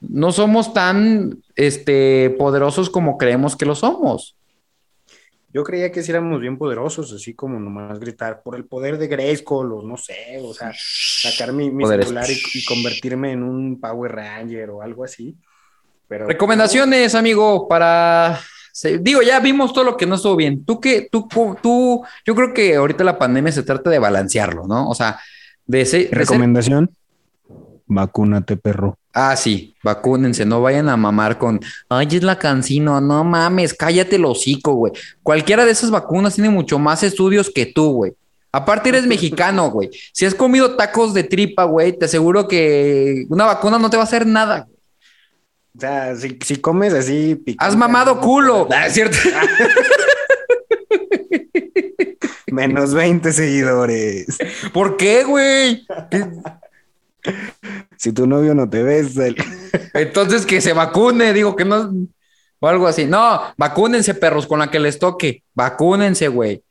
no 0.00 0.30
somos 0.32 0.72
tan 0.72 1.38
este, 1.56 2.30
poderosos 2.38 2.88
como 2.88 3.18
creemos 3.18 3.56
que 3.56 3.66
lo 3.66 3.74
somos. 3.74 4.36
Yo 5.52 5.64
creía 5.64 5.90
que 5.90 6.02
sí 6.02 6.10
éramos 6.10 6.40
bien 6.40 6.58
poderosos, 6.58 7.12
así 7.12 7.32
como 7.34 7.58
nomás 7.58 7.98
gritar 7.98 8.42
por 8.42 8.54
el 8.54 8.64
poder 8.66 8.98
de 8.98 9.08
Grayskull, 9.08 9.72
o 9.72 9.82
no 9.82 9.96
sé, 9.96 10.38
o 10.42 10.52
sea, 10.52 10.72
sacar 10.76 11.52
mi, 11.54 11.70
celular 11.86 12.26
y, 12.28 12.58
y 12.58 12.64
convertirme 12.66 13.32
en 13.32 13.42
un 13.42 13.80
Power 13.80 14.12
Ranger 14.12 14.70
o 14.70 14.82
algo 14.82 15.04
así. 15.04 15.34
Pero 16.06 16.26
Recomendaciones, 16.26 17.14
amigo, 17.14 17.66
para... 17.66 18.38
se- 18.72 18.98
Digo, 18.98 19.22
ya 19.22 19.40
vimos 19.40 19.72
todo 19.72 19.84
lo 19.84 19.96
que 19.96 20.04
no 20.06 20.16
estuvo 20.16 20.36
bien. 20.36 20.64
Tú 20.66 20.80
que, 20.80 21.08
tú, 21.10 21.26
tú, 21.62 22.04
yo 22.26 22.34
creo 22.34 22.52
que 22.52 22.76
ahorita 22.76 23.02
la 23.04 23.18
pandemia 23.18 23.50
se 23.52 23.62
trata 23.62 23.88
de 23.90 23.98
balancearlo, 23.98 24.66
¿no? 24.66 24.88
O 24.88 24.94
sea, 24.94 25.18
de, 25.66 25.80
ese- 25.80 25.98
de 25.98 26.04
ser- 26.08 26.18
Recomendación: 26.18 26.90
vacúnate, 27.86 28.56
perro. 28.56 28.98
Ah, 29.20 29.34
sí, 29.34 29.74
vacúnense, 29.82 30.46
no 30.46 30.62
vayan 30.62 30.88
a 30.88 30.96
mamar 30.96 31.38
con, 31.38 31.58
ay, 31.88 32.06
es 32.12 32.22
la 32.22 32.38
cancino, 32.38 33.00
no 33.00 33.24
mames, 33.24 33.74
cállate 33.74 34.14
el 34.14 34.24
hocico, 34.24 34.74
güey. 34.74 34.92
Cualquiera 35.24 35.64
de 35.64 35.72
esas 35.72 35.90
vacunas 35.90 36.36
tiene 36.36 36.50
mucho 36.50 36.78
más 36.78 37.02
estudios 37.02 37.50
que 37.52 37.66
tú, 37.66 37.94
güey. 37.94 38.12
Aparte 38.52 38.90
eres 38.90 39.06
mexicano, 39.08 39.72
güey. 39.72 39.90
Si 40.12 40.24
has 40.24 40.36
comido 40.36 40.76
tacos 40.76 41.14
de 41.14 41.24
tripa, 41.24 41.64
güey, 41.64 41.98
te 41.98 42.04
aseguro 42.04 42.46
que 42.46 43.26
una 43.28 43.44
vacuna 43.44 43.76
no 43.80 43.90
te 43.90 43.96
va 43.96 44.04
a 44.04 44.06
hacer 44.06 44.24
nada. 44.24 44.68
O 45.76 45.80
sea, 45.80 46.14
si, 46.14 46.38
si 46.44 46.58
comes 46.58 46.94
así. 46.94 47.34
picante, 47.34 47.64
Has 47.64 47.74
mamado 47.76 48.20
culo. 48.20 48.68
Ah, 48.70 48.86
es 48.86 48.92
cierto. 48.94 49.18
Menos 52.52 52.94
20 52.94 53.32
seguidores. 53.32 54.38
¿Por 54.72 54.96
qué, 54.96 55.24
güey? 55.24 55.84
Si 57.96 58.12
tu 58.12 58.26
novio 58.26 58.54
no 58.54 58.68
te 58.68 58.82
besa. 58.82 59.26
el- 59.26 59.36
Entonces 59.94 60.46
que 60.46 60.60
se 60.60 60.72
vacune, 60.72 61.32
digo 61.32 61.56
que 61.56 61.64
no. 61.64 61.92
O 62.60 62.68
algo 62.68 62.86
así. 62.86 63.06
No, 63.06 63.40
vacúnense, 63.56 64.14
perros, 64.14 64.46
con 64.46 64.58
la 64.58 64.70
que 64.70 64.80
les 64.80 64.98
toque. 64.98 65.42
Vacúnense, 65.54 66.28
güey. 66.28 66.62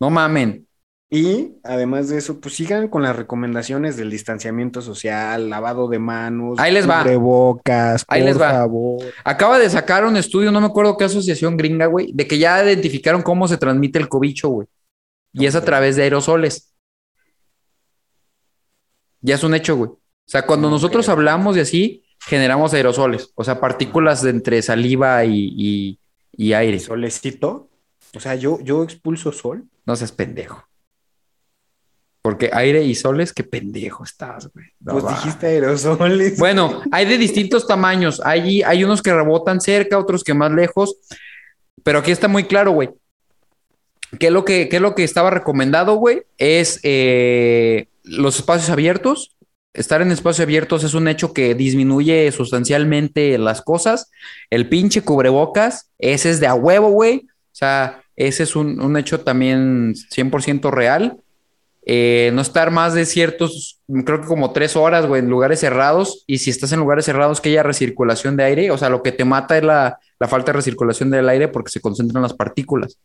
No 0.00 0.10
mamen. 0.10 0.66
Y 1.12 1.54
además 1.64 2.08
de 2.08 2.18
eso, 2.18 2.38
pues 2.40 2.54
sigan 2.54 2.86
con 2.86 3.02
las 3.02 3.16
recomendaciones 3.16 3.96
del 3.96 4.10
distanciamiento 4.10 4.80
social, 4.80 5.50
lavado 5.50 5.88
de 5.88 5.98
manos, 5.98 6.58
Ahí 6.60 6.72
les 6.72 6.88
va. 6.88 7.02
bocas, 7.16 8.04
Ahí 8.06 8.20
por 8.20 8.28
les 8.28 8.40
va. 8.40 8.50
favor. 8.52 9.04
Acaba 9.24 9.58
de 9.58 9.68
sacar 9.68 10.04
un 10.04 10.16
estudio, 10.16 10.52
no 10.52 10.60
me 10.60 10.68
acuerdo 10.68 10.96
qué 10.96 11.04
asociación 11.04 11.56
gringa, 11.56 11.86
güey, 11.86 12.12
de 12.14 12.28
que 12.28 12.38
ya 12.38 12.62
identificaron 12.64 13.22
cómo 13.22 13.48
se 13.48 13.56
transmite 13.58 13.98
el 13.98 14.08
cobicho, 14.08 14.50
güey. 14.50 14.68
Y 15.32 15.46
es 15.46 15.56
a 15.56 15.64
través 15.64 15.96
de 15.96 16.04
aerosoles. 16.04 16.69
Ya 19.20 19.34
es 19.34 19.42
un 19.44 19.54
hecho, 19.54 19.76
güey. 19.76 19.90
O 19.90 19.98
sea, 20.26 20.46
cuando 20.46 20.68
No 20.68 20.74
nosotros 20.74 21.08
hablamos 21.08 21.56
y 21.56 21.60
así, 21.60 22.04
generamos 22.26 22.72
aerosoles. 22.74 23.32
O 23.34 23.44
sea, 23.44 23.60
partículas 23.60 24.22
de 24.22 24.30
entre 24.30 24.62
saliva 24.62 25.24
y, 25.24 25.52
y- 25.56 25.98
y 26.32 26.52
aire. 26.52 26.78
Solecito. 26.78 27.68
O 28.14 28.20
sea, 28.20 28.34
yo, 28.34 28.58
yo 28.62 28.82
expulso 28.82 29.32
sol. 29.32 29.64
No 29.86 29.96
seas 29.96 30.12
pendejo. 30.12 30.64
Porque 32.22 32.50
aire 32.52 32.82
y 32.84 32.94
soles, 32.94 33.32
qué 33.32 33.44
pendejo 33.44 34.04
estás, 34.04 34.48
güey. 34.52 34.66
No 34.80 34.92
pues 34.92 35.04
va. 35.06 35.10
dijiste 35.14 35.46
aerosoles. 35.46 36.38
Bueno, 36.38 36.82
hay 36.92 37.06
de 37.06 37.16
distintos 37.16 37.66
tamaños. 37.66 38.20
Hay, 38.24 38.62
hay 38.62 38.84
unos 38.84 39.00
que 39.02 39.12
rebotan 39.14 39.60
cerca, 39.60 39.98
otros 39.98 40.22
que 40.22 40.34
más 40.34 40.52
lejos. 40.52 40.96
Pero 41.82 42.00
aquí 42.00 42.10
está 42.10 42.28
muy 42.28 42.44
claro, 42.44 42.72
güey. 42.72 42.90
¿Qué 44.18 44.26
es 44.26 44.32
lo 44.32 44.44
que, 44.44 44.68
qué 44.68 44.76
es 44.76 44.82
lo 44.82 44.94
que 44.94 45.04
estaba 45.04 45.30
recomendado, 45.30 45.94
güey? 45.94 46.22
Es 46.36 46.80
eh, 46.82 47.88
los 48.04 48.36
espacios 48.36 48.70
abiertos. 48.70 49.36
Estar 49.72 50.02
en 50.02 50.10
espacios 50.10 50.40
abiertos 50.44 50.82
es 50.84 50.94
un 50.94 51.06
hecho 51.08 51.32
que 51.32 51.54
disminuye 51.54 52.30
sustancialmente 52.32 53.38
las 53.38 53.62
cosas. 53.62 54.10
El 54.50 54.68
pinche 54.68 55.02
cubrebocas, 55.02 55.90
ese 55.98 56.30
es 56.30 56.40
de 56.40 56.46
a 56.48 56.54
huevo, 56.54 56.90
güey. 56.90 57.28
O 57.52 57.54
sea, 57.54 58.02
ese 58.16 58.42
es 58.44 58.56
un, 58.56 58.80
un 58.80 58.96
hecho 58.96 59.20
también 59.20 59.94
100% 60.10 60.70
real. 60.70 61.18
eh, 61.86 62.30
no 62.34 62.42
estar 62.42 62.70
más 62.70 62.94
de 62.94 63.06
ciertos, 63.06 63.80
creo 64.04 64.20
que 64.20 64.26
como 64.28 64.52
tres 64.52 64.76
horas, 64.76 65.06
güey, 65.06 65.20
en 65.22 65.30
lugares 65.30 65.60
cerrados. 65.60 66.24
Y 66.26 66.38
si 66.38 66.50
estás 66.50 66.72
en 66.72 66.80
lugares 66.80 67.04
cerrados, 67.06 67.40
que 67.40 67.48
haya 67.50 67.62
recirculación 67.62 68.36
de 68.36 68.44
aire. 68.44 68.70
O 68.70 68.78
sea, 68.78 68.90
lo 68.90 69.02
que 69.02 69.12
te 69.12 69.24
mata 69.24 69.56
es 69.58 69.64
la, 69.64 69.98
la 70.18 70.28
falta 70.28 70.52
de 70.52 70.56
recirculación 70.56 71.10
del 71.10 71.28
aire 71.28 71.48
porque 71.48 71.70
se 71.70 71.80
concentran 71.80 72.22
las 72.22 72.34
partículas. 72.34 72.98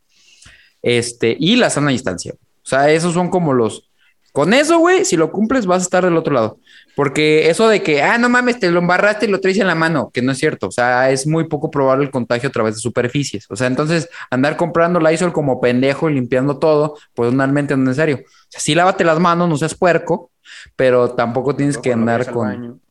Este, 0.82 1.36
y 1.38 1.56
la 1.56 1.70
sana 1.70 1.90
distancia. 1.90 2.34
O 2.34 2.68
sea, 2.68 2.90
esos 2.90 3.14
son 3.14 3.30
como 3.30 3.52
los. 3.52 3.90
Con 4.36 4.52
eso, 4.52 4.78
güey, 4.78 5.06
si 5.06 5.16
lo 5.16 5.32
cumples, 5.32 5.64
vas 5.64 5.80
a 5.80 5.84
estar 5.84 6.04
del 6.04 6.18
otro 6.18 6.34
lado. 6.34 6.58
Porque 6.94 7.48
eso 7.48 7.68
de 7.68 7.82
que, 7.82 8.02
ah, 8.02 8.18
no 8.18 8.28
mames, 8.28 8.60
te 8.60 8.70
lo 8.70 8.80
embarraste 8.80 9.24
y 9.24 9.30
lo 9.30 9.40
traes 9.40 9.56
en 9.56 9.66
la 9.66 9.74
mano, 9.74 10.10
que 10.12 10.20
no 10.20 10.32
es 10.32 10.36
cierto. 10.36 10.66
O 10.66 10.70
sea, 10.70 11.10
es 11.10 11.26
muy 11.26 11.44
poco 11.44 11.70
probable 11.70 12.04
el 12.04 12.10
contagio 12.10 12.50
a 12.50 12.52
través 12.52 12.74
de 12.74 12.82
superficies. 12.82 13.46
O 13.48 13.56
sea, 13.56 13.66
entonces 13.66 14.10
andar 14.30 14.58
comprando 14.58 15.00
Lysol 15.00 15.32
como 15.32 15.58
pendejo 15.58 16.10
y 16.10 16.14
limpiando 16.16 16.58
todo, 16.58 16.98
pues 17.14 17.32
realmente 17.32 17.74
no 17.78 17.84
es 17.84 17.88
necesario. 17.88 18.16
O 18.16 18.50
sea, 18.50 18.60
sí 18.60 18.74
lávate 18.74 19.04
las 19.04 19.18
manos, 19.18 19.48
no 19.48 19.56
seas 19.56 19.74
puerco, 19.74 20.30
pero 20.76 21.12
tampoco 21.12 21.56
tienes 21.56 21.78
que 21.78 21.94
andar 21.94 22.30
con. 22.30 22.82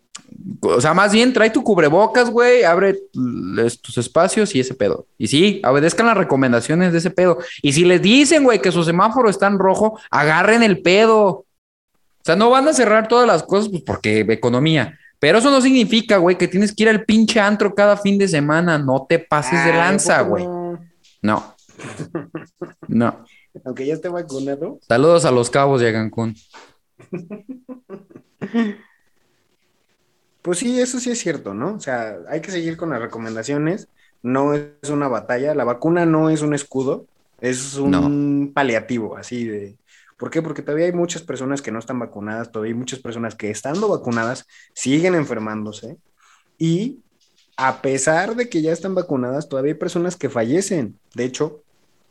O 0.62 0.82
sea, 0.82 0.94
más 0.94 1.12
bien 1.12 1.34
trae 1.34 1.50
tu 1.50 1.64
cubrebocas, 1.64 2.30
güey, 2.30 2.64
abre 2.64 2.98
tus 3.82 3.98
espacios 3.98 4.54
y 4.56 4.60
ese 4.60 4.74
pedo. 4.74 5.08
Y 5.18 5.28
sí, 5.28 5.62
obedezcan 5.66 6.06
las 6.06 6.18
recomendaciones 6.18 6.92
de 6.92 7.00
ese 7.00 7.12
pedo. 7.12 7.40
Y 7.62 7.74
si 7.74 7.86
les 7.86 8.02
dicen, 8.02 8.44
güey, 8.44 8.62
que 8.62 8.72
su 8.72 8.84
semáforo 8.84 9.30
está 9.30 9.48
en 9.48 9.60
rojo, 9.60 10.00
agarren 10.10 10.64
el 10.64 10.82
pedo. 10.82 11.26
O 11.28 11.46
sea, 12.24 12.36
no 12.36 12.50
van 12.50 12.68
a 12.68 12.74
cerrar 12.74 13.08
todas 13.08 13.28
las 13.28 13.44
cosas, 13.44 13.70
pues 13.70 13.84
porque 13.84 14.20
economía. 14.22 14.98
Pero 15.20 15.38
eso 15.38 15.52
no 15.52 15.62
significa, 15.62 16.18
güey, 16.18 16.38
que 16.38 16.48
tienes 16.48 16.76
que 16.76 16.84
ir 16.84 16.90
al 16.90 17.06
pinche 17.06 17.40
antro 17.40 17.74
cada 17.74 17.98
fin 17.98 18.18
de 18.18 18.28
semana. 18.28 18.78
No 18.78 19.06
te 19.08 19.20
pases 19.20 19.64
de 19.66 19.74
lanza, 19.74 20.20
¿a 20.20 20.22
güey. 20.22 20.46
no? 21.22 21.56
No. 22.88 23.26
Aunque 23.64 23.86
ya 23.86 23.94
esté 23.94 24.10
vacunado. 24.10 24.80
Saludos 24.88 25.26
a 25.26 25.32
los 25.32 25.50
cabos 25.50 25.82
de 25.82 25.94
Cancún. 25.94 26.36
Pues 30.46 30.60
sí, 30.60 30.80
eso 30.80 31.00
sí 31.00 31.10
es 31.10 31.18
cierto, 31.18 31.56
¿no? 31.56 31.74
O 31.74 31.80
sea, 31.80 32.20
hay 32.30 32.40
que 32.40 32.52
seguir 32.52 32.78
con 32.78 32.92
las 32.92 33.02
recomendaciones. 33.02 33.88
No 34.22 34.54
es 34.54 34.92
una 34.92 35.08
batalla. 35.08 35.56
La 35.56 35.64
vacuna 35.64 36.06
no 36.06 36.30
es 36.30 36.44
un 36.44 36.54
escudo, 36.54 37.08
es 37.42 37.78
un 37.78 38.52
paliativo, 38.54 39.18
así 39.18 39.46
de. 39.46 39.76
¿Por 40.18 40.30
qué? 40.30 40.44
Porque 40.44 40.62
todavía 40.62 40.86
hay 40.86 40.92
muchas 40.92 41.24
personas 41.24 41.64
que 41.64 41.72
no 41.72 41.80
están 41.80 41.98
vacunadas, 41.98 42.52
todavía 42.52 42.74
hay 42.74 42.78
muchas 42.78 43.00
personas 43.00 43.34
que 43.34 43.50
estando 43.50 43.90
vacunadas 43.90 44.46
siguen 44.76 45.16
enfermándose. 45.16 45.98
Y 46.60 47.00
a 47.58 47.82
pesar 47.82 48.36
de 48.36 48.48
que 48.48 48.62
ya 48.62 48.72
están 48.72 48.94
vacunadas, 48.94 49.50
todavía 49.50 49.74
hay 49.74 49.80
personas 49.80 50.16
que 50.16 50.30
fallecen. 50.30 51.00
De 51.16 51.24
hecho, 51.26 51.64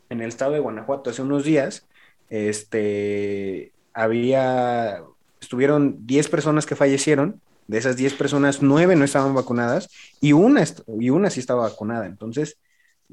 en 0.09 0.19
el 0.19 0.27
estado 0.27 0.51
de 0.51 0.59
Guanajuato 0.59 1.09
hace 1.09 1.21
unos 1.21 1.45
días, 1.45 1.87
este, 2.29 3.71
había, 3.93 5.03
estuvieron 5.39 6.05
10 6.05 6.27
personas 6.27 6.65
que 6.65 6.75
fallecieron. 6.75 7.39
De 7.67 7.77
esas 7.77 7.95
10 7.95 8.13
personas, 8.13 8.61
9 8.61 8.95
no 8.95 9.05
estaban 9.05 9.33
vacunadas 9.33 9.89
y 10.21 10.33
una, 10.33 10.63
y 10.99 11.09
una 11.09 11.29
sí 11.29 11.39
estaba 11.39 11.63
vacunada. 11.63 12.05
Entonces, 12.05 12.57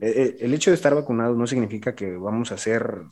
eh, 0.01 0.13
eh, 0.17 0.37
el 0.41 0.55
hecho 0.55 0.71
de 0.71 0.77
estar 0.77 0.95
vacunados 0.95 1.37
no 1.37 1.47
significa 1.47 1.95
que 1.95 2.17
vamos 2.17 2.53
a 2.53 2.59
ser 2.59 3.03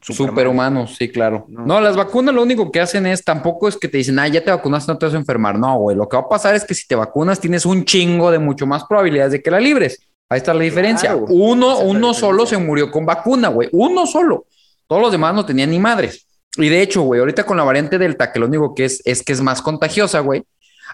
Superhumanos, 0.00 0.96
sí, 0.96 1.10
claro. 1.10 1.44
No. 1.48 1.66
No. 1.66 1.80
las 1.80 1.94
vacunas 1.94 2.34
lo 2.34 2.42
único 2.42 2.70
que 2.72 2.80
hacen 2.80 3.06
es, 3.06 3.22
tampoco 3.22 3.68
es 3.68 3.76
que 3.76 3.86
te 3.86 3.98
dicen, 3.98 4.18
ah, 4.18 4.26
ya 4.28 4.42
te 4.42 4.50
vacunaste, 4.50 4.90
no 4.90 4.98
te 4.98 5.06
vas 5.06 5.14
a 5.14 5.18
enfermar. 5.18 5.58
No, 5.58 5.78
güey, 5.78 5.96
lo 5.96 6.08
que 6.08 6.16
va 6.16 6.22
a 6.22 6.28
pasar 6.28 6.54
es 6.54 6.64
que 6.64 6.74
si 6.74 6.86
te 6.86 6.94
vacunas 6.94 7.38
tienes 7.38 7.66
un 7.66 7.84
chingo 7.84 8.30
de 8.30 8.38
mucho 8.38 8.66
más 8.66 8.84
probabilidades 8.84 9.32
de 9.32 9.42
que 9.42 9.50
la 9.50 9.60
libres. 9.60 10.00
Ahí 10.28 10.38
está 10.38 10.54
la 10.54 10.62
diferencia. 10.62 11.10
Claro, 11.10 11.26
uno, 11.28 11.80
uno 11.80 12.14
solo 12.14 12.46
se 12.46 12.56
murió 12.56 12.90
con 12.90 13.04
vacuna, 13.04 13.48
güey. 13.48 13.68
Uno 13.72 14.06
solo. 14.06 14.46
Todos 14.86 15.02
los 15.02 15.12
demás 15.12 15.34
no 15.34 15.44
tenían 15.44 15.70
ni 15.70 15.78
madres. 15.78 16.26
Y 16.56 16.68
de 16.68 16.80
hecho, 16.82 17.02
güey, 17.02 17.20
ahorita 17.20 17.44
con 17.44 17.56
la 17.56 17.64
variante 17.64 17.98
Delta, 17.98 18.32
que 18.32 18.40
lo 18.40 18.46
único 18.46 18.74
que 18.74 18.86
es, 18.86 19.02
es 19.04 19.22
que 19.22 19.32
es 19.32 19.40
más 19.40 19.60
contagiosa, 19.60 20.20
güey. 20.20 20.44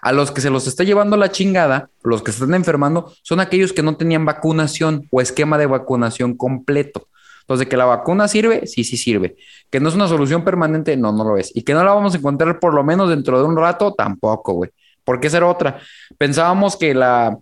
A 0.01 0.11
los 0.11 0.31
que 0.31 0.41
se 0.41 0.49
los 0.49 0.67
está 0.67 0.83
llevando 0.83 1.17
la 1.17 1.31
chingada, 1.31 1.89
los 2.03 2.21
que 2.21 2.31
se 2.31 2.43
están 2.43 2.55
enfermando, 2.55 3.13
son 3.23 3.39
aquellos 3.39 3.73
que 3.73 3.83
no 3.83 3.97
tenían 3.97 4.25
vacunación 4.25 5.07
o 5.11 5.21
esquema 5.21 5.57
de 5.57 5.65
vacunación 5.65 6.35
completo. 6.35 7.07
Entonces, 7.41 7.67
que 7.67 7.77
la 7.77 7.85
vacuna 7.85 8.27
sirve, 8.27 8.67
sí, 8.67 8.83
sí 8.83 8.97
sirve. 8.97 9.37
Que 9.69 9.79
no 9.79 9.87
es 9.87 9.95
una 9.95 10.09
solución 10.09 10.43
permanente, 10.43 10.97
no, 10.97 11.13
no 11.13 11.23
lo 11.23 11.37
es. 11.37 11.55
Y 11.55 11.63
que 11.63 11.73
no 11.73 11.81
la 11.81 11.93
vamos 11.93 12.13
a 12.13 12.17
encontrar 12.17 12.59
por 12.59 12.73
lo 12.73 12.83
menos 12.83 13.09
dentro 13.09 13.39
de 13.39 13.45
un 13.45 13.55
rato, 13.55 13.93
tampoco, 13.93 14.53
güey. 14.53 14.71
Porque 15.05 15.27
esa 15.27 15.37
era 15.37 15.47
otra. 15.47 15.79
Pensábamos 16.17 16.75
que 16.75 16.93
la... 16.93 17.37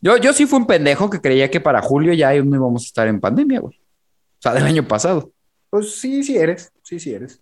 Yo, 0.00 0.16
yo 0.16 0.32
sí 0.32 0.46
fui 0.46 0.58
un 0.58 0.66
pendejo 0.66 1.10
que 1.10 1.20
creía 1.20 1.50
que 1.50 1.60
para 1.60 1.82
julio 1.82 2.14
ya 2.14 2.32
no 2.42 2.56
íbamos 2.56 2.84
a 2.84 2.86
estar 2.86 3.08
en 3.08 3.20
pandemia, 3.20 3.60
güey. 3.60 3.76
O 3.76 4.42
sea, 4.42 4.54
del 4.54 4.64
año 4.64 4.88
pasado. 4.88 5.30
Pues 5.68 5.96
sí, 5.96 6.24
sí 6.24 6.38
eres, 6.38 6.72
sí, 6.82 6.98
sí 6.98 7.12
eres. 7.12 7.38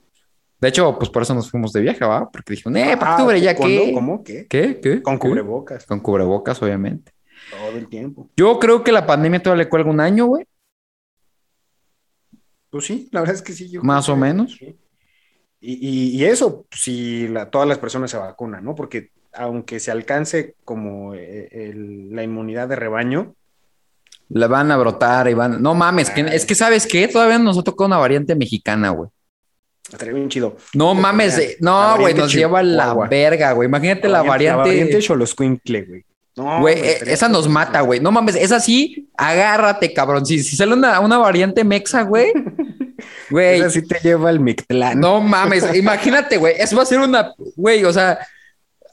De 0.64 0.70
hecho, 0.70 0.98
pues 0.98 1.10
por 1.10 1.20
eso 1.20 1.34
nos 1.34 1.50
fuimos 1.50 1.74
de 1.74 1.82
viaje, 1.82 2.02
¿va? 2.06 2.30
Porque 2.30 2.54
dijeron, 2.54 2.74
eh, 2.78 2.96
para 2.96 3.10
Ah, 3.10 3.14
octubre 3.16 3.38
ya 3.38 3.54
qué. 3.54 3.90
¿Cómo? 3.92 4.24
¿Qué? 4.24 4.46
¿Qué? 4.48 4.80
¿Qué? 4.80 5.02
Con 5.02 5.18
cubrebocas 5.18 5.84
Con 5.84 6.00
cubrebocas, 6.00 6.62
obviamente. 6.62 7.12
todo 7.50 7.76
el 7.76 7.86
tiempo. 7.86 8.30
Yo 8.34 8.58
creo 8.58 8.82
que 8.82 8.90
la 8.90 9.04
pandemia 9.04 9.42
todavía 9.42 9.64
le 9.64 9.68
cuelga 9.68 9.90
un 9.90 10.00
año, 10.00 10.24
güey. 10.24 10.46
Pues 12.70 12.86
sí, 12.86 13.10
la 13.12 13.20
verdad 13.20 13.36
es 13.36 13.42
que 13.42 13.52
sí. 13.52 13.70
yo 13.70 13.82
Más 13.82 14.08
o 14.08 14.16
menos. 14.16 14.56
sí. 14.58 14.74
Y, 15.60 15.72
y- 15.74 16.16
y 16.16 16.24
eso, 16.24 16.64
si 16.70 17.28
la- 17.28 17.50
todas 17.50 17.68
las 17.68 17.78
personas 17.78 18.10
se 18.10 18.16
vacunan, 18.16 18.64
¿no? 18.64 18.74
Porque 18.74 19.10
aunque 19.34 19.80
se 19.80 19.90
alcance 19.90 20.54
como 20.64 21.14
eh, 21.14 21.48
el- 21.52 22.10
la 22.14 22.22
inmunidad 22.22 22.68
de 22.68 22.76
rebaño, 22.76 23.34
La 24.30 24.46
van 24.46 24.70
a 24.70 24.78
brotar 24.78 25.28
y 25.28 25.34
van. 25.34 25.62
No 25.62 25.74
mames, 25.74 26.08
que, 26.08 26.22
es 26.22 26.46
que 26.46 26.54
sabes 26.54 26.86
qué, 26.86 27.06
todavía 27.08 27.38
nos 27.38 27.58
ha 27.58 27.62
tocado 27.62 27.86
una 27.88 27.98
variante 27.98 28.34
mexicana, 28.34 28.88
güey. 28.88 29.10
Estaría 29.93 30.14
bien 30.14 30.28
chido. 30.28 30.57
No 30.74 30.95
mames, 30.95 31.39
eh, 31.39 31.57
no, 31.61 31.72
La 31.80 31.87
güey, 31.95 31.97
variante 32.14 32.20
nos 32.22 32.32
lleva 32.32 32.62
la 32.62 32.82
Chihuahua. 32.85 33.09
verga, 33.09 33.53
güey. 33.53 33.68
Imagínate 33.68 34.09
la 34.09 34.22
La 34.22 34.28
variante 34.28 34.68
variante. 34.68 35.03
Xoloscuincle, 35.03 35.82
güey. 35.82 36.05
No, 36.37 36.61
Güey, 36.61 36.78
eh, 36.80 36.99
esa 37.07 37.28
nos 37.28 37.49
mata, 37.49 37.80
güey. 37.82 38.01
No 38.01 38.11
mames, 38.11 38.35
esa 38.35 38.59
sí, 38.59 39.09
agárrate, 39.16 39.93
cabrón. 39.95 40.26
Si, 40.26 40.43
si 40.43 40.57
sale 40.57 40.72
una, 40.74 40.99
una 41.01 41.18
variante 41.18 41.62
mexa, 41.64 42.03
güey. 42.03 42.32
Güey, 43.30 43.61
Esa 43.61 43.70
sí 43.70 43.82
te 43.87 43.99
lleva 44.03 44.28
al 44.30 44.41
Mictlán. 44.41 44.99
no 45.01 45.20
mames, 45.20 45.74
imagínate, 45.74 46.37
güey. 46.39 46.55
Eso 46.59 46.76
va 46.76 46.82
a 46.85 46.87
ser 46.87 47.01
una, 47.01 47.32
güey, 47.57 47.85
o 47.85 47.93
sea, 47.93 48.18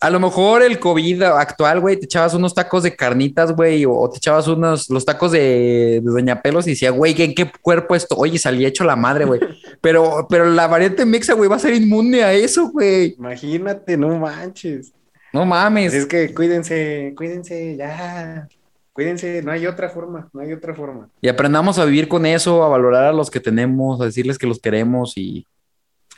a 0.02 0.10
lo 0.10 0.20
mejor 0.20 0.64
el 0.64 0.80
COVID 0.80 1.22
actual, 1.22 1.80
güey, 1.80 1.96
te 1.96 2.06
echabas 2.06 2.34
unos 2.34 2.56
tacos 2.56 2.82
de 2.82 2.96
carnitas, 2.96 3.56
güey, 3.56 3.86
o, 3.88 4.10
te 4.10 4.18
echabas 4.18 4.48
unos, 4.48 4.90
los 4.90 5.06
tacos 5.06 5.32
de, 5.32 6.02
de 6.04 6.12
Doña 6.12 6.42
Pelos 6.42 6.66
y 6.66 6.72
decía, 6.72 6.90
güey, 6.90 7.14
¿en 7.22 7.36
qué 7.36 7.52
cuerpo 7.62 7.94
estoy? 7.94 8.32
Y 8.32 8.38
salía 8.40 8.68
hecho 8.68 8.84
la 8.84 8.96
madre, 8.96 9.26
güey. 9.26 9.40
Pero, 9.82 10.28
pero 10.30 10.46
la 10.46 10.68
variante 10.68 11.06
mexa, 11.06 11.34
güey, 11.34 11.50
va 11.50 11.56
a 11.56 11.60
ser 11.60 11.74
inmune 11.74 12.22
a 12.22 12.34
eso, 12.34 12.70
güey. 12.70 13.16
Imagínate, 13.18 13.98
no 13.98 14.16
manches. 14.20 14.94
No 15.34 15.44
mames. 15.44 15.92
Es 15.92 16.06
que 16.06 16.32
cuídense, 16.36 17.14
cuídense, 17.18 17.76
ya. 17.78 18.48
Cuídense, 18.94 19.42
no 19.42 19.52
hay 19.52 19.66
otra 19.66 19.90
forma, 19.90 20.30
no 20.34 20.42
hay 20.42 20.54
otra 20.54 20.76
forma. 20.76 21.10
Y 21.20 21.30
aprendamos 21.30 21.80
a 21.80 21.86
vivir 21.86 22.08
con 22.08 22.28
eso, 22.28 22.64
a 22.64 22.70
valorar 22.70 23.06
a 23.06 23.14
los 23.14 23.32
que 23.32 23.40
tenemos, 23.40 24.00
a 24.02 24.06
decirles 24.06 24.38
que 24.38 24.46
los 24.46 24.60
queremos 24.60 25.18
y 25.18 25.48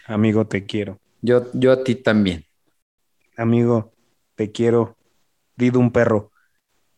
Amigo, 0.08 0.46
te 0.46 0.66
quiero. 0.66 1.00
yo, 1.22 1.46
yo 1.54 1.72
a 1.72 1.84
ti 1.86 1.96
también. 1.96 2.44
Amigo, 3.38 3.92
te 4.36 4.52
quiero. 4.52 4.96
Dido 5.56 5.80
un 5.80 5.92
perro. 5.92 6.32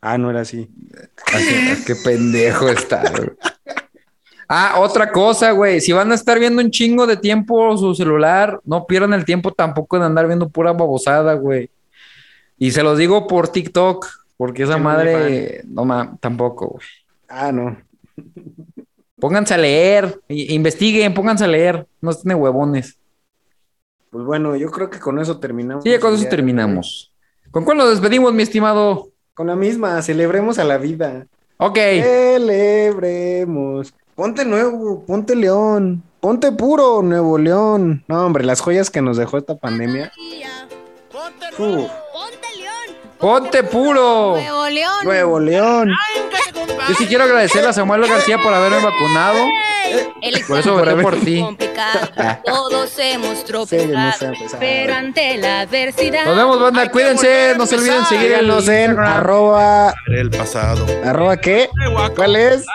Ah, 0.02 0.18
no 0.18 0.30
era 0.30 0.42
así. 0.42 0.70
Así, 1.34 1.84
qué 1.86 1.96
pendejo 1.96 2.70
está, 2.70 3.10
güey. 3.12 3.32
Ah, 4.48 4.76
otra 4.80 5.12
cosa, 5.12 5.52
güey. 5.52 5.82
Si 5.82 5.92
van 5.92 6.12
a 6.12 6.16
estar 6.16 6.38
viendo 6.38 6.62
un 6.62 6.70
chingo 6.70 7.08
de 7.08 7.18
tiempo 7.18 7.76
su 7.78 7.96
celular, 7.96 8.60
no 8.64 8.86
pierdan 8.86 9.14
el 9.14 9.26
tiempo 9.26 9.52
tampoco 9.52 9.98
de 9.98 10.06
andar 10.06 10.28
viendo 10.28 10.50
pura 10.50 10.74
babosada, 10.74 11.34
güey. 11.34 11.70
Y 12.58 12.72
se 12.72 12.84
los 12.84 12.98
digo 12.98 13.28
por 13.28 13.48
TikTok, 13.48 14.06
porque 14.38 14.64
esa 14.64 14.78
madre, 14.78 15.62
no 15.66 15.86
ma, 15.86 16.16
tampoco, 16.20 16.68
güey. 16.68 16.86
Ah, 17.28 17.52
no. 17.52 17.78
Pónganse 19.20 19.56
a 19.56 19.58
leer, 19.58 20.22
investiguen, 20.28 21.14
pónganse 21.14 21.46
a 21.46 21.48
leer, 21.48 21.88
no 22.00 22.12
estén 22.12 22.30
de 22.30 22.36
huevones. 22.36 23.00
Pues 24.16 24.26
bueno, 24.26 24.55
yo 24.55 24.72
creo 24.72 24.89
que 24.89 24.97
con 24.97 25.20
eso 25.20 25.39
terminamos. 25.41 25.84
Sí, 25.84 25.89
ya 25.89 25.99
con 25.99 26.13
eso 26.13 26.26
terminamos. 26.30 27.11
¿Con 27.51 27.66
cuál 27.66 27.80
nos 27.80 27.89
despedimos, 27.89 28.34
mi 28.34 28.43
estimado? 28.43 29.09
Con 29.34 29.47
la 29.47 29.57
misma, 29.57 30.01
celebremos 30.01 30.57
a 30.57 30.63
la 30.63 30.78
vida. 30.78 31.28
Ok. 31.57 31.76
Celebremos. 32.01 33.93
Ponte 34.16 34.45
nuevo, 34.45 35.03
ponte 35.05 35.36
león, 35.36 36.01
ponte 36.22 36.53
puro, 36.53 37.01
Nuevo 37.01 37.38
León. 37.38 38.05
No, 38.07 38.26
hombre, 38.26 38.45
las 38.45 38.61
joyas 38.61 38.89
que 38.89 39.01
nos 39.01 39.18
dejó 39.18 39.38
esta 39.38 39.57
pandemia. 39.57 40.13
Ponte 41.11 41.47
Ponte 43.20 43.63
puro. 43.63 44.34
Nuevo 44.36 44.70
León. 44.70 44.93
Nuevo 45.03 45.39
León. 45.39 45.91
Yo 46.88 46.95
sí 46.95 47.07
quiero 47.07 47.24
agradecerle 47.24 47.70
a 47.70 47.74
Samuel 47.74 48.07
García 48.07 48.38
por 48.38 48.53
haberme 48.53 48.84
vacunado. 48.84 49.39
El 50.22 50.43
Por 50.45 50.59
eso 50.59 50.74
voté 50.74 50.95
por 50.95 51.16
ti. 51.18 51.41
complicado. 51.41 51.99
Todos 52.45 52.91
hemos 52.99 53.43
tropezado. 53.45 54.34
pero 54.59 54.93
ante 54.95 55.38
la 55.38 55.61
adversidad. 55.61 56.26
Nos 56.26 56.36
vemos, 56.36 56.59
banda. 56.61 56.91
Cuídense. 56.91 57.53
No 57.57 57.66
se 57.66 57.76
olviden 57.78 58.05
seguir 58.05 58.32
el 58.34 58.39
Síganos 58.41 58.68
en 58.68 58.99
arroba, 58.99 59.93
El 60.07 60.30
pasado. 60.32 60.86
arroba 61.05 61.38
qué? 61.38 61.70
¿Cuál 62.16 62.36
es? 62.36 62.66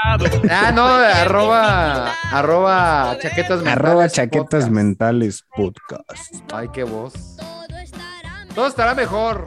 Ah, 0.51 0.73
no, 0.73 0.87
arroba, 0.87 2.13
arroba 2.33 3.17
chaquetas 3.21 3.59
mentales. 3.63 3.73
Arroba 3.79 4.09
chaquetas 4.09 4.45
podcast. 4.47 4.71
mentales 4.71 5.45
podcast. 5.55 6.35
Ay, 6.53 6.69
qué 6.73 6.85
voz. 6.85 7.13
Todo 7.37 7.79
estará 7.79 8.47
Todo 8.55 8.67
estará 8.67 8.95
mejor. 8.95 9.47